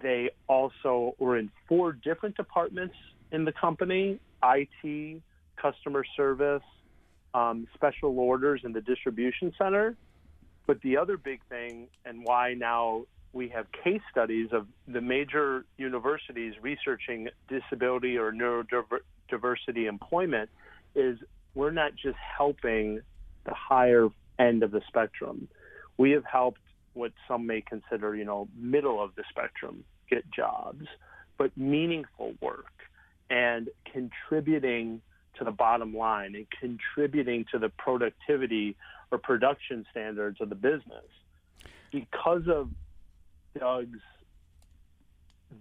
They 0.00 0.30
also 0.48 1.14
were 1.18 1.38
in 1.38 1.50
four 1.68 1.92
different 1.92 2.36
departments 2.36 2.94
in 3.30 3.44
the 3.44 3.52
company: 3.52 4.18
IT, 4.42 5.22
customer 5.56 6.04
service, 6.16 6.62
um, 7.34 7.66
special 7.74 8.18
orders, 8.18 8.62
and 8.64 8.74
the 8.74 8.80
distribution 8.80 9.52
center. 9.58 9.96
But 10.68 10.82
the 10.82 10.98
other 10.98 11.16
big 11.16 11.40
thing, 11.48 11.88
and 12.04 12.22
why 12.24 12.52
now 12.52 13.06
we 13.32 13.48
have 13.48 13.66
case 13.72 14.02
studies 14.10 14.50
of 14.52 14.66
the 14.86 15.00
major 15.00 15.64
universities 15.78 16.52
researching 16.60 17.30
disability 17.48 18.18
or 18.18 18.32
neurodiversity 18.32 19.88
employment, 19.88 20.50
is 20.94 21.18
we're 21.54 21.70
not 21.70 21.92
just 21.96 22.18
helping 22.36 23.00
the 23.46 23.54
higher 23.54 24.08
end 24.38 24.62
of 24.62 24.70
the 24.70 24.82
spectrum. 24.86 25.48
We 25.96 26.10
have 26.10 26.24
helped 26.26 26.60
what 26.92 27.12
some 27.26 27.46
may 27.46 27.62
consider, 27.62 28.14
you 28.14 28.26
know, 28.26 28.46
middle 28.54 29.02
of 29.02 29.14
the 29.14 29.24
spectrum 29.30 29.84
get 30.10 30.30
jobs, 30.30 30.84
but 31.38 31.50
meaningful 31.56 32.34
work 32.42 32.74
and 33.30 33.70
contributing 33.90 35.00
to 35.38 35.44
the 35.44 35.50
bottom 35.50 35.96
line 35.96 36.34
and 36.34 36.46
contributing 36.60 37.46
to 37.52 37.58
the 37.58 37.70
productivity 37.70 38.76
or 39.10 39.18
production 39.18 39.86
standards 39.90 40.40
of 40.40 40.48
the 40.48 40.54
business. 40.54 41.04
Because 41.90 42.46
of 42.48 42.68
Doug's 43.58 43.98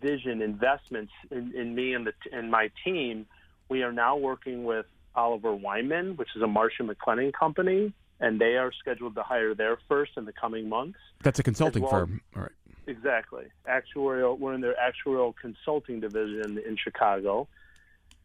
vision 0.01 0.41
investments 0.41 1.13
in, 1.31 1.53
in 1.55 1.73
me 1.73 1.93
and 1.93 2.05
the 2.05 2.13
and 2.31 2.51
my 2.51 2.69
team, 2.83 3.25
we 3.69 3.83
are 3.83 3.91
now 3.91 4.17
working 4.17 4.63
with 4.65 4.85
Oliver 5.15 5.55
Wyman, 5.55 6.17
which 6.17 6.29
is 6.35 6.41
a 6.41 6.47
Marsh 6.47 6.73
and 6.79 6.89
McLennan 6.89 7.33
company, 7.33 7.93
and 8.19 8.39
they 8.39 8.57
are 8.57 8.71
scheduled 8.79 9.15
to 9.15 9.23
hire 9.23 9.55
their 9.55 9.77
first 9.87 10.11
in 10.17 10.25
the 10.25 10.33
coming 10.33 10.69
months. 10.69 10.99
That's 11.23 11.39
a 11.39 11.43
consulting 11.43 11.83
well. 11.83 11.91
firm, 11.91 12.21
all 12.35 12.43
right? 12.43 12.51
Exactly. 12.85 13.45
Actuarial. 13.67 14.37
We're 14.37 14.53
in 14.53 14.61
their 14.61 14.75
actuarial 14.75 15.33
consulting 15.35 15.99
division 15.99 16.57
in 16.65 16.77
Chicago, 16.81 17.47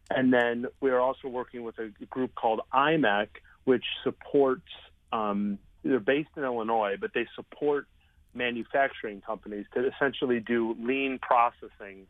and 0.09 0.33
then 0.33 0.67
we 0.81 0.91
are 0.91 0.99
also 0.99 1.27
working 1.27 1.63
with 1.63 1.79
a 1.79 1.89
group 2.05 2.35
called 2.35 2.61
IMEC, 2.73 3.27
which 3.65 3.83
supports 4.03 4.69
um, 5.13 5.59
they're 5.83 5.99
based 5.99 6.29
in 6.35 6.43
Illinois, 6.43 6.95
but 6.99 7.11
they 7.13 7.27
support 7.35 7.87
manufacturing 8.33 9.21
companies 9.21 9.65
to 9.73 9.87
essentially 9.87 10.39
do 10.39 10.75
lean 10.79 11.19
processing 11.21 12.07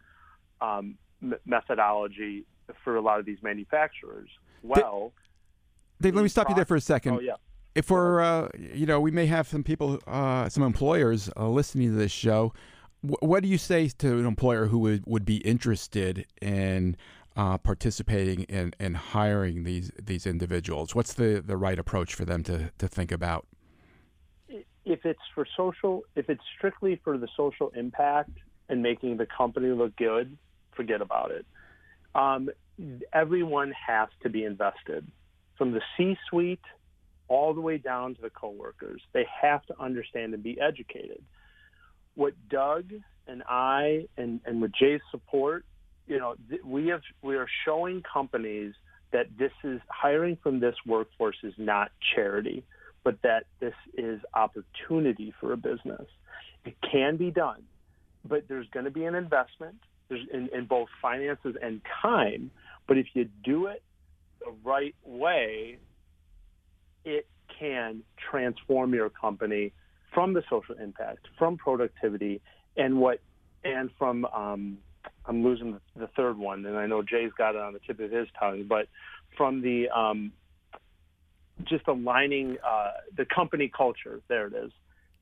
um, 0.62 0.98
m- 1.22 1.36
methodology 1.46 2.46
for 2.84 2.96
a 2.96 3.02
lot 3.02 3.20
of 3.20 3.26
these 3.26 3.40
manufacturers. 3.42 4.30
Well, 4.62 5.12
Dave, 6.02 6.16
let 6.16 6.24
me 6.24 6.30
stop 6.30 6.48
you 6.50 6.56
there 6.56 6.66
for 6.66 6.78
a 6.78 6.82
second. 6.82 7.16
Oh 7.16 7.20
yeah. 7.20 7.34
If 7.76 7.90
we're, 7.90 8.22
uh, 8.22 8.50
you 8.58 8.86
know, 8.86 9.00
we 9.02 9.12
may 9.12 9.26
have 9.26 9.48
some 9.48 9.64
people, 9.64 10.00
uh, 10.08 10.48
some 10.48 10.64
employers 10.64 11.30
uh, 11.36 11.50
listening 11.50 11.90
to 11.90 11.96
this 11.96 12.12
show. 12.12 12.54
W- 13.04 13.18
what 13.20 13.42
do 13.42 13.50
you 13.50 13.58
say 13.58 13.90
to 13.90 14.20
an 14.20 14.26
employer 14.28 14.68
who 14.68 14.78
would, 14.80 15.04
would 15.08 15.26
be 15.26 15.38
interested 15.38 16.26
in 16.42 16.96
uh, 17.36 17.58
participating 17.58 18.44
in, 18.44 18.74
in 18.80 18.94
hiring 18.94 19.64
these 19.64 19.92
these 20.02 20.26
individuals? 20.28 20.94
What's 20.94 21.14
the, 21.14 21.44
the 21.46 21.58
right 21.58 21.80
approach 21.80 22.14
for 22.14 22.26
them 22.26 22.44
to, 22.44 22.72
to 22.78 22.88
think 22.88 23.12
about? 23.12 23.48
If 24.86 25.06
it's 25.06 25.22
for 25.34 25.48
social, 25.56 26.04
if 26.16 26.30
it's 26.30 26.44
strictly 26.58 27.00
for 27.04 27.18
the 27.18 27.28
social 27.38 27.72
impact 27.76 28.32
and 28.70 28.84
making 28.84 29.18
the 29.18 29.26
company 29.26 29.70
look 29.70 29.96
good, 29.96 30.38
forget 30.76 31.02
about 31.02 31.32
it. 31.32 31.46
Um, 32.14 32.50
everyone 33.14 33.74
has 33.88 34.10
to 34.24 34.30
be 34.30 34.44
invested, 34.44 35.08
from 35.58 35.72
the 35.72 35.82
C-suite 35.96 36.60
all 37.28 37.54
the 37.54 37.62
way 37.62 37.78
down 37.78 38.16
to 38.16 38.22
the 38.22 38.30
coworkers. 38.30 39.02
They 39.14 39.26
have 39.42 39.66
to 39.68 39.82
understand 39.82 40.34
and 40.34 40.44
be 40.44 40.60
educated. 40.60 41.24
What 42.16 42.34
Doug 42.50 42.92
and 43.28 43.42
I 43.48 44.08
and, 44.18 44.42
and 44.46 44.62
with 44.62 44.72
Jay's 44.74 45.02
support 45.10 45.66
you 46.08 46.20
know, 46.20 46.36
th- 46.50 46.62
we 46.64 46.88
have 46.88 47.02
we 47.22 47.36
are 47.36 47.48
showing 47.66 48.02
companies 48.02 48.74
that 49.12 49.28
this 49.38 49.52
is 49.64 49.80
hiring 49.88 50.38
from 50.42 50.60
this 50.60 50.76
workforce 50.86 51.38
is 51.44 51.54
not 51.58 51.92
charity, 52.16 52.64
but 53.04 53.22
that 53.22 53.46
this 53.60 53.76
is 53.98 54.20
opportunity 54.34 55.34
for 55.40 55.54
a 55.54 55.58
business. 55.58 56.08
It 56.66 56.76
can 56.92 57.18
be 57.18 57.32
done, 57.32 57.64
but 58.26 58.48
there's 58.48 58.68
going 58.70 58.86
to 58.86 58.92
be 58.92 59.06
an 59.06 59.16
investment. 59.16 59.76
in, 60.10 60.50
in 60.54 60.66
both 60.66 60.90
finances 61.02 61.56
and 61.62 61.82
time. 62.02 62.52
But 62.88 62.98
if 62.98 63.08
you 63.14 63.30
do 63.44 63.68
it 63.68 63.82
the 64.40 64.52
right 64.64 64.96
way, 65.04 65.78
it 67.06 67.28
can 67.60 68.04
transform 68.30 68.94
your 68.94 69.10
company 69.10 69.74
from 70.14 70.34
the 70.34 70.44
social 70.50 70.76
impact, 70.76 71.28
from 71.38 71.58
productivity, 71.58 72.42
and 72.78 72.98
what, 73.00 73.20
and 73.64 73.90
from 73.98 74.26
um, 74.26 74.78
I'm 75.26 75.44
losing 75.44 75.80
the 75.96 76.08
third 76.08 76.38
one, 76.38 76.66
and 76.66 76.78
I 76.78 76.86
know 76.86 77.02
Jay's 77.02 77.32
got 77.38 77.56
it 77.56 77.62
on 77.62 77.74
the 77.74 77.80
tip 77.80 78.00
of 78.00 78.12
his 78.12 78.28
tongue, 78.40 78.66
but 78.68 78.88
from 79.38 79.62
the 79.62 79.90
um, 79.90 80.34
just 81.64 81.88
aligning 81.88 82.58
uh, 82.66 82.92
the 83.16 83.26
company 83.26 83.72
culture. 83.76 84.20
There 84.28 84.48
it 84.48 84.54
is, 84.54 84.72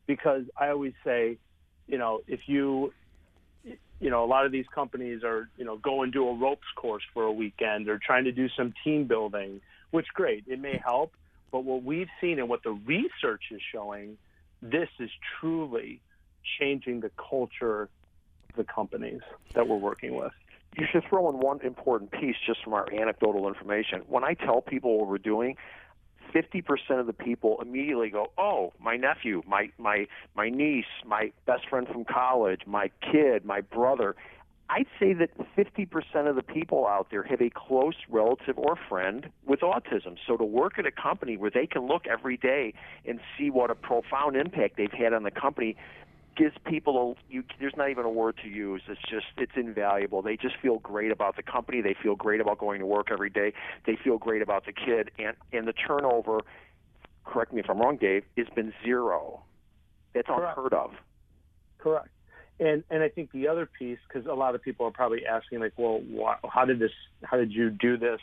because 0.08 0.44
I 0.58 0.70
always 0.70 0.94
say, 1.04 1.38
you 1.88 1.98
know, 1.98 2.22
if 2.28 2.42
you 2.48 2.94
you 4.02 4.10
know, 4.10 4.24
a 4.24 4.26
lot 4.26 4.48
of 4.48 4.52
these 4.52 4.66
companies 4.74 5.24
are, 5.24 5.48
you 5.58 5.64
know, 5.64 5.78
go 5.78 6.02
and 6.02 6.12
do 6.12 6.28
a 6.28 6.36
ropes 6.36 6.66
course 6.76 7.04
for 7.14 7.24
a 7.24 7.32
weekend 7.32 7.88
or 7.88 8.00
trying 8.04 8.24
to 8.24 8.32
do 8.32 8.50
some 8.58 8.74
team 8.84 9.06
building, 9.06 9.62
which 9.92 10.08
great, 10.16 10.44
it 10.48 10.60
may 10.60 10.82
help. 10.84 11.14
But 11.52 11.64
what 11.64 11.84
we've 11.84 12.10
seen 12.20 12.40
and 12.40 12.50
what 12.50 12.64
the 12.64 12.72
research 12.72 13.44
is 13.52 13.62
showing, 13.72 14.18
this 14.62 14.90
is 15.00 15.12
truly 15.40 16.02
changing 16.60 17.02
the 17.02 17.12
culture 17.30 17.90
the 18.56 18.64
companies 18.64 19.22
that 19.54 19.68
we're 19.68 19.78
working 19.78 20.16
with. 20.16 20.32
You 20.78 20.86
should 20.90 21.04
throw 21.10 21.30
in 21.30 21.40
one 21.40 21.60
important 21.62 22.12
piece 22.12 22.38
just 22.46 22.64
from 22.64 22.74
our 22.74 22.88
anecdotal 22.94 23.48
information. 23.48 24.04
When 24.08 24.24
I 24.24 24.36
tell 24.36 24.62
people 24.62 25.00
what 25.00 25.08
we're 25.08 25.18
doing, 25.18 25.58
50% 26.34 27.00
of 27.00 27.08
the 27.08 27.14
people 27.14 27.60
immediately 27.62 28.10
go, 28.10 28.32
"Oh, 28.38 28.72
my 28.80 28.96
nephew, 28.96 29.44
my 29.46 29.70
my 29.78 30.08
my 30.36 30.50
niece, 30.50 30.86
my 31.06 31.32
best 31.46 31.68
friend 31.68 31.88
from 31.88 32.06
college, 32.06 32.62
my 32.66 32.90
kid, 33.02 33.44
my 33.44 33.62
brother." 33.62 34.16
I'd 34.70 34.88
say 35.02 35.12
that 35.12 35.32
50% 35.58 36.30
of 36.30 36.38
the 36.38 36.42
people 36.42 36.88
out 36.88 37.10
there 37.12 37.24
have 37.24 37.42
a 37.42 37.50
close 37.50 37.96
relative 38.08 38.58
or 38.58 38.78
friend 38.88 39.30
with 39.46 39.60
autism. 39.60 40.16
So 40.26 40.38
to 40.38 40.46
work 40.46 40.80
at 40.80 40.86
a 40.86 40.92
company 40.92 41.36
where 41.36 41.52
they 41.52 41.68
can 41.68 41.88
look 41.88 42.08
every 42.08 42.38
day 42.38 42.74
and 43.06 43.20
see 43.38 43.50
what 43.50 43.70
a 43.70 43.76
profound 43.76 44.38
impact 44.38 44.78
they've 44.78 44.90
had 44.90 45.12
on 45.12 45.24
the 45.24 45.32
company 45.32 45.76
gives 46.36 46.56
people 46.66 47.16
a 47.30 47.34
you 47.34 47.44
there's 47.60 47.76
not 47.76 47.90
even 47.90 48.06
a 48.06 48.10
word 48.10 48.36
to 48.42 48.48
use 48.48 48.82
it's 48.88 49.02
just 49.10 49.26
it's 49.38 49.52
invaluable 49.56 50.22
they 50.22 50.38
just 50.38 50.56
feel 50.62 50.80
great 50.80 51.12
about 51.12 51.36
the 51.36 51.44
company 51.44 51.82
they 51.82 51.96
feel 52.02 52.16
great 52.16 52.40
about 52.40 52.58
going 52.58 52.80
to 52.80 52.86
work 52.86 53.08
every 53.12 53.30
day 53.30 53.54
they 53.86 53.98
feel 54.04 54.18
great 54.18 54.42
about 54.42 54.66
the 54.66 54.72
kid 54.72 55.12
and 55.20 55.36
and 55.52 55.68
the 55.68 55.74
turnover 55.74 56.40
correct 57.26 57.52
me 57.54 57.60
if 57.60 57.70
i'm 57.70 57.80
wrong 57.80 57.98
dave 57.98 58.24
has 58.38 58.48
been 58.56 58.74
zero 58.84 59.44
that's 60.14 60.28
Correct. 60.28 60.58
unheard 60.58 60.74
of 60.74 60.92
Correct. 61.82 62.10
And 62.60 62.84
and 62.90 63.02
I 63.02 63.10
think 63.10 63.32
the 63.32 63.48
other 63.48 63.66
piece, 63.66 63.98
because 64.08 64.28
a 64.28 64.34
lot 64.34 64.54
of 64.54 64.62
people 64.62 64.86
are 64.86 64.92
probably 64.92 65.26
asking, 65.26 65.60
like, 65.60 65.74
well, 65.78 66.02
why, 66.08 66.38
how 66.48 66.66
did 66.66 66.80
this? 66.80 66.92
How 67.24 67.38
did 67.38 67.52
you 67.52 67.72
do 67.72 67.98
this? 67.98 68.20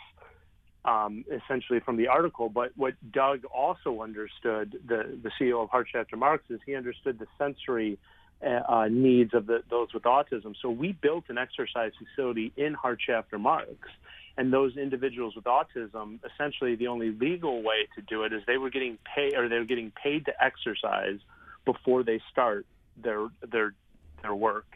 Um, 0.84 1.24
essentially 1.30 1.80
from 1.80 1.96
the 1.96 2.06
article, 2.06 2.48
but 2.48 2.70
what 2.76 2.94
Doug 3.12 3.44
also 3.44 4.00
understood, 4.00 4.78
the 4.86 5.18
the 5.22 5.30
CEO 5.38 5.62
of 5.62 5.68
Hart 5.70 5.88
Schaffner 5.92 6.16
Marx, 6.16 6.44
is 6.50 6.60
he 6.64 6.76
understood 6.76 7.18
the 7.18 7.26
sensory 7.36 7.98
uh, 8.42 8.86
needs 8.90 9.34
of 9.34 9.46
the, 9.46 9.62
those 9.68 9.92
with 9.92 10.04
autism. 10.04 10.54
So 10.62 10.70
we 10.70 10.92
built 10.92 11.24
an 11.28 11.38
exercise 11.38 11.92
facility 11.98 12.52
in 12.56 12.74
Hart 12.74 13.00
Schaffner 13.04 13.38
Marx, 13.38 13.74
and 14.36 14.52
those 14.52 14.76
individuals 14.76 15.34
with 15.34 15.44
autism, 15.44 16.20
essentially 16.24 16.76
the 16.76 16.86
only 16.86 17.10
legal 17.10 17.62
way 17.62 17.88
to 17.96 18.02
do 18.02 18.22
it 18.22 18.32
is 18.32 18.42
they 18.46 18.58
were 18.58 18.70
getting 18.70 18.98
paid, 19.14 19.34
or 19.34 19.48
they 19.48 19.58
were 19.58 19.64
getting 19.64 19.92
paid 20.02 20.26
to 20.26 20.32
exercise 20.42 21.18
before 21.64 22.02
they 22.04 22.20
start 22.30 22.64
their 22.96 23.28
their 23.50 23.74
their 24.22 24.34
work. 24.34 24.66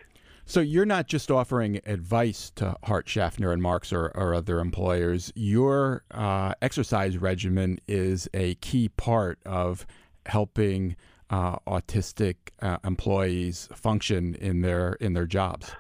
So 0.45 0.61
you're 0.61 0.85
not 0.87 1.07
just 1.07 1.31
offering 1.31 1.81
advice 1.87 2.51
to 2.57 2.77
Hart 2.85 3.09
Schaffner 3.09 3.53
and 3.53 3.63
Marx 3.63 3.93
or, 3.93 4.09
or 4.15 4.35
other 4.35 4.59
employers. 4.59 5.33
Your 5.35 6.03
uh, 6.11 6.55
exercise 6.61 7.17
regimen 7.17 7.79
is 7.87 8.29
a 8.35 8.57
key 8.57 8.89
part 8.89 9.39
of 9.47 9.87
helping 10.27 10.97
uh, 11.31 11.57
autistic 11.67 12.37
uh, 12.61 12.79
employees 12.85 13.69
function 13.75 14.35
in 14.35 14.61
their 14.61 14.95
in 14.95 15.15
their 15.15 15.27
jobs. 15.27 15.71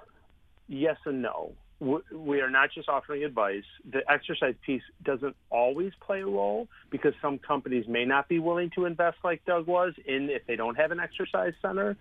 Yes 0.68 0.96
and 1.04 1.20
no. 1.22 1.52
We- 1.80 2.00
We 2.14 2.40
are 2.40 2.48
not 2.50 2.70
just 2.72 2.88
offering 2.88 3.24
advice. 3.24 3.64
The 3.90 4.08
exercise 4.10 4.54
piece 4.64 4.82
doesn't 5.02 5.36
always 5.50 5.92
play 6.00 6.20
a 6.22 6.26
role 6.26 6.68
because 6.90 7.12
some 7.20 7.38
companies 7.38 7.86
may 7.88 8.04
not 8.06 8.28
be 8.28 8.38
willing 8.38 8.70
to 8.76 8.86
invest 8.86 9.18
like 9.24 9.44
Doug 9.44 9.66
was 9.66 9.92
in 10.06 10.30
if 10.30 10.46
they 10.46 10.56
don't 10.56 10.76
have 10.76 10.92
an 10.92 11.00
exercise 11.00 11.52
center. 11.60 11.96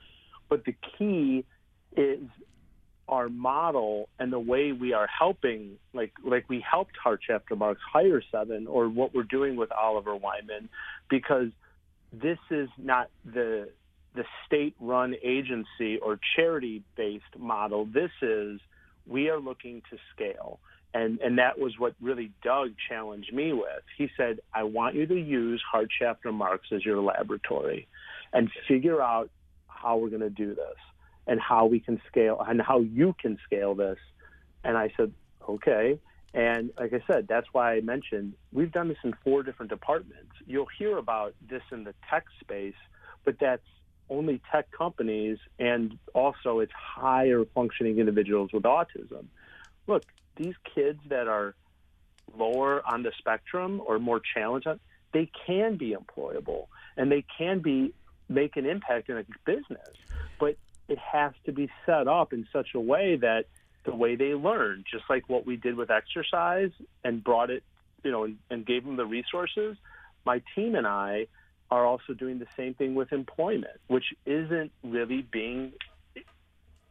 But 0.48 0.64
the 0.66 0.76
key 0.98 1.44
is 1.96 2.24
our 3.08 3.28
model 3.30 4.08
and 4.20 4.32
the 4.32 4.40
way 4.40 4.72
we 4.72 4.94
are 4.94 5.08
helping, 5.08 5.78
like 5.94 6.14
like 6.24 6.50
we 6.50 6.62
helped 6.62 6.96
Hart 7.02 7.22
Schaffner 7.28 7.58
Marx 7.58 7.82
hire 7.94 8.22
seven, 8.32 8.68
or 8.68 8.88
what 8.88 9.14
we're 9.14 9.24
doing 9.24 9.56
with 9.56 9.72
Oliver 9.72 10.16
Wyman, 10.16 10.70
because 11.10 11.50
this 12.14 12.40
is 12.50 12.70
not 12.78 13.10
the 13.26 13.70
the 14.14 14.26
state-run 14.46 15.16
agency 15.24 15.98
or 15.98 16.20
charity-based 16.36 17.38
model. 17.38 17.86
This 17.86 18.12
is 18.22 18.60
we 19.08 19.30
are 19.30 19.40
looking 19.40 19.82
to 19.90 19.98
scale. 20.14 20.60
And, 20.94 21.22
and 21.22 21.38
that 21.38 21.58
was 21.58 21.80
what 21.80 21.94
really 22.02 22.34
Doug 22.44 22.74
challenged 22.90 23.32
me 23.32 23.54
with. 23.54 23.84
He 23.98 24.10
said, 24.18 24.42
I 24.54 24.64
want 24.64 24.96
you 24.96 25.06
to 25.06 25.16
use 25.16 25.64
Hart 25.72 25.88
Schaffner 25.98 26.34
Marx 26.34 26.68
as 26.74 26.84
your 26.84 27.00
laboratory 27.00 27.88
and 28.34 28.50
figure 28.68 29.02
out 29.02 29.30
how 29.68 29.96
we're 29.96 30.10
going 30.10 30.20
to 30.20 30.30
do 30.30 30.54
this 30.54 30.78
and 31.28 31.40
how 31.40 31.66
we 31.66 31.80
can 31.80 32.02
scale 32.08 32.44
and 32.48 32.62
how 32.62 32.80
you 32.80 33.16
can 33.20 33.38
scale 33.46 33.76
this. 33.76 33.98
And 34.64 34.78
I 34.78 34.92
said, 34.98 35.14
okay. 35.48 36.00
And 36.34 36.72
like 36.80 36.94
I 36.94 37.04
said, 37.12 37.28
that's 37.28 37.48
why 37.52 37.74
I 37.74 37.82
mentioned 37.82 38.34
we've 38.54 38.72
done 38.72 38.88
this 38.88 38.98
in 39.04 39.14
four 39.24 39.44
different 39.44 39.70
departments. 39.70 40.32
You'll 40.46 40.68
hear 40.78 40.98
about 40.98 41.36
this 41.50 41.64
in 41.72 41.84
the 41.84 41.94
tech 42.10 42.26
space, 42.40 42.76
but 43.26 43.36
that's 43.40 43.66
only 44.10 44.42
tech 44.52 44.70
companies 44.72 45.38
and 45.58 45.98
also 46.14 46.60
it's 46.60 46.74
higher 46.74 47.44
functioning 47.56 47.98
individuals 47.98 48.52
with 48.54 48.64
autism. 48.64 49.26
Look, 49.88 50.04
these 50.36 50.56
kids 50.76 51.00
that 51.10 51.28
are 51.28 51.56
lower 52.38 52.82
on 52.86 53.04
the 53.04 53.12
spectrum 53.18 53.82
or 53.86 54.00
more 54.00 54.22
challenged, 54.34 54.68
they 55.14 55.30
can 55.46 55.78
be 55.78 55.96
employable 55.96 56.68
and 56.98 57.12
they 57.12 57.26
can 57.38 57.60
be 57.60 57.94
make 58.30 58.56
an 58.56 58.66
impact 58.66 59.10
in 59.10 59.18
a 59.18 59.26
business. 59.46 59.96
But 60.40 60.58
it 60.92 61.00
has 61.00 61.32
to 61.46 61.54
be 61.54 61.70
set 61.86 62.10
up 62.10 62.34
in 62.34 62.46
such 62.52 62.70
a 62.76 62.80
way 62.80 63.16
that 63.16 63.46
the 63.86 63.96
way 63.96 64.18
they 64.18 64.34
learn, 64.34 64.84
just 64.92 65.06
like 65.10 65.30
what 65.30 65.46
we 65.46 65.56
did 65.56 65.76
with 65.78 65.90
exercise 65.90 66.72
and 67.06 67.24
brought 67.24 67.50
it, 67.50 67.64
you 68.04 68.12
know, 68.12 68.26
and, 68.26 68.38
and 68.50 68.66
gave 68.66 68.84
them 68.84 68.98
the 68.98 69.06
resources. 69.06 69.78
My 70.26 70.42
team 70.54 70.76
and 70.76 70.86
I 70.86 71.28
are 71.72 71.86
also 71.86 72.14
doing 72.14 72.40
the 72.40 72.48
same 72.58 72.74
thing 72.74 72.94
with 72.94 73.14
employment, 73.14 73.80
which 73.88 74.04
isn't 74.26 74.74
really 74.84 75.22
being 75.22 75.72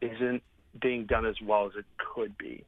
isn't 0.01 0.41
being 0.81 1.05
done 1.05 1.27
as 1.27 1.35
well 1.39 1.67
as 1.67 1.73
it 1.77 1.85
could 1.97 2.35
be. 2.39 2.65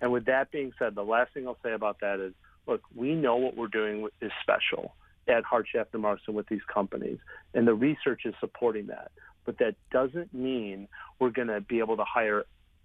And 0.00 0.12
with 0.12 0.26
that 0.26 0.52
being 0.52 0.72
said, 0.78 0.94
the 0.94 1.02
last 1.02 1.34
thing 1.34 1.48
I'll 1.48 1.58
say 1.64 1.72
about 1.72 1.98
that 2.00 2.20
is, 2.20 2.32
look, 2.68 2.82
we 2.94 3.16
know 3.16 3.36
what 3.36 3.56
we're 3.56 3.66
doing 3.66 4.06
is 4.22 4.30
special 4.40 4.94
at 5.26 5.42
Hart 5.42 5.66
Schaffner 5.70 5.98
Marx 5.98 6.22
and 6.28 6.36
with 6.36 6.46
these 6.46 6.62
companies, 6.72 7.18
and 7.54 7.66
the 7.66 7.74
research 7.74 8.22
is 8.24 8.34
supporting 8.38 8.86
that. 8.86 9.10
But 9.44 9.58
that 9.58 9.74
doesn't 9.90 10.32
mean 10.34 10.88
we're 11.18 11.30
going 11.30 11.48
to 11.48 11.60
be 11.60 11.78
able 11.78 11.96
to 11.96 12.04
hire, 12.04 12.44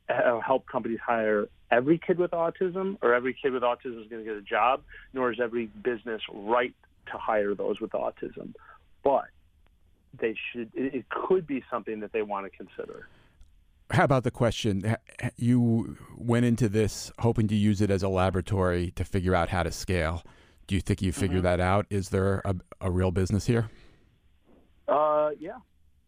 uh, 0.09 0.39
help 0.39 0.67
companies 0.67 0.99
hire 1.05 1.47
every 1.71 1.97
kid 1.97 2.17
with 2.17 2.31
autism, 2.31 2.97
or 3.01 3.13
every 3.13 3.33
kid 3.39 3.51
with 3.51 3.63
autism 3.63 4.01
is 4.01 4.07
going 4.09 4.23
to 4.23 4.29
get 4.29 4.35
a 4.35 4.41
job, 4.41 4.81
nor 5.13 5.31
is 5.31 5.39
every 5.39 5.65
business 5.65 6.21
right 6.33 6.73
to 7.11 7.17
hire 7.17 7.53
those 7.55 7.79
with 7.79 7.91
autism. 7.91 8.53
But 9.03 9.25
they 10.19 10.35
should. 10.51 10.71
It, 10.73 10.95
it 10.95 11.09
could 11.09 11.45
be 11.45 11.63
something 11.69 11.99
that 11.99 12.13
they 12.13 12.21
want 12.21 12.51
to 12.51 12.57
consider. 12.57 13.07
How 13.91 14.03
about 14.03 14.23
the 14.23 14.31
question? 14.31 14.95
You 15.35 15.97
went 16.17 16.45
into 16.45 16.67
this 16.67 17.11
hoping 17.19 17.47
to 17.49 17.55
use 17.55 17.81
it 17.81 17.91
as 17.91 18.01
a 18.01 18.09
laboratory 18.09 18.91
to 18.95 19.03
figure 19.03 19.35
out 19.35 19.49
how 19.49 19.61
to 19.61 19.71
scale. 19.71 20.23
Do 20.65 20.73
you 20.73 20.81
think 20.81 21.03
you 21.03 21.11
figured 21.11 21.43
that 21.43 21.59
out? 21.59 21.85
Is 21.91 22.09
there 22.09 22.41
a, 22.45 22.55
a 22.81 22.89
real 22.89 23.11
business 23.11 23.45
here? 23.45 23.69
Uh, 24.87 25.29
yeah, 25.39 25.57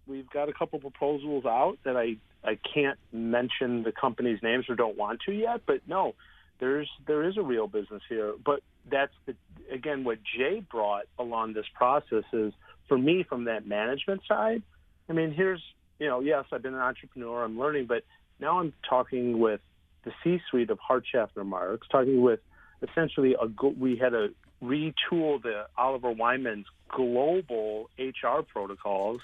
we've 0.07 0.29
got 0.29 0.49
a 0.49 0.53
couple 0.53 0.79
proposals 0.79 1.45
out 1.45 1.77
that 1.83 1.97
I 1.97 2.17
I 2.43 2.57
can't 2.73 2.97
mention 3.11 3.83
the 3.83 3.91
company's 3.91 4.41
names 4.41 4.65
or 4.69 4.75
don't 4.75 4.97
want 4.97 5.21
to 5.25 5.33
yet, 5.33 5.61
but 5.65 5.81
no, 5.87 6.15
there's 6.59 6.89
there 7.05 7.27
is 7.27 7.37
a 7.37 7.41
real 7.41 7.67
business 7.67 8.01
here. 8.09 8.33
But 8.43 8.61
that's 8.89 9.13
the 9.25 9.35
again 9.71 10.03
what 10.03 10.19
Jay 10.23 10.61
brought 10.69 11.05
along 11.19 11.53
this 11.53 11.65
process 11.73 12.23
is 12.33 12.53
for 12.87 12.97
me 12.97 13.23
from 13.27 13.45
that 13.45 13.67
management 13.67 14.21
side. 14.27 14.63
I 15.09 15.13
mean, 15.13 15.31
here's 15.31 15.61
you 15.99 16.07
know, 16.07 16.19
yes, 16.19 16.45
I've 16.51 16.61
been 16.61 16.75
an 16.75 16.81
entrepreneur, 16.81 17.43
I'm 17.43 17.59
learning, 17.59 17.87
but 17.87 18.03
now 18.39 18.59
I'm 18.59 18.73
talking 18.87 19.39
with 19.39 19.61
the 20.03 20.11
C-suite 20.23 20.69
of 20.69 20.79
Hart 20.79 21.05
Schaffner 21.11 21.43
Marx, 21.43 21.87
talking 21.91 22.21
with 22.21 22.39
essentially 22.87 23.35
a 23.39 23.47
we 23.71 23.97
had 23.97 24.09
to 24.09 24.29
retool 24.61 25.41
the 25.41 25.65
Oliver 25.77 26.11
Wyman's 26.11 26.65
global 26.89 27.89
HR 27.97 28.41
protocols, 28.41 29.21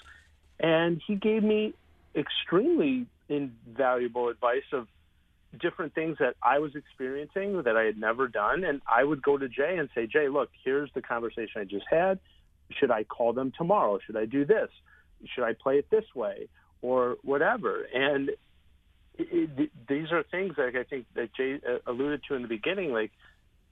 and 0.60 1.00
he 1.06 1.14
gave 1.14 1.42
me 1.42 1.74
extremely 2.14 3.06
invaluable 3.28 4.28
advice 4.28 4.64
of 4.72 4.86
different 5.60 5.94
things 5.94 6.16
that 6.18 6.34
I 6.42 6.58
was 6.58 6.74
experiencing 6.74 7.62
that 7.62 7.76
I 7.76 7.84
had 7.84 7.98
never 7.98 8.28
done. 8.28 8.64
And 8.64 8.80
I 8.90 9.04
would 9.04 9.22
go 9.22 9.38
to 9.38 9.48
Jay 9.48 9.76
and 9.78 9.88
say, 9.94 10.06
Jay, 10.06 10.28
look, 10.28 10.50
here's 10.64 10.90
the 10.94 11.02
conversation 11.02 11.60
I 11.60 11.64
just 11.64 11.86
had. 11.90 12.18
Should 12.78 12.90
I 12.90 13.04
call 13.04 13.32
them 13.32 13.52
tomorrow? 13.56 13.98
Should 14.04 14.16
I 14.16 14.26
do 14.26 14.44
this? 14.44 14.68
Should 15.34 15.44
I 15.44 15.52
play 15.54 15.78
it 15.78 15.90
this 15.90 16.04
way 16.14 16.48
or 16.82 17.16
whatever? 17.22 17.86
And 17.94 18.30
it, 19.16 19.50
it, 19.58 19.70
these 19.88 20.10
are 20.12 20.22
things 20.24 20.54
that 20.56 20.74
I 20.74 20.82
think 20.84 21.06
that 21.14 21.34
Jay 21.34 21.60
uh, 21.66 21.78
alluded 21.86 22.22
to 22.28 22.34
in 22.34 22.42
the 22.42 22.48
beginning, 22.48 22.92
like 22.92 23.12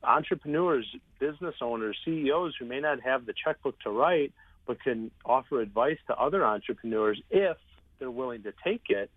entrepreneurs, 0.02 0.86
business 1.18 1.54
owners, 1.60 1.96
CEOs 2.04 2.54
who 2.58 2.66
may 2.66 2.80
not 2.80 3.00
have 3.00 3.26
the 3.26 3.34
checkbook 3.44 3.78
to 3.80 3.90
write, 3.90 4.32
but 4.66 4.82
can 4.82 5.10
offer 5.24 5.60
advice 5.60 5.98
to 6.06 6.16
other 6.16 6.44
entrepreneurs 6.44 7.20
if 7.30 7.56
they're 7.98 8.10
willing 8.10 8.42
to 8.42 8.52
take 8.64 8.82
it. 8.88 9.10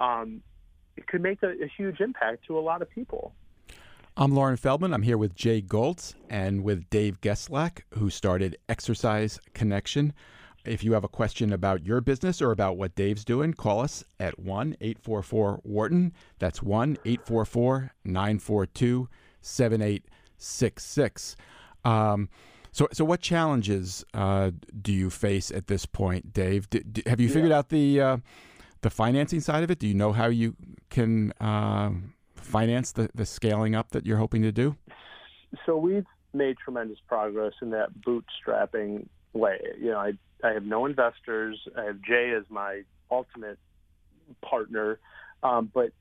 Um, 0.00 0.42
it 0.96 1.06
could 1.06 1.22
make 1.22 1.42
a, 1.42 1.48
a 1.48 1.70
huge 1.76 2.00
impact 2.00 2.46
to 2.46 2.58
a 2.58 2.60
lot 2.60 2.82
of 2.82 2.90
people. 2.90 3.32
I'm 4.16 4.34
Loren 4.34 4.58
Feldman. 4.58 4.92
I'm 4.92 5.02
here 5.02 5.16
with 5.16 5.34
Jay 5.34 5.62
Goltz 5.62 6.14
and 6.28 6.62
with 6.62 6.90
Dave 6.90 7.20
Geslak, 7.22 7.80
who 7.94 8.10
started 8.10 8.58
Exercise 8.68 9.40
Connection. 9.54 10.12
If 10.66 10.84
you 10.84 10.92
have 10.92 11.02
a 11.02 11.08
question 11.08 11.52
about 11.52 11.84
your 11.84 12.00
business 12.00 12.42
or 12.42 12.52
about 12.52 12.76
what 12.76 12.94
Dave's 12.94 13.24
doing, 13.24 13.54
call 13.54 13.80
us 13.80 14.04
at 14.20 14.38
1 14.38 14.76
844 14.80 15.60
Wharton. 15.64 16.12
That's 16.38 16.62
1 16.62 16.98
844 17.04 17.92
942 18.04 19.08
7866. 19.40 21.36
So, 22.72 22.88
so 22.92 23.04
what 23.04 23.20
challenges 23.20 24.02
uh, 24.14 24.50
do 24.80 24.92
you 24.92 25.10
face 25.10 25.50
at 25.50 25.66
this 25.66 25.84
point, 25.84 26.32
Dave? 26.32 26.68
Have 27.06 27.20
you 27.20 27.28
figured 27.28 27.50
yeah. 27.50 27.58
out 27.58 27.68
the 27.68 28.00
uh, 28.00 28.16
the 28.80 28.88
financing 28.90 29.40
side 29.40 29.62
of 29.62 29.70
it? 29.70 29.78
Do 29.78 29.86
you 29.86 29.94
know 29.94 30.12
how 30.12 30.26
you 30.26 30.56
can 30.88 31.32
uh, 31.38 31.90
finance 32.34 32.92
the, 32.92 33.10
the 33.14 33.26
scaling 33.26 33.74
up 33.74 33.90
that 33.90 34.06
you're 34.06 34.16
hoping 34.16 34.42
to 34.42 34.52
do? 34.52 34.76
So 35.66 35.76
we've 35.76 36.06
made 36.32 36.56
tremendous 36.58 36.98
progress 37.06 37.52
in 37.60 37.70
that 37.70 37.90
bootstrapping 38.00 39.06
way. 39.34 39.58
You 39.78 39.90
know, 39.90 39.98
I 39.98 40.12
I 40.42 40.52
have 40.52 40.64
no 40.64 40.86
investors. 40.86 41.60
I 41.76 41.84
have 41.84 42.00
Jay 42.00 42.32
as 42.34 42.44
my 42.48 42.82
ultimate 43.10 43.58
partner, 44.40 44.98
um, 45.42 45.70
but 45.72 45.92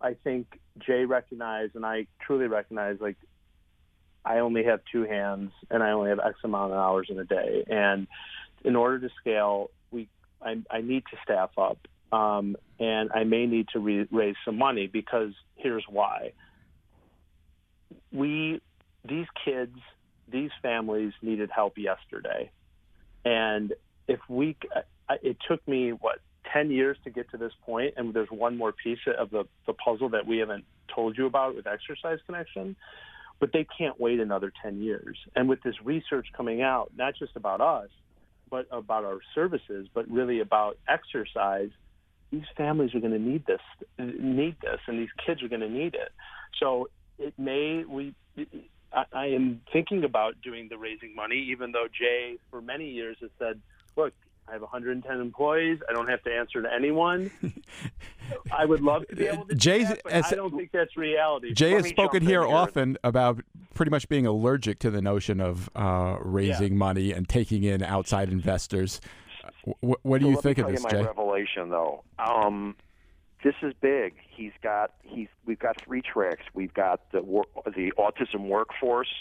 I 0.00 0.14
think 0.14 0.58
Jay 0.84 1.04
recognized, 1.04 1.76
and 1.76 1.86
I 1.86 2.06
truly 2.20 2.48
recognize, 2.48 2.96
like 3.00 3.16
I 4.26 4.40
only 4.40 4.64
have 4.64 4.80
two 4.90 5.04
hands, 5.04 5.52
and 5.70 5.82
I 5.82 5.92
only 5.92 6.10
have 6.10 6.18
X 6.18 6.38
amount 6.42 6.72
of 6.72 6.78
hours 6.78 7.06
in 7.10 7.18
a 7.18 7.24
day, 7.24 7.64
and 7.68 8.06
in 8.64 8.74
order 8.74 8.98
to 8.98 9.14
scale, 9.20 9.70
we 9.90 10.08
I, 10.42 10.56
I 10.70 10.80
need 10.80 11.04
to 11.10 11.16
staff 11.22 11.50
up, 11.56 11.78
um, 12.12 12.56
and 12.80 13.10
I 13.14 13.24
may 13.24 13.46
need 13.46 13.68
to 13.72 13.78
re- 13.78 14.08
raise 14.10 14.34
some 14.44 14.58
money 14.58 14.88
because 14.88 15.32
here's 15.54 15.84
why. 15.88 16.32
We, 18.12 18.60
these 19.08 19.26
kids, 19.44 19.76
these 20.30 20.50
families 20.60 21.12
needed 21.22 21.50
help 21.54 21.78
yesterday, 21.78 22.50
and 23.24 23.72
if 24.08 24.20
we, 24.28 24.56
it 25.22 25.36
took 25.48 25.66
me 25.68 25.90
what 25.90 26.18
10 26.52 26.70
years 26.70 26.96
to 27.04 27.10
get 27.10 27.30
to 27.30 27.36
this 27.36 27.52
point, 27.64 27.94
and 27.96 28.12
there's 28.12 28.30
one 28.30 28.56
more 28.56 28.72
piece 28.72 28.98
of 29.18 29.30
the, 29.30 29.44
the 29.66 29.72
puzzle 29.72 30.08
that 30.10 30.26
we 30.26 30.38
haven't 30.38 30.64
told 30.92 31.16
you 31.16 31.26
about 31.26 31.54
with 31.54 31.66
Exercise 31.66 32.18
Connection, 32.26 32.76
but 33.38 33.52
they 33.52 33.66
can't 33.78 34.00
wait 34.00 34.20
another 34.20 34.52
10 34.62 34.80
years. 34.80 35.18
And 35.34 35.48
with 35.48 35.62
this 35.62 35.74
research 35.84 36.28
coming 36.36 36.62
out, 36.62 36.92
not 36.96 37.14
just 37.18 37.36
about 37.36 37.60
us, 37.60 37.88
but 38.50 38.66
about 38.70 39.04
our 39.04 39.18
services, 39.34 39.88
but 39.92 40.08
really 40.10 40.40
about 40.40 40.78
exercise, 40.88 41.70
these 42.30 42.44
families 42.56 42.94
are 42.94 43.00
going 43.00 43.12
to 43.12 43.18
need 43.18 43.44
this, 43.46 43.60
need 43.98 44.56
this, 44.60 44.80
and 44.86 44.98
these 44.98 45.10
kids 45.24 45.42
are 45.42 45.48
going 45.48 45.60
to 45.60 45.68
need 45.68 45.94
it. 45.94 46.12
So 46.58 46.88
it 47.18 47.34
may 47.38 47.84
we. 47.84 48.14
I, 48.92 49.04
I 49.12 49.26
am 49.26 49.60
thinking 49.72 50.04
about 50.04 50.40
doing 50.42 50.68
the 50.68 50.78
raising 50.78 51.14
money, 51.14 51.48
even 51.50 51.72
though 51.72 51.86
Jay, 51.86 52.38
for 52.50 52.60
many 52.60 52.90
years, 52.90 53.16
has 53.20 53.30
said, 53.38 53.60
"Look, 53.96 54.12
I 54.48 54.52
have 54.52 54.62
110 54.62 55.20
employees. 55.20 55.80
I 55.88 55.92
don't 55.92 56.08
have 56.08 56.22
to 56.24 56.32
answer 56.32 56.62
to 56.62 56.72
anyone. 56.72 57.30
I 58.50 58.64
would 58.64 58.80
love 58.80 59.06
to 59.08 59.16
be 59.16 59.26
able 59.26 59.46
to. 59.46 59.54
Jay, 59.54 59.84
that, 59.84 60.00
but 60.04 60.12
I 60.12 60.34
don't 60.34 60.56
think 60.56 60.70
that's 60.72 60.96
reality. 60.96 61.52
Jay 61.52 61.72
has 61.72 61.86
spoken 61.86 62.22
here, 62.22 62.42
often 62.42 62.98
about 63.04 63.42
pretty 63.74 63.90
much 63.90 64.08
being 64.08 64.26
allergic 64.26 64.78
to 64.80 64.90
the 64.90 65.02
notion 65.02 65.40
of 65.40 65.68
uh, 65.74 66.16
raising 66.20 66.72
yeah. 66.72 66.78
money 66.78 67.12
and 67.12 67.28
taking 67.28 67.64
in 67.64 67.82
outside 67.82 68.30
investors. 68.30 69.00
W- 69.80 69.96
what 70.02 70.20
do 70.20 70.26
so 70.26 70.30
you 70.30 70.40
think 70.40 70.58
of 70.58 70.68
this, 70.68 70.82
you 70.82 70.90
Jay? 70.90 71.00
My 71.02 71.06
revelation, 71.08 71.70
though. 71.70 72.02
Um, 72.18 72.76
this 73.44 73.54
is 73.62 73.74
big. 73.80 74.14
He's 74.28 74.52
got 74.62 74.92
he's 75.02 75.28
we've 75.44 75.58
got 75.58 75.80
three 75.80 76.02
tracks. 76.02 76.44
We've 76.54 76.74
got 76.74 77.10
the 77.12 77.20
the 77.66 77.92
autism 77.98 78.48
workforce. 78.48 79.12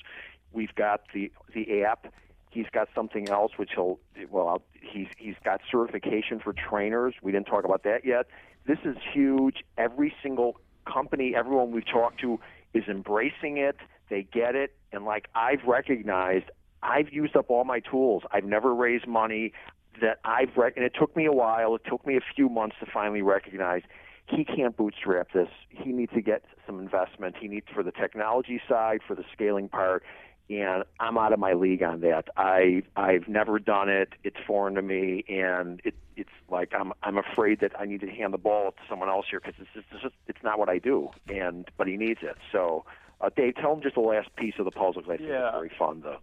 We've 0.53 0.73
got 0.75 1.01
the 1.13 1.31
the 1.53 1.83
app 1.83 2.07
He's 2.55 2.67
got 2.71 2.87
something 2.95 3.27
else 3.27 3.51
which 3.57 3.71
he'll 3.75 3.99
well 4.29 4.61
he's 4.81 5.07
he's 5.17 5.35
got 5.43 5.59
certification 5.69 6.39
for 6.39 6.53
trainers. 6.53 7.13
We 7.21 7.33
didn't 7.33 7.47
talk 7.47 7.65
about 7.65 7.83
that 7.83 8.05
yet. 8.05 8.27
This 8.65 8.79
is 8.83 8.97
huge. 9.13 9.57
Every 9.77 10.13
single 10.23 10.59
company, 10.91 11.33
everyone 11.35 11.71
we've 11.71 11.85
talked 11.85 12.19
to 12.21 12.39
is 12.73 12.83
embracing 12.87 13.57
it. 13.57 13.77
They 14.09 14.23
get 14.23 14.55
it, 14.55 14.75
and 14.91 15.05
like 15.05 15.27
I've 15.33 15.63
recognized, 15.65 16.45
I've 16.83 17.11
used 17.11 17.35
up 17.35 17.49
all 17.49 17.63
my 17.63 17.79
tools. 17.79 18.23
I've 18.31 18.43
never 18.43 18.73
raised 18.73 19.07
money 19.07 19.53
that 20.01 20.19
I've 20.23 20.49
and 20.57 20.85
it 20.85 20.93
took 20.99 21.15
me 21.15 21.25
a 21.25 21.31
while. 21.31 21.75
It 21.75 21.81
took 21.89 22.05
me 22.05 22.17
a 22.17 22.21
few 22.35 22.49
months 22.49 22.75
to 22.79 22.85
finally 22.91 23.21
recognize 23.21 23.81
he 24.27 24.43
can't 24.43 24.75
bootstrap 24.75 25.31
this. 25.33 25.49
He 25.69 25.91
needs 25.91 26.11
to 26.13 26.21
get 26.21 26.43
some 26.65 26.79
investment. 26.79 27.35
He 27.39 27.47
needs 27.47 27.67
for 27.73 27.83
the 27.83 27.91
technology 27.91 28.59
side, 28.67 29.01
for 29.07 29.15
the 29.15 29.23
scaling 29.31 29.69
part 29.69 30.03
and 30.49 30.83
I'm 30.99 31.17
out 31.17 31.33
of 31.33 31.39
my 31.39 31.53
league 31.53 31.81
on 31.81 32.01
that. 32.01 32.25
I 32.37 32.83
I've 32.95 33.27
never 33.27 33.59
done 33.59 33.89
it. 33.89 34.09
It's 34.23 34.37
foreign 34.45 34.75
to 34.75 34.81
me, 34.81 35.23
and 35.27 35.81
it 35.83 35.95
it's 36.15 36.29
like 36.49 36.73
I'm 36.73 36.93
I'm 37.01 37.17
afraid 37.17 37.61
that 37.61 37.71
I 37.79 37.85
need 37.85 38.01
to 38.01 38.09
hand 38.09 38.33
the 38.33 38.37
ball 38.37 38.71
to 38.71 38.77
someone 38.87 39.09
else 39.09 39.25
here 39.29 39.39
because 39.39 39.55
it's 39.59 39.69
just, 39.73 39.87
it's 39.91 40.03
just 40.03 40.15
it's 40.27 40.43
not 40.43 40.59
what 40.59 40.69
I 40.69 40.77
do. 40.77 41.09
And 41.27 41.69
but 41.77 41.87
he 41.87 41.97
needs 41.97 42.19
it. 42.21 42.37
So, 42.51 42.85
uh, 43.21 43.29
Dave, 43.35 43.55
tell 43.55 43.73
him 43.73 43.81
just 43.81 43.95
the 43.95 44.01
last 44.01 44.35
piece 44.35 44.55
of 44.59 44.65
the 44.65 44.71
puzzle 44.71 45.01
because 45.01 45.09
I 45.09 45.17
think 45.17 45.29
yeah. 45.29 45.47
it's 45.47 45.55
very 45.55 45.71
fun 45.77 46.01
the 46.01 46.17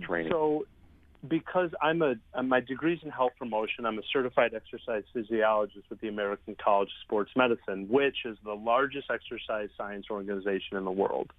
training. 0.00 0.32
So. 0.32 0.66
Because 1.26 1.70
I'm 1.82 2.00
a 2.00 2.14
my 2.44 2.60
degree's 2.60 3.00
in 3.02 3.10
health 3.10 3.32
promotion, 3.40 3.86
I'm 3.86 3.98
a 3.98 4.02
certified 4.12 4.54
exercise 4.54 5.02
physiologist 5.12 5.90
with 5.90 6.00
the 6.00 6.06
American 6.06 6.54
College 6.54 6.90
of 6.90 7.04
Sports 7.04 7.32
Medicine, 7.34 7.88
which 7.88 8.18
is 8.24 8.38
the 8.44 8.54
largest 8.54 9.10
exercise 9.10 9.68
science 9.76 10.06
organization 10.12 10.76
in 10.76 10.84
the 10.84 10.92
world 10.92 11.32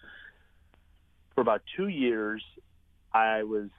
for 1.40 1.42
about 1.42 1.62
two 1.78 1.88
years, 1.88 2.44
I 3.14 3.44
was 3.44 3.70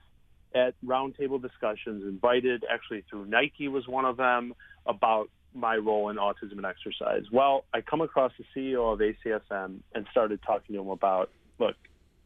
at 0.54 0.72
roundtable 0.82 1.42
discussions, 1.42 2.04
invited 2.04 2.64
actually 2.66 3.04
through 3.10 3.26
Nike 3.26 3.68
was 3.68 3.86
one 3.86 4.06
of 4.06 4.16
them 4.16 4.54
about 4.86 5.28
my 5.52 5.76
role 5.76 6.08
in 6.08 6.16
autism 6.16 6.52
and 6.52 6.64
exercise. 6.64 7.24
Well, 7.30 7.66
I 7.74 7.82
come 7.82 8.00
across 8.00 8.32
the 8.38 8.44
CEO 8.56 8.94
of 8.94 9.00
ACSM 9.00 9.80
and 9.94 10.06
started 10.10 10.40
talking 10.42 10.74
to 10.74 10.80
him 10.80 10.88
about, 10.88 11.28
look, 11.58 11.76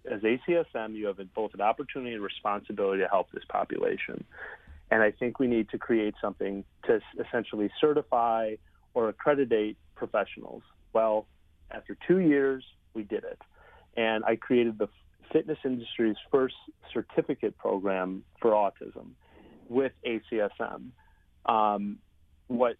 as 0.08 0.20
ACSM, 0.20 0.94
you 0.94 1.08
have 1.08 1.16
both 1.34 1.52
an 1.54 1.60
opportunity 1.60 2.14
and 2.14 2.22
responsibility 2.22 3.02
to 3.02 3.08
help 3.08 3.32
this 3.32 3.42
population. 3.48 4.22
And 4.92 5.02
I 5.02 5.10
think 5.10 5.40
we 5.40 5.48
need 5.48 5.68
to 5.70 5.78
create 5.78 6.14
something 6.20 6.62
to 6.84 7.00
essentially 7.18 7.72
certify 7.80 8.54
or 8.92 9.08
accreditate 9.08 9.78
professionals. 9.96 10.62
Well, 10.92 11.26
after 11.72 11.96
two 12.06 12.20
years, 12.20 12.62
we 12.94 13.02
did 13.02 13.24
it. 13.24 13.42
And 13.96 14.24
I 14.24 14.36
created 14.36 14.78
the 14.78 14.88
fitness 15.32 15.58
industry's 15.64 16.16
first 16.30 16.54
certificate 16.92 17.56
program 17.58 18.24
for 18.40 18.52
autism 18.52 19.10
with 19.68 19.92
ACSM. 20.06 20.90
Um, 21.46 21.98
what, 22.48 22.76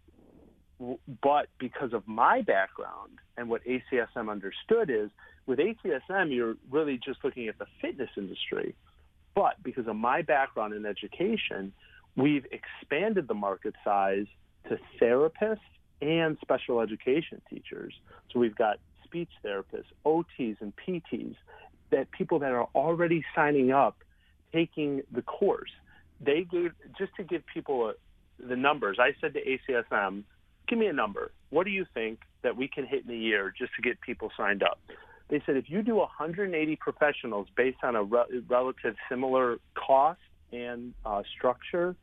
but 1.22 1.48
because 1.58 1.92
of 1.92 2.06
my 2.06 2.42
background 2.42 3.18
and 3.36 3.48
what 3.48 3.62
ACSM 3.64 4.30
understood 4.30 4.90
is, 4.90 5.10
with 5.46 5.58
ACSM, 5.58 6.34
you're 6.34 6.56
really 6.70 6.98
just 7.04 7.22
looking 7.22 7.48
at 7.48 7.58
the 7.58 7.66
fitness 7.80 8.10
industry. 8.16 8.74
But 9.34 9.62
because 9.62 9.86
of 9.86 9.96
my 9.96 10.22
background 10.22 10.74
in 10.74 10.86
education, 10.86 11.72
we've 12.16 12.46
expanded 12.50 13.28
the 13.28 13.34
market 13.34 13.74
size 13.84 14.26
to 14.68 14.78
therapists 15.00 15.58
and 16.00 16.38
special 16.40 16.80
education 16.80 17.42
teachers. 17.50 17.92
So 18.32 18.38
we've 18.40 18.56
got 18.56 18.78
speech 19.04 19.30
therapists, 19.44 19.84
OTs, 20.04 20.56
and 20.60 20.72
PTs 20.76 21.36
that 21.94 22.10
people 22.10 22.40
that 22.40 22.50
are 22.50 22.66
already 22.74 23.24
signing 23.36 23.70
up, 23.70 23.96
taking 24.52 25.02
the 25.12 25.22
course, 25.22 25.70
they 26.20 26.44
gave 26.50 26.72
just 26.98 27.14
to 27.16 27.22
give 27.22 27.42
people 27.52 27.90
a, 27.90 27.94
the 28.44 28.56
numbers. 28.56 28.98
I 29.00 29.14
said 29.20 29.34
to 29.34 29.40
ACSM, 29.40 30.24
"Give 30.66 30.78
me 30.78 30.86
a 30.86 30.92
number. 30.92 31.30
What 31.50 31.64
do 31.64 31.70
you 31.70 31.86
think 31.94 32.18
that 32.42 32.56
we 32.56 32.66
can 32.66 32.84
hit 32.84 33.04
in 33.04 33.10
a 33.12 33.16
year 33.16 33.54
just 33.56 33.72
to 33.76 33.82
get 33.82 34.00
people 34.00 34.32
signed 34.36 34.64
up?" 34.64 34.80
They 35.28 35.40
said, 35.46 35.56
"If 35.56 35.70
you 35.70 35.82
do 35.82 35.96
180 35.96 36.76
professionals 36.76 37.46
based 37.56 37.78
on 37.84 37.94
a 37.94 38.02
re- 38.02 38.42
relative 38.48 38.96
similar 39.08 39.58
cost 39.74 40.20
and 40.52 40.94
uh, 41.06 41.22
structure, 41.36 41.94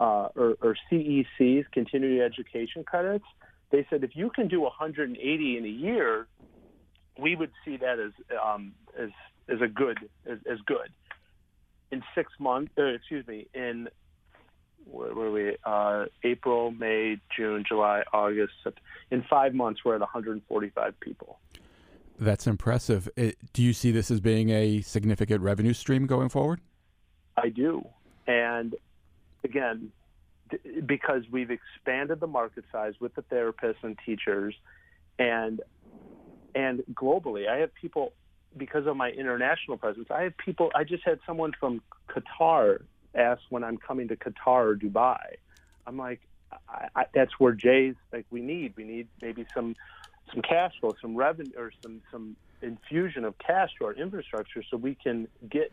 uh, 0.00 0.28
or, 0.34 0.56
or 0.60 0.76
CECs, 0.90 1.64
continuing 1.72 2.20
education 2.20 2.82
credits." 2.82 3.26
They 3.70 3.86
said 3.88 4.02
if 4.02 4.16
you 4.16 4.30
can 4.30 4.48
do 4.48 4.62
180 4.62 5.58
in 5.58 5.64
a 5.64 5.68
year, 5.68 6.26
we 7.18 7.34
would 7.34 7.50
see 7.64 7.76
that 7.78 7.98
as 7.98 8.12
um, 8.42 8.72
as 8.98 9.10
as 9.48 9.60
a 9.60 9.68
good 9.68 9.98
as, 10.26 10.38
as 10.50 10.58
good. 10.66 10.90
In 11.90 12.02
six 12.14 12.32
months, 12.38 12.72
uh, 12.78 12.84
excuse 12.84 13.26
me, 13.26 13.48
in 13.54 13.88
where 14.84 15.14
were 15.14 15.30
we? 15.30 15.56
Uh, 15.64 16.06
April, 16.22 16.70
May, 16.70 17.18
June, 17.36 17.64
July, 17.66 18.02
August. 18.12 18.52
In 19.10 19.22
five 19.28 19.54
months, 19.54 19.80
we're 19.84 19.94
at 19.94 20.00
145 20.00 21.00
people. 21.00 21.38
That's 22.18 22.46
impressive. 22.46 23.08
It, 23.16 23.36
do 23.52 23.62
you 23.62 23.72
see 23.72 23.90
this 23.90 24.10
as 24.10 24.20
being 24.20 24.50
a 24.50 24.80
significant 24.82 25.42
revenue 25.42 25.72
stream 25.72 26.06
going 26.06 26.28
forward? 26.28 26.60
I 27.36 27.50
do, 27.50 27.86
and 28.26 28.74
again, 29.44 29.92
because 30.84 31.22
we've 31.30 31.50
expanded 31.50 32.18
the 32.20 32.26
market 32.26 32.64
size 32.72 32.94
with 32.98 33.14
the 33.14 33.22
therapists 33.22 33.82
and 33.82 33.96
teachers, 34.04 34.54
and 35.18 35.60
and 36.54 36.82
globally, 36.94 37.48
I 37.48 37.58
have 37.58 37.74
people 37.74 38.12
because 38.56 38.86
of 38.86 38.96
my 38.96 39.10
international 39.10 39.76
presence. 39.76 40.08
I 40.10 40.22
have 40.22 40.36
people. 40.36 40.70
I 40.74 40.84
just 40.84 41.04
had 41.04 41.20
someone 41.26 41.52
from 41.58 41.82
Qatar 42.10 42.82
ask 43.14 43.40
when 43.50 43.64
I'm 43.64 43.76
coming 43.76 44.08
to 44.08 44.16
Qatar 44.16 44.72
or 44.72 44.76
Dubai. 44.76 45.36
I'm 45.86 45.96
like, 45.96 46.20
I, 46.68 46.88
I, 46.94 47.04
that's 47.14 47.32
where 47.38 47.52
Jay's 47.52 47.94
like 48.12 48.26
we 48.30 48.40
need. 48.40 48.74
We 48.76 48.84
need 48.84 49.08
maybe 49.20 49.46
some 49.54 49.76
some 50.32 50.42
cash 50.42 50.72
flow, 50.80 50.94
some 51.00 51.16
revenue, 51.16 51.52
or 51.56 51.72
some 51.82 52.02
some 52.10 52.36
infusion 52.62 53.24
of 53.24 53.34
cash 53.38 53.70
to 53.78 53.86
our 53.86 53.92
infrastructure, 53.92 54.62
so 54.70 54.76
we 54.76 54.94
can 54.94 55.28
get 55.50 55.72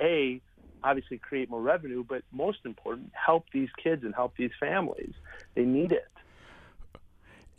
a 0.00 0.40
obviously 0.82 1.18
create 1.18 1.50
more 1.50 1.60
revenue, 1.60 2.04
but 2.08 2.22
most 2.32 2.58
important, 2.64 3.12
help 3.12 3.44
these 3.52 3.68
kids 3.82 4.02
and 4.02 4.14
help 4.14 4.34
these 4.36 4.50
families. 4.58 5.12
They 5.54 5.64
need 5.64 5.92
it. 5.92 6.08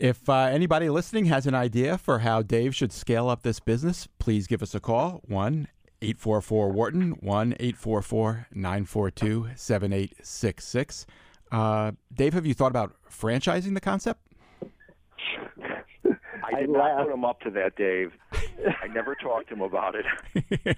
If 0.02 0.28
uh, 0.28 0.49
anybody 0.52 0.89
listening 0.89 1.26
has 1.26 1.45
an 1.45 1.54
idea 1.54 1.95
for 1.95 2.18
how 2.18 2.41
Dave 2.41 2.74
should 2.74 2.91
scale 2.91 3.30
up 3.30 3.43
this 3.43 3.60
business, 3.60 4.08
please 4.18 4.47
give 4.47 4.64
us 4.64 4.74
a 4.74 4.80
call 4.80 5.22
1 5.28 5.68
844 6.02 6.70
Wharton, 6.72 7.12
1 7.20 7.54
844 7.60 8.47
942 8.52 9.49
7866. 9.54 11.06
Uh, 11.52 11.91
Dave, 12.12 12.34
have 12.34 12.47
you 12.47 12.56
thought 12.56 12.72
about 12.72 12.95
franchising 13.12 13.76
the 13.76 13.80
concept? 13.80 14.22
I 16.04 16.62
did 16.62 16.70
I 16.72 16.95
not 16.95 17.06
put 17.06 17.14
him 17.14 17.24
up 17.24 17.39
to 17.41 17.52
that, 17.52 17.76
Dave. 17.76 18.12
I 18.82 18.88
never 18.88 19.14
talked 19.14 19.49
to 19.49 19.54
him 19.54 19.62
about 19.62 19.93
it. 19.93 20.78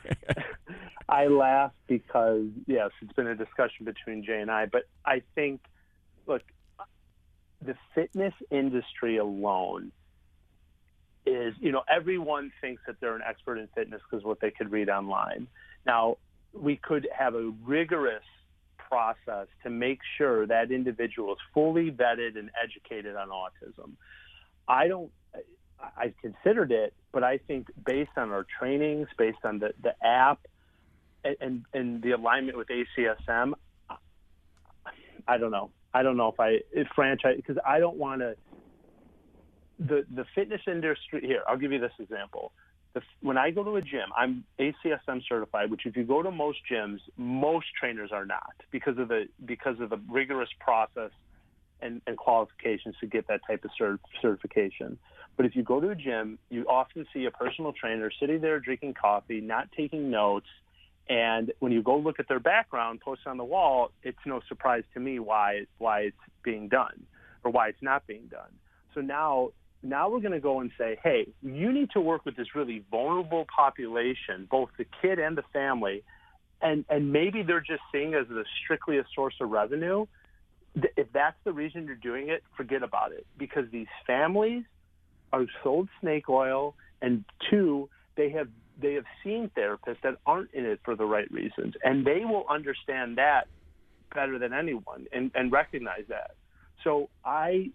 I 1.08 1.28
laugh 1.28 1.72
because 1.88 2.48
yes, 2.68 2.90
it's 3.02 3.14
been 3.14 3.28
a 3.28 3.36
discussion 3.36 3.86
between 3.86 4.26
Jay 4.26 4.42
and 4.42 4.52
I, 4.52 4.66
but 4.66 4.84
I 5.06 5.22
think, 5.34 5.62
look, 6.28 6.42
the 7.66 7.76
fitness 7.96 8.34
industry 8.52 9.18
alone 9.18 9.92
is, 11.26 11.54
you 11.60 11.72
know, 11.72 11.84
everyone 11.90 12.52
thinks 12.62 12.82
that 12.88 13.00
they're 13.00 13.16
an 13.16 13.22
expert 13.28 13.58
in 13.58 13.68
fitness 13.76 14.02
because 14.10 14.26
what 14.26 14.40
they 14.40 14.52
could 14.52 14.72
read 14.72 14.90
online. 14.90 15.48
Now, 15.86 16.18
we 16.54 16.76
could 16.76 17.08
have 17.18 17.36
a 17.36 17.52
rigorous 17.64 18.24
process 18.78 19.48
to 19.64 19.70
make 19.70 20.00
sure 20.18 20.46
that 20.46 20.72
individual 20.72 21.34
is 21.34 21.40
fully 21.54 21.92
vetted 21.92 22.38
and 22.38 22.52
educated 22.62 23.16
on 23.16 23.30
autism. 23.30 23.92
I 24.68 24.88
don't 24.88 25.12
I've 25.98 26.16
considered 26.22 26.72
it, 26.72 26.94
but 27.12 27.24
I 27.24 27.38
think 27.38 27.68
based 27.86 28.12
on 28.18 28.32
our 28.32 28.46
trainings, 28.60 29.08
based 29.18 29.44
on 29.44 29.60
the, 29.60 29.74
the 29.82 29.94
app, 30.06 30.40
and, 31.24 31.66
and 31.74 32.02
the 32.02 32.12
alignment 32.12 32.58
with 32.58 32.68
ACSM, 32.68 33.54
I 35.28 35.38
don't 35.38 35.52
know. 35.52 35.72
I 35.94 36.04
don't 36.04 36.18
know 36.18 36.30
if 36.30 36.40
I 36.40 36.60
if 36.72 36.88
franchise 36.96 37.36
because 37.38 37.58
I 37.66 37.80
don't 37.80 37.98
want 37.98 38.22
to. 38.22 38.36
The 39.80 40.06
the 40.14 40.26
fitness 40.36 40.62
industry 40.68 41.22
here. 41.22 41.44
I'll 41.48 41.58
give 41.58 41.72
you 41.72 41.80
this 41.80 41.94
example. 42.00 42.52
The, 42.94 43.02
when 43.22 43.38
I 43.38 43.50
go 43.50 43.64
to 43.64 43.76
a 43.78 43.82
gym, 43.82 44.10
I'm 44.16 44.44
ACSM 44.60 45.22
certified. 45.28 45.72
Which, 45.72 45.86
if 45.86 45.98
you 45.98 46.04
go 46.04 46.22
to 46.22 46.32
most 46.32 46.60
gyms, 46.72 47.00
most 47.18 47.68
trainers 47.80 48.12
are 48.12 48.26
not 48.26 48.54
because 48.72 48.98
of 48.98 49.08
the 49.08 49.28
because 49.46 49.80
of 49.80 49.90
the 49.90 50.00
rigorous 50.10 50.50
process 50.60 51.12
and, 51.82 52.02
and 52.08 52.18
qualifications 52.18 52.96
to 53.02 53.08
get 53.08 53.28
that 53.28 53.42
type 53.48 53.66
of 53.66 53.72
cert, 53.80 54.00
certification. 54.22 54.98
But 55.36 55.46
if 55.46 55.56
you 55.56 55.64
go 55.64 55.80
to 55.80 55.90
a 55.90 55.96
gym, 55.96 56.40
you 56.50 56.66
often 56.68 57.06
see 57.14 57.26
a 57.26 57.32
personal 57.32 57.74
trainer 57.74 58.12
sitting 58.20 58.42
there 58.42 58.60
drinking 58.60 58.94
coffee, 58.94 59.42
not 59.42 59.70
taking 59.76 60.10
notes. 60.10 60.48
And 61.10 61.52
when 61.60 61.72
you 61.72 61.84
go 61.84 61.98
look 61.98 62.20
at 62.20 62.28
their 62.28 62.40
background 62.40 63.02
posted 63.02 63.28
on 63.28 63.38
the 63.38 63.44
wall, 63.44 63.92
it's 64.04 64.18
no 64.26 64.42
surprise 64.48 64.84
to 64.94 65.00
me 65.00 65.20
why 65.20 65.66
why 65.78 66.02
it's 66.02 66.18
being 66.44 66.70
done 66.70 67.06
or 67.44 67.52
why 67.52 67.68
it's 67.68 67.82
not 67.82 68.08
being 68.08 68.28
done. 68.28 68.52
So 68.94 69.02
now 69.02 69.50
now 69.82 70.10
we're 70.10 70.22
going 70.22 70.32
to 70.32 70.40
go 70.40 70.62
and 70.62 70.72
say, 70.78 70.98
hey, 71.04 71.28
you 71.42 71.74
need 71.74 71.92
to 71.92 72.00
work 72.00 72.26
with 72.26 72.38
this 72.38 72.56
really 72.56 72.86
vulnerable 72.90 73.46
population, 73.54 74.48
both 74.50 74.70
the 74.78 74.86
kid 75.02 75.20
and 75.20 75.38
the 75.38 75.44
family, 75.52 76.04
and 76.62 76.86
and 76.90 77.12
maybe 77.12 77.44
they're 77.44 77.60
just 77.60 77.82
seeing 77.92 78.14
as 78.14 78.30
a 78.30 78.44
strictly 78.64 78.98
a 78.98 79.06
source 79.14 79.36
of 79.42 79.50
revenue. 79.50 80.06
If 80.76 81.12
that's 81.12 81.38
the 81.44 81.52
reason 81.52 81.86
you're 81.86 81.96
doing 81.96 82.30
it, 82.30 82.44
forget 82.56 82.82
about 82.82 83.12
it 83.12 83.28
because 83.38 83.66
these 83.72 83.88
families 84.08 84.64
are 85.34 85.46
sold 85.64 85.90
snake 86.00 86.30
oil, 86.30 86.76
and 87.02 87.26
two, 87.50 87.90
they 88.16 88.30
have 88.30 88.48
they 88.82 88.94
have 88.94 89.06
seen 89.24 89.52
therapists 89.58 90.02
that 90.04 90.18
aren't 90.26 90.54
in 90.54 90.66
it 90.66 90.80
for 90.84 90.96
the 90.96 91.06
right 91.06 91.30
reasons, 91.32 91.74
and 91.84 92.06
they 92.06 92.26
will 92.26 92.46
understand 92.50 93.18
that 93.18 93.48
better 94.14 94.38
than 94.40 94.54
anyone 94.54 95.06
and, 95.12 95.32
and 95.36 95.52
recognize 95.52 96.04
that. 96.10 96.32
So 96.84 97.10
I, 97.26 97.72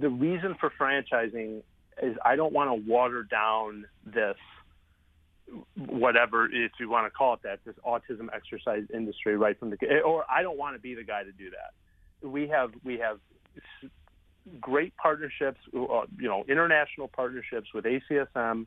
the 0.00 0.08
reason 0.08 0.56
for 0.60 0.72
franchising 0.80 1.62
is 2.02 2.16
I 2.24 2.36
don't 2.36 2.52
want 2.52 2.70
to 2.70 2.90
water 2.90 3.22
down 3.22 3.86
this 4.04 4.36
whatever 5.76 6.46
if 6.46 6.72
you 6.80 6.90
want 6.90 7.06
to 7.06 7.10
call 7.10 7.34
it 7.34 7.40
that 7.44 7.60
this 7.64 7.76
autism 7.86 8.26
exercise 8.34 8.82
industry 8.92 9.36
right 9.36 9.56
from 9.58 9.70
the 9.70 9.76
or 10.04 10.24
I 10.28 10.42
don't 10.42 10.58
want 10.58 10.74
to 10.74 10.80
be 10.80 10.94
the 10.94 11.04
guy 11.04 11.22
to 11.22 11.32
do 11.32 11.50
that. 11.50 12.28
We 12.28 12.48
have 12.48 12.72
we 12.84 12.98
have 12.98 13.18
great 14.60 14.96
partnerships, 14.96 15.58
uh, 15.74 16.02
you 16.18 16.28
know, 16.28 16.44
international 16.48 17.08
partnerships 17.08 17.68
with 17.74 17.84
ACSM, 17.84 18.66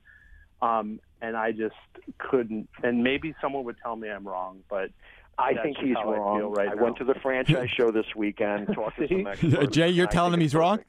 um, 0.61 0.99
and 1.21 1.35
I 1.35 1.51
just 1.51 1.75
couldn't. 2.17 2.69
And 2.83 3.03
maybe 3.03 3.35
someone 3.41 3.63
would 3.65 3.77
tell 3.81 3.95
me 3.95 4.09
I'm 4.09 4.27
wrong, 4.27 4.59
but 4.69 4.91
I 5.37 5.53
think 5.53 5.77
he's 5.77 5.95
wrong. 5.95 6.41
I, 6.41 6.45
right 6.45 6.69
I 6.69 6.75
went 6.75 6.97
to 6.97 7.03
the 7.05 7.15
franchise 7.15 7.69
show 7.69 7.91
this 7.91 8.05
weekend, 8.15 8.67
talked 8.73 8.97
to 8.99 9.07
some 9.07 9.27
experts. 9.27 9.67
Jay, 9.75 9.89
you're 9.89 10.07
telling 10.07 10.33
him 10.33 10.39
he's 10.39 10.55
wrong. 10.55 10.79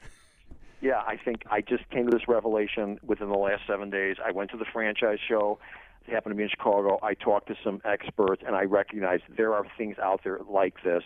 Yeah, 0.81 1.03
I 1.07 1.17
think 1.17 1.43
I 1.51 1.61
just 1.61 1.89
came 1.91 2.07
to 2.07 2.11
this 2.11 2.27
revelation 2.27 2.99
within 3.05 3.29
the 3.29 3.37
last 3.37 3.63
seven 3.67 3.91
days. 3.91 4.17
I 4.25 4.33
went 4.33 4.51
to 4.53 4.57
the 4.57 4.65
franchise 4.73 5.19
show. 5.29 5.59
It 6.07 6.15
happened 6.15 6.33
to 6.33 6.37
be 6.37 6.45
in 6.45 6.49
Chicago. 6.49 6.99
I 7.03 7.15
talked 7.15 7.49
to 7.49 7.55
some 7.63 7.83
experts, 7.85 8.43
and 8.47 8.57
I 8.57 8.63
recognized 8.63 9.25
there 9.37 9.55
are 9.55 9.67
things 9.77 9.99
out 9.99 10.23
there 10.25 10.41
like 10.49 10.83
this 10.83 11.03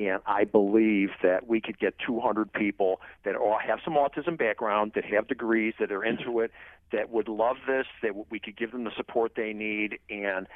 and 0.00 0.22
I 0.24 0.44
believe 0.44 1.10
that 1.22 1.46
we 1.46 1.60
could 1.60 1.78
get 1.78 1.94
200 2.06 2.50
people 2.52 3.02
that 3.24 3.36
all 3.36 3.58
have 3.58 3.80
some 3.84 3.94
autism 3.94 4.38
background, 4.38 4.92
that 4.94 5.04
have 5.04 5.28
degrees, 5.28 5.74
that 5.78 5.92
are 5.92 6.02
into 6.02 6.40
it, 6.40 6.50
that 6.90 7.10
would 7.10 7.28
love 7.28 7.56
this, 7.66 7.86
that 8.02 8.30
we 8.30 8.40
could 8.40 8.56
give 8.56 8.72
them 8.72 8.84
the 8.84 8.92
support 8.96 9.32
they 9.36 9.52
need. 9.52 9.98
And 10.08 10.46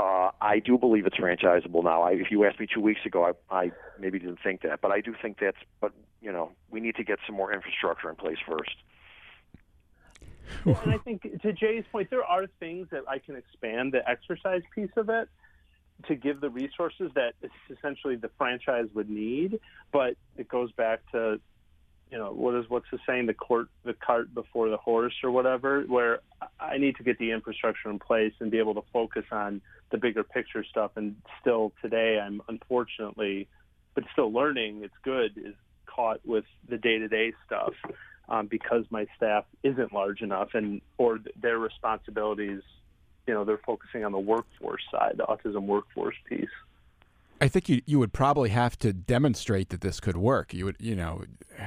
uh, 0.00 0.32
I 0.40 0.58
do 0.58 0.76
believe 0.78 1.06
it's 1.06 1.16
franchisable 1.16 1.84
now. 1.84 2.02
I, 2.02 2.12
if 2.12 2.32
you 2.32 2.44
asked 2.44 2.58
me 2.58 2.66
two 2.72 2.80
weeks 2.80 3.00
ago, 3.06 3.32
I, 3.50 3.56
I 3.56 3.72
maybe 4.00 4.18
didn't 4.18 4.40
think 4.42 4.62
that, 4.62 4.80
but 4.80 4.90
I 4.90 5.00
do 5.00 5.14
think 5.22 5.38
that's. 5.40 5.58
But 5.80 5.92
you 6.20 6.32
know, 6.32 6.50
we 6.68 6.80
need 6.80 6.96
to 6.96 7.04
get 7.04 7.20
some 7.24 7.36
more 7.36 7.52
infrastructure 7.52 8.10
in 8.10 8.16
place 8.16 8.38
first. 8.44 8.74
well, 10.64 10.80
and 10.82 10.92
I 10.92 10.98
think 10.98 11.22
to 11.42 11.52
Jay's 11.52 11.84
point, 11.92 12.10
there 12.10 12.24
are 12.24 12.46
things 12.58 12.88
that 12.90 13.02
I 13.08 13.20
can 13.20 13.36
expand 13.36 13.92
the 13.92 14.08
exercise 14.08 14.62
piece 14.74 14.90
of 14.96 15.08
it 15.08 15.28
to 16.06 16.14
give 16.14 16.40
the 16.40 16.50
resources 16.50 17.10
that 17.14 17.34
essentially 17.70 18.16
the 18.16 18.30
franchise 18.38 18.86
would 18.94 19.10
need. 19.10 19.60
But 19.92 20.16
it 20.36 20.48
goes 20.48 20.70
back 20.72 21.00
to, 21.12 21.40
you 22.10 22.18
know, 22.18 22.30
what 22.32 22.54
is 22.54 22.66
what's 22.68 22.86
the 22.90 22.98
saying, 23.06 23.26
the 23.26 23.34
court, 23.34 23.68
the 23.84 23.94
cart 23.94 24.32
before 24.32 24.68
the 24.68 24.76
horse, 24.76 25.14
or 25.22 25.30
whatever. 25.30 25.82
Where 25.82 26.20
I 26.60 26.78
need 26.78 26.96
to 26.96 27.02
get 27.02 27.18
the 27.18 27.32
infrastructure 27.32 27.90
in 27.90 27.98
place 27.98 28.32
and 28.40 28.50
be 28.50 28.58
able 28.58 28.74
to 28.74 28.84
focus 28.92 29.24
on 29.32 29.60
the 29.90 29.98
bigger 29.98 30.22
picture 30.22 30.64
stuff. 30.64 30.92
And 30.96 31.16
still 31.40 31.72
today, 31.82 32.20
I'm 32.20 32.42
unfortunately, 32.48 33.48
but 33.94 34.04
still 34.12 34.32
learning. 34.32 34.82
It's 34.84 34.94
good. 35.02 35.32
Is 35.36 35.54
caught 35.86 36.20
with 36.24 36.44
the 36.68 36.78
day 36.78 36.98
to 36.98 37.08
day 37.08 37.32
stuff. 37.46 37.72
Um, 38.30 38.46
because 38.46 38.84
my 38.90 39.06
staff 39.16 39.46
isn't 39.62 39.90
large 39.94 40.20
enough 40.20 40.50
and 40.52 40.82
or 40.98 41.18
their 41.40 41.58
responsibilities 41.58 42.60
you 43.28 43.34
know 43.34 43.44
they're 43.44 43.60
focusing 43.64 44.04
on 44.04 44.12
the 44.12 44.18
workforce 44.18 44.82
side, 44.90 45.14
the 45.16 45.24
autism 45.24 45.66
workforce 45.66 46.16
piece. 46.28 46.48
I 47.40 47.46
think 47.46 47.68
you 47.68 47.82
you 47.86 47.98
would 48.00 48.12
probably 48.12 48.48
have 48.48 48.76
to 48.80 48.92
demonstrate 48.92 49.68
that 49.68 49.82
this 49.82 50.00
could 50.00 50.16
work. 50.16 50.52
You 50.52 50.64
would 50.64 50.76
you 50.80 50.96
know 50.96 51.22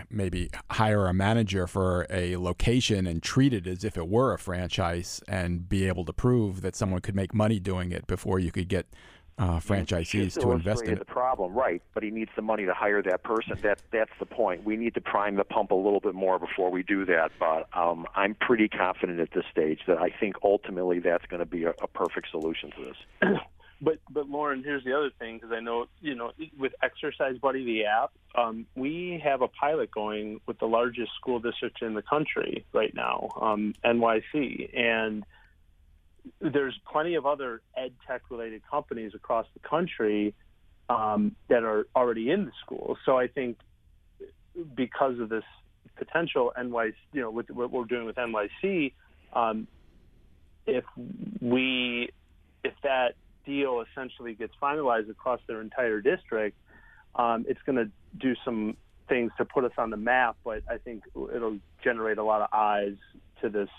maybe 0.10 0.50
hire 0.72 1.08
a 1.08 1.14
manager 1.14 1.68
for 1.68 2.08
a 2.10 2.36
location 2.36 3.08
and 3.08 3.24
treat 3.24 3.54
it 3.54 3.68
as 3.68 3.84
if 3.84 3.98
it 3.98 4.08
were 4.10 4.34
a 4.34 4.40
franchise 4.40 5.22
and 5.28 5.70
be 5.70 5.88
able 5.88 6.04
to 6.06 6.14
prove 6.14 6.62
that 6.62 6.76
someone 6.76 7.00
could 7.00 7.16
make 7.16 7.34
money 7.34 7.60
doing 7.60 7.92
it 7.92 8.08
before 8.08 8.40
you 8.40 8.52
could 8.52 8.68
get 8.68 8.88
uh, 9.38 9.60
franchisees 9.60 10.40
to 10.40 10.52
invest 10.52 10.84
in 10.84 10.94
it. 10.94 11.00
the 11.00 11.06
problem, 11.06 11.54
right? 11.54 11.82
But 11.94 12.04
he 12.04 12.12
needs 12.12 12.32
the 12.36 12.42
money 12.42 12.66
to 12.66 12.74
hire 12.74 13.02
that 13.04 13.24
person. 13.24 13.58
That 13.62 13.82
that's 13.92 14.12
the 14.20 14.26
point. 14.26 14.64
We 14.64 14.78
need 14.78 14.94
to 14.96 15.02
prime 15.02 15.36
the 15.36 15.44
pump 15.44 15.72
a 15.72 15.76
little 15.76 16.00
bit 16.00 16.14
more 16.14 16.40
before 16.40 16.70
we 16.70 16.84
do 16.84 17.06
that. 17.06 17.32
But 17.40 17.68
um, 17.74 18.06
I'm 18.16 18.36
pretty 18.36 18.68
confident 18.68 19.20
at 19.20 19.32
this 19.32 19.46
stage 19.52 19.80
that 19.88 19.98
I 19.98 20.10
think 20.10 20.36
ultimately 20.44 21.00
that's 21.00 21.26
going 21.26 21.40
to 21.40 21.46
be 21.46 21.64
a, 21.64 21.72
a 21.82 21.88
perfect 21.88 22.30
solution 22.32 22.72
to 22.72 22.86
this. 22.86 23.40
But 23.82 23.98
but 24.12 24.30
Loren, 24.30 24.64
here's 24.64 24.84
the 24.84 24.96
other 24.96 25.10
thing 25.18 25.38
because 25.38 25.52
I 25.52 25.60
know 25.60 25.88
you 26.02 26.14
know 26.14 26.32
with 26.58 26.74
Exercise 26.84 27.40
Buddy 27.40 27.66
the 27.66 27.86
app, 27.86 28.12
um, 28.36 28.68
we 28.76 29.20
have 29.24 29.42
a 29.42 29.48
pilot 29.48 29.90
going 29.90 30.40
with 30.46 30.60
the 30.60 30.68
largest 30.68 31.12
school 31.20 31.40
district 31.40 31.82
in 31.82 31.96
the 31.96 32.04
country 32.04 32.64
right 32.74 32.94
now, 32.94 33.30
um, 33.42 33.74
NYC, 33.84 34.78
and 34.78 35.26
there's 36.40 36.78
plenty 36.92 37.16
of 37.16 37.26
other 37.26 37.62
ed 37.76 37.94
tech 38.08 38.22
related 38.30 38.62
companies 38.70 39.14
across 39.16 39.46
the 39.54 39.68
country 39.68 40.34
um, 40.90 41.36
that 41.50 41.64
are 41.64 41.88
already 41.96 42.30
in 42.30 42.46
the 42.46 42.52
school. 42.64 42.98
So 43.06 43.18
I 43.18 43.28
think 43.28 43.58
because 44.76 45.20
of 45.20 45.30
this 45.30 45.44
potential 45.96 46.52
NYC, 46.60 46.94
you 47.14 47.22
know, 47.22 47.32
with 47.32 47.50
what 47.50 47.72
we're 47.72 47.86
doing 47.86 48.06
with 48.06 48.18
NYC, 48.18 48.94
um, 49.34 49.68
if 50.66 50.84
we 51.42 52.10
if 52.64 52.74
that 52.84 53.16
deal 53.46 53.84
essentially 53.92 54.34
gets 54.34 54.54
finalized 54.62 55.10
across 55.10 55.40
their 55.48 55.62
entire 55.62 56.02
district, 56.02 56.58
um, 57.16 57.46
it's 57.48 57.62
going 57.66 57.78
to 57.78 57.90
do 58.18 58.36
some 58.46 58.78
things 59.10 59.32
to 59.38 59.46
put 59.46 59.64
us 59.64 59.72
on 59.78 59.90
the 59.90 59.98
map. 59.98 60.38
But 60.44 60.64
I 60.70 60.78
think 60.78 61.04
it'll 61.16 61.58
generate 61.84 62.18
a 62.18 62.24
lot 62.24 62.42
of 62.42 62.50
eyes 62.54 62.96
to 63.42 63.50
this 63.50 63.70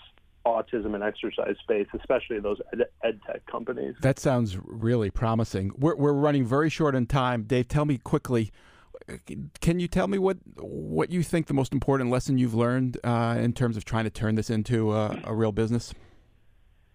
autism 0.45 0.93
and 0.93 1.03
exercise 1.03 1.55
space, 1.61 1.87
especially 1.97 2.39
those 2.39 2.59
ed, 2.73 2.85
ed 3.03 3.19
tech 3.25 3.45
companies. 3.45 3.95
That 4.01 4.19
sounds 4.19 4.57
really 4.63 5.09
promising. 5.09 5.71
We're, 5.77 5.95
we're 5.95 6.13
running 6.13 6.45
very 6.45 6.69
short 6.69 6.95
on 6.95 7.05
time. 7.05 7.43
Dave, 7.43 7.67
tell 7.67 7.85
me 7.85 7.97
quickly. 7.97 8.51
Can 9.59 9.79
you 9.79 9.87
tell 9.89 10.07
me 10.07 10.17
what 10.17 10.37
what 10.55 11.11
you 11.11 11.23
think 11.23 11.47
the 11.47 11.53
most 11.53 11.73
important 11.73 12.09
lesson 12.09 12.37
you've 12.37 12.53
learned 12.53 12.97
uh, 13.03 13.35
in 13.37 13.51
terms 13.51 13.75
of 13.75 13.83
trying 13.83 14.05
to 14.05 14.09
turn 14.09 14.35
this 14.35 14.49
into 14.49 14.93
a, 14.93 15.19
a 15.25 15.35
real 15.35 15.51
business? 15.51 15.93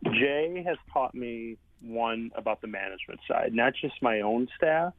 Jay 0.05 0.65
has 0.67 0.79
taught 0.93 1.15
me 1.15 1.59
one 1.83 2.31
about 2.35 2.61
the 2.63 2.67
management 2.67 3.21
side, 3.29 3.53
not 3.53 3.75
just 3.79 3.95
my 4.01 4.21
own 4.21 4.49
staff 4.57 4.95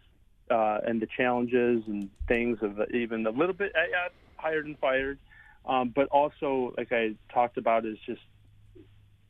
uh, 0.52 0.80
and 0.86 1.02
the 1.02 1.08
challenges 1.18 1.84
and 1.88 2.10
things 2.28 2.58
of 2.62 2.80
even 2.93 3.26
a 3.26 3.32
little 3.32 3.54
bit 3.54 3.72
I 3.76 3.89
got 3.89 4.12
hired 4.38 4.66
and 4.66 4.78
fired, 4.78 5.18
um, 5.66 5.91
but 5.95 6.08
also 6.10 6.74
like 6.78 6.91
I 6.91 7.16
talked 7.34 7.58
about 7.58 7.86
is 7.86 7.97
just 8.06 8.22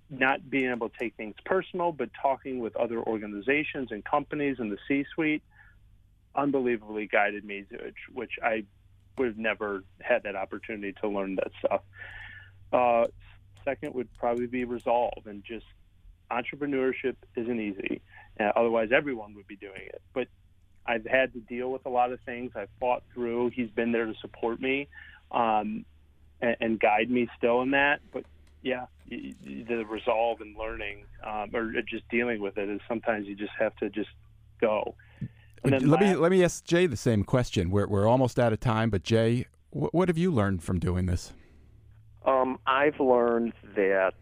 not 0.10 0.50
being 0.50 0.72
able 0.72 0.90
to 0.90 0.98
take 0.98 1.16
things 1.16 1.36
personal, 1.46 1.92
but 1.92 2.10
talking 2.20 2.60
with 2.60 2.76
other 2.76 3.00
organizations 3.00 3.92
and 3.92 4.04
companies 4.04 4.58
in 4.60 4.70
the 4.70 4.78
C-suite 4.88 5.44
unbelievably 6.36 7.08
guided 7.08 7.44
me, 7.44 7.66
which, 7.72 7.96
which 8.14 8.32
I 8.44 8.64
would 9.18 9.28
have 9.28 9.38
never 9.38 9.84
had 10.02 10.24
that 10.24 10.36
opportunity 10.36 10.94
to 11.02 11.08
learn 11.08 11.36
that 11.36 11.52
stuff. 11.60 11.82
Uh, 12.72 13.08
second 13.64 13.94
would 13.94 14.08
probably 14.18 14.48
be 14.48 14.64
resolve 14.64 15.24
and 15.26 15.44
just 15.44 15.66
entrepreneurship 16.32 17.16
isn't 17.36 17.60
easy. 17.60 18.02
Uh, 18.40 18.52
otherwise, 18.56 18.90
everyone 18.94 19.36
would 19.36 19.48
be 19.48 19.56
doing 19.56 19.82
it. 19.82 20.02
But 20.14 20.28
I've 20.86 21.06
had 21.06 21.34
to 21.34 21.40
deal 21.40 21.72
with 21.72 21.86
a 21.86 21.90
lot 21.90 22.12
of 22.12 22.20
things. 22.22 22.52
I've 22.56 22.70
fought 22.80 23.04
through. 23.14 23.50
He's 23.50 23.70
been 23.70 23.92
there 23.92 24.06
to 24.06 24.14
support 24.22 24.62
me 24.62 24.88
um, 25.32 25.86
and, 26.42 26.56
and 26.62 26.80
guide 26.80 27.10
me 27.10 27.28
still 27.38 27.62
in 27.62 27.72
that. 27.72 28.02
But 28.12 28.24
yeah, 28.62 28.86
the 29.10 29.86
resolve 29.90 30.42
and 30.42 30.58
learning 30.58 31.06
um, 31.26 31.50
or 31.54 31.72
just 31.82 32.08
dealing 32.10 32.42
with 32.42 32.58
it 32.58 32.70
is 32.70 32.82
sometimes 32.88 33.28
you 33.28 33.36
just 33.36 33.54
have 33.60 33.76
to 33.78 33.90
just 33.90 34.10
go. 34.60 34.96
let 35.64 35.82
me 35.82 36.16
let 36.16 36.32
me 36.32 36.44
ask 36.44 36.64
Jay 36.66 36.86
the 36.86 36.98
same 36.98 37.24
question. 37.24 37.72
We're 37.72 37.88
we're 37.88 38.08
almost 38.08 38.40
out 38.40 38.54
of 38.54 38.60
time, 38.60 38.90
but 38.90 39.04
Jay, 39.04 39.46
what, 39.70 39.94
what 39.94 40.08
have 40.10 40.18
you 40.18 40.32
learned 40.32 40.64
from 40.64 40.80
doing 40.80 41.06
this? 41.06 41.34
Um, 42.26 42.60
I've 42.66 43.00
learned 43.00 43.54
that 43.76 44.14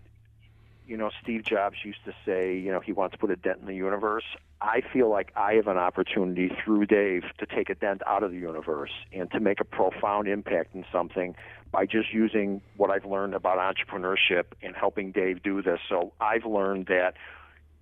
you 0.87 0.95
know, 0.95 1.11
Steve 1.21 1.43
Jobs 1.43 1.75
used 1.83 2.03
to 2.05 2.13
say, 2.25 2.57
you 2.57 2.71
know, 2.71 2.79
he 2.79 2.93
wants 2.93 3.13
to 3.13 3.19
put 3.19 3.29
a 3.29 3.35
dent 3.35 3.59
in 3.59 3.67
the 3.67 3.75
universe. 3.75 4.23
I 4.61 4.81
feel 4.91 5.09
like 5.09 5.31
I 5.35 5.53
have 5.53 5.67
an 5.67 5.77
opportunity 5.77 6.51
through 6.63 6.87
Dave 6.87 7.23
to 7.37 7.45
take 7.45 7.69
a 7.69 7.75
dent 7.75 8.01
out 8.07 8.23
of 8.23 8.31
the 8.31 8.37
universe 8.37 8.91
and 9.13 9.29
to 9.31 9.39
make 9.39 9.59
a 9.59 9.63
profound 9.63 10.27
impact 10.27 10.73
in 10.73 10.83
something 10.91 11.35
by 11.71 11.85
just 11.85 12.11
using 12.11 12.61
what 12.75 12.89
I've 12.89 13.05
learned 13.05 13.35
about 13.35 13.59
entrepreneurship 13.59 14.45
and 14.63 14.75
helping 14.75 15.11
Dave 15.11 15.43
do 15.43 15.61
this. 15.61 15.79
So 15.87 16.13
I've 16.19 16.45
learned 16.45 16.87
that 16.87 17.13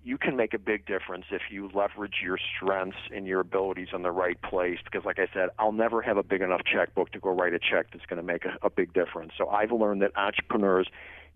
you 0.04 0.18
can 0.18 0.36
make 0.36 0.54
a 0.54 0.58
big 0.58 0.86
difference 0.86 1.24
if 1.30 1.42
you 1.50 1.70
leverage 1.74 2.20
your 2.22 2.38
strengths 2.56 2.98
and 3.12 3.26
your 3.26 3.40
abilities 3.40 3.88
in 3.92 4.02
the 4.02 4.12
right 4.12 4.40
place. 4.42 4.78
Because, 4.84 5.04
like 5.04 5.18
I 5.18 5.26
said, 5.32 5.48
I'll 5.58 5.72
never 5.72 6.02
have 6.02 6.16
a 6.16 6.22
big 6.22 6.42
enough 6.42 6.60
checkbook 6.64 7.10
to 7.12 7.18
go 7.18 7.30
write 7.30 7.54
a 7.54 7.58
check 7.58 7.86
that's 7.92 8.06
going 8.06 8.18
to 8.18 8.22
make 8.22 8.44
a, 8.44 8.56
a 8.64 8.70
big 8.70 8.92
difference. 8.92 9.32
So 9.36 9.48
I've 9.48 9.72
learned 9.72 10.02
that 10.02 10.12
entrepreneurs 10.16 10.88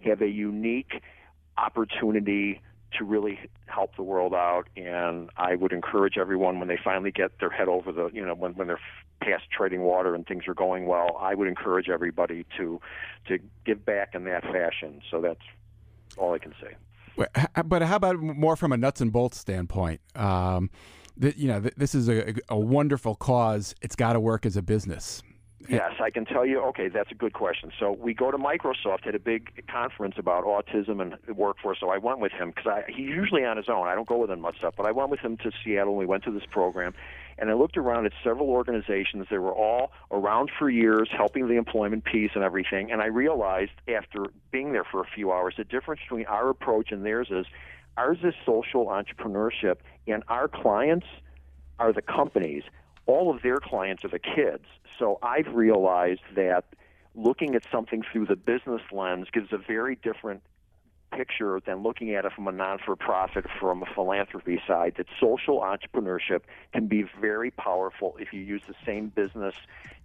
have 0.05 0.21
a 0.21 0.29
unique 0.29 1.03
opportunity 1.59 2.61
to 2.99 3.05
really 3.05 3.39
help 3.67 3.97
the 3.97 4.03
world 4.03 4.35
out. 4.35 4.65
And 4.77 5.31
I 5.37 5.55
would 5.55 5.73
encourage 5.73 6.19
everyone 6.19 6.59
when 6.59 6.69
they 6.69 6.79
finally 6.83 7.11
get 7.11 7.39
their 7.39 7.51
head 7.51 7.69
over 7.69 7.93
the, 7.93 8.11
you 8.13 8.25
know, 8.25 8.35
when, 8.35 8.55
when 8.55 8.67
they're 8.67 8.81
past 9.21 9.45
treading 9.57 9.83
water 9.83 10.15
and 10.15 10.27
things 10.27 10.45
are 10.49 10.55
going 10.55 10.87
well, 10.87 11.17
I 11.21 11.35
would 11.35 11.49
encourage 11.49 11.89
everybody 11.89 12.47
to 12.57 12.81
to 13.29 13.39
give 13.65 13.85
back 13.85 14.15
in 14.15 14.25
that 14.25 14.43
fashion. 14.43 15.01
So 15.11 15.21
that's 15.21 15.41
all 16.17 16.35
I 16.35 16.39
can 16.39 16.55
say. 16.61 16.75
But 17.65 17.83
how 17.83 17.97
about 17.97 18.19
more 18.19 18.57
from 18.57 18.73
a 18.73 18.77
nuts 18.77 19.01
and 19.01 19.13
bolts 19.13 19.39
standpoint? 19.39 20.01
Um, 20.15 20.71
that 21.19 21.37
you 21.37 21.49
know, 21.49 21.61
this 21.61 21.95
is 21.95 22.09
a, 22.09 22.35
a 22.49 22.59
wonderful 22.59 23.15
cause. 23.15 23.75
It's 23.83 23.97
got 23.97 24.15
to 24.15 24.21
work 24.21 24.47
as 24.47 24.57
a 24.57 24.63
business. 24.63 25.23
Yes, 25.69 25.93
I 26.01 26.11
can 26.11 26.25
tell 26.25 26.47
you. 26.47 26.61
Okay, 26.69 26.89
that's 26.89 27.13
a 27.13 27.15
good 27.15 27.35
question. 27.35 27.71
So 27.79 27.93
we 27.93 28.15
go 28.15 28.31
to 28.31 28.39
Microsoft 28.39 29.07
at 29.07 29.15
a 29.15 29.19
big 29.19 29.67
conference 29.71 30.15
about 30.17 30.45
autism 30.45 31.03
and 31.03 31.17
the 31.27 31.35
workforce. 31.35 31.79
So 31.81 31.91
I 31.91 31.99
went 31.99 32.19
with 32.19 32.33
him 32.33 32.53
because 32.55 32.83
he's 32.89 33.09
usually 33.09 33.45
on 33.45 33.59
his 33.59 33.69
own. 33.69 33.87
I 33.87 33.95
don't 33.95 34.09
go 34.09 34.17
with 34.17 34.31
him 34.31 34.41
much 34.41 34.59
stuff, 34.59 34.75
but 34.77 34.87
I 34.87 34.91
went 34.91 35.11
with 35.11 35.21
him 35.21 35.37
to 35.39 35.51
Seattle 35.63 35.93
and 35.93 35.99
we 35.99 36.07
went 36.07 36.25
to 36.25 36.33
this 36.33 36.45
program. 36.51 36.95
And 37.39 37.51
I 37.51 37.55
looked 37.55 37.77
around 37.77 38.07
at 38.07 38.13
several 38.25 38.49
organizations. 38.49 39.27
They 39.31 39.39
were 39.39 39.55
all 39.55 39.93
around 40.11 40.51
for 40.59 40.71
years, 40.71 41.09
helping 41.15 41.47
the 41.47 41.55
employment 41.55 42.05
piece 42.05 42.31
and 42.35 42.43
everything. 42.43 42.91
And 42.91 43.03
I 43.03 43.07
realized 43.07 43.73
after 43.87 44.27
being 44.51 44.73
there 44.73 44.85
for 44.85 45.01
a 45.01 45.07
few 45.15 45.31
hours, 45.31 45.55
the 45.59 45.65
difference 45.65 46.01
between 46.01 46.27
our 46.27 46.49
approach 46.49 46.91
and 46.91 47.05
theirs 47.05 47.29
is 47.31 47.47
ours 47.97 48.19
is 48.25 48.35
social 48.47 48.87
entrepreneurship, 48.87 49.77
and 50.07 50.23
our 50.29 50.49
clients 50.49 51.07
are 51.79 51.93
the 51.93 52.03
companies 52.03 52.63
all 53.07 53.35
of 53.35 53.43
their 53.43 53.61
clients 53.61 54.05
are 54.05 54.09
the 54.09 54.19
kids. 54.19 54.65
So 54.99 55.19
I've 55.23 55.53
realized 55.55 56.23
that 56.35 56.65
looking 57.15 57.55
at 57.55 57.63
something 57.73 58.03
through 58.13 58.27
the 58.27 58.37
business 58.37 58.83
lens 58.93 59.29
gives 59.33 59.53
a 59.53 59.59
very 59.59 59.97
different 59.97 60.43
picture 61.11 61.61
than 61.65 61.83
looking 61.83 62.15
at 62.15 62.25
it 62.25 62.33
from 62.33 62.49
a 62.49 62.53
non-for-profit 62.53 63.47
from 63.59 63.83
a 63.83 63.87
philanthropy 63.95 64.61
side 64.67 64.95
that 64.97 65.07
social 65.19 65.61
entrepreneurship 65.61 66.41
can 66.73 66.87
be 66.87 67.05
very 67.21 67.51
powerful 67.51 68.17
if 68.19 68.33
you 68.33 68.41
use 68.41 68.63
the 68.67 68.75
same 68.85 69.09
business 69.09 69.55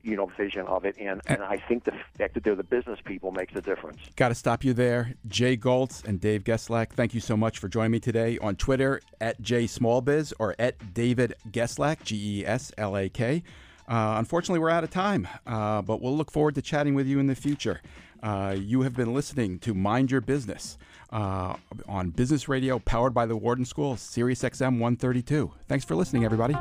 you 0.03 0.15
know 0.15 0.27
vision 0.37 0.65
of 0.67 0.85
it. 0.85 0.95
And, 0.99 1.21
and 1.27 1.41
i 1.43 1.57
think 1.57 1.83
the 1.83 1.93
fact 2.17 2.35
that 2.35 2.43
they're 2.43 2.55
the 2.55 2.63
business 2.63 2.99
people 3.03 3.31
makes 3.31 3.55
a 3.55 3.61
difference. 3.61 3.99
Got 4.15 4.29
to 4.29 4.35
stop 4.35 4.63
you 4.63 4.73
there. 4.73 5.15
Jay 5.27 5.55
goltz 5.55 6.01
and 6.03 6.19
dave 6.19 6.43
geslak 6.43 6.91
thank 6.91 7.13
you 7.13 7.19
so 7.19 7.35
much 7.35 7.59
for 7.59 7.67
joining 7.67 7.91
me 7.91 7.99
today 7.99 8.37
on 8.39 8.55
twitter 8.55 9.01
at 9.19 9.41
jay 9.41 9.65
smallbiz 9.65 10.33
or 10.39 10.55
at 10.59 10.93
david 10.93 11.33
geslak 11.51 12.03
g-e-s-l-a-k 12.03 13.43
uh, 13.87 14.15
unfortunately 14.17 14.59
we're 14.59 14.69
out 14.69 14.83
of 14.83 14.89
time 14.89 15.27
uh, 15.45 15.81
but 15.81 16.01
we'll 16.01 16.15
look 16.15 16.31
forward 16.31 16.55
to 16.55 16.61
chatting 16.61 16.95
with 16.95 17.07
you 17.07 17.19
in 17.19 17.27
the 17.27 17.35
future. 17.35 17.81
Uh, 18.23 18.55
you 18.57 18.81
have 18.81 18.95
been 18.95 19.13
listening 19.13 19.59
to 19.59 19.73
Mind 19.73 20.09
Your 20.09 20.21
Business 20.21 20.77
uh, 21.15 21.55
on 21.87 22.09
Business 22.09 22.49
Radio, 22.49 22.77
powered 22.79 23.13
by 23.13 23.25
the 23.25 23.37
Wharton 23.37 23.63
School, 23.63 23.95
Sirius 23.95 24.43
XM 24.43 24.79
132. 24.79 25.49
Thanks 25.69 25.85
for 25.85 25.95
listening, 25.95 26.25
everybody. 26.25 26.55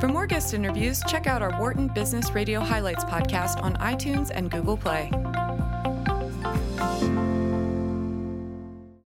For 0.00 0.08
more 0.08 0.26
guest 0.26 0.54
interviews, 0.54 1.00
check 1.06 1.28
out 1.28 1.40
our 1.40 1.58
Wharton 1.58 1.86
Business 1.88 2.32
Radio 2.32 2.60
Highlights 2.60 3.04
podcast 3.04 3.62
on 3.62 3.76
iTunes 3.76 4.30
and 4.34 4.50
Google 4.50 4.76
Play. 4.76 5.10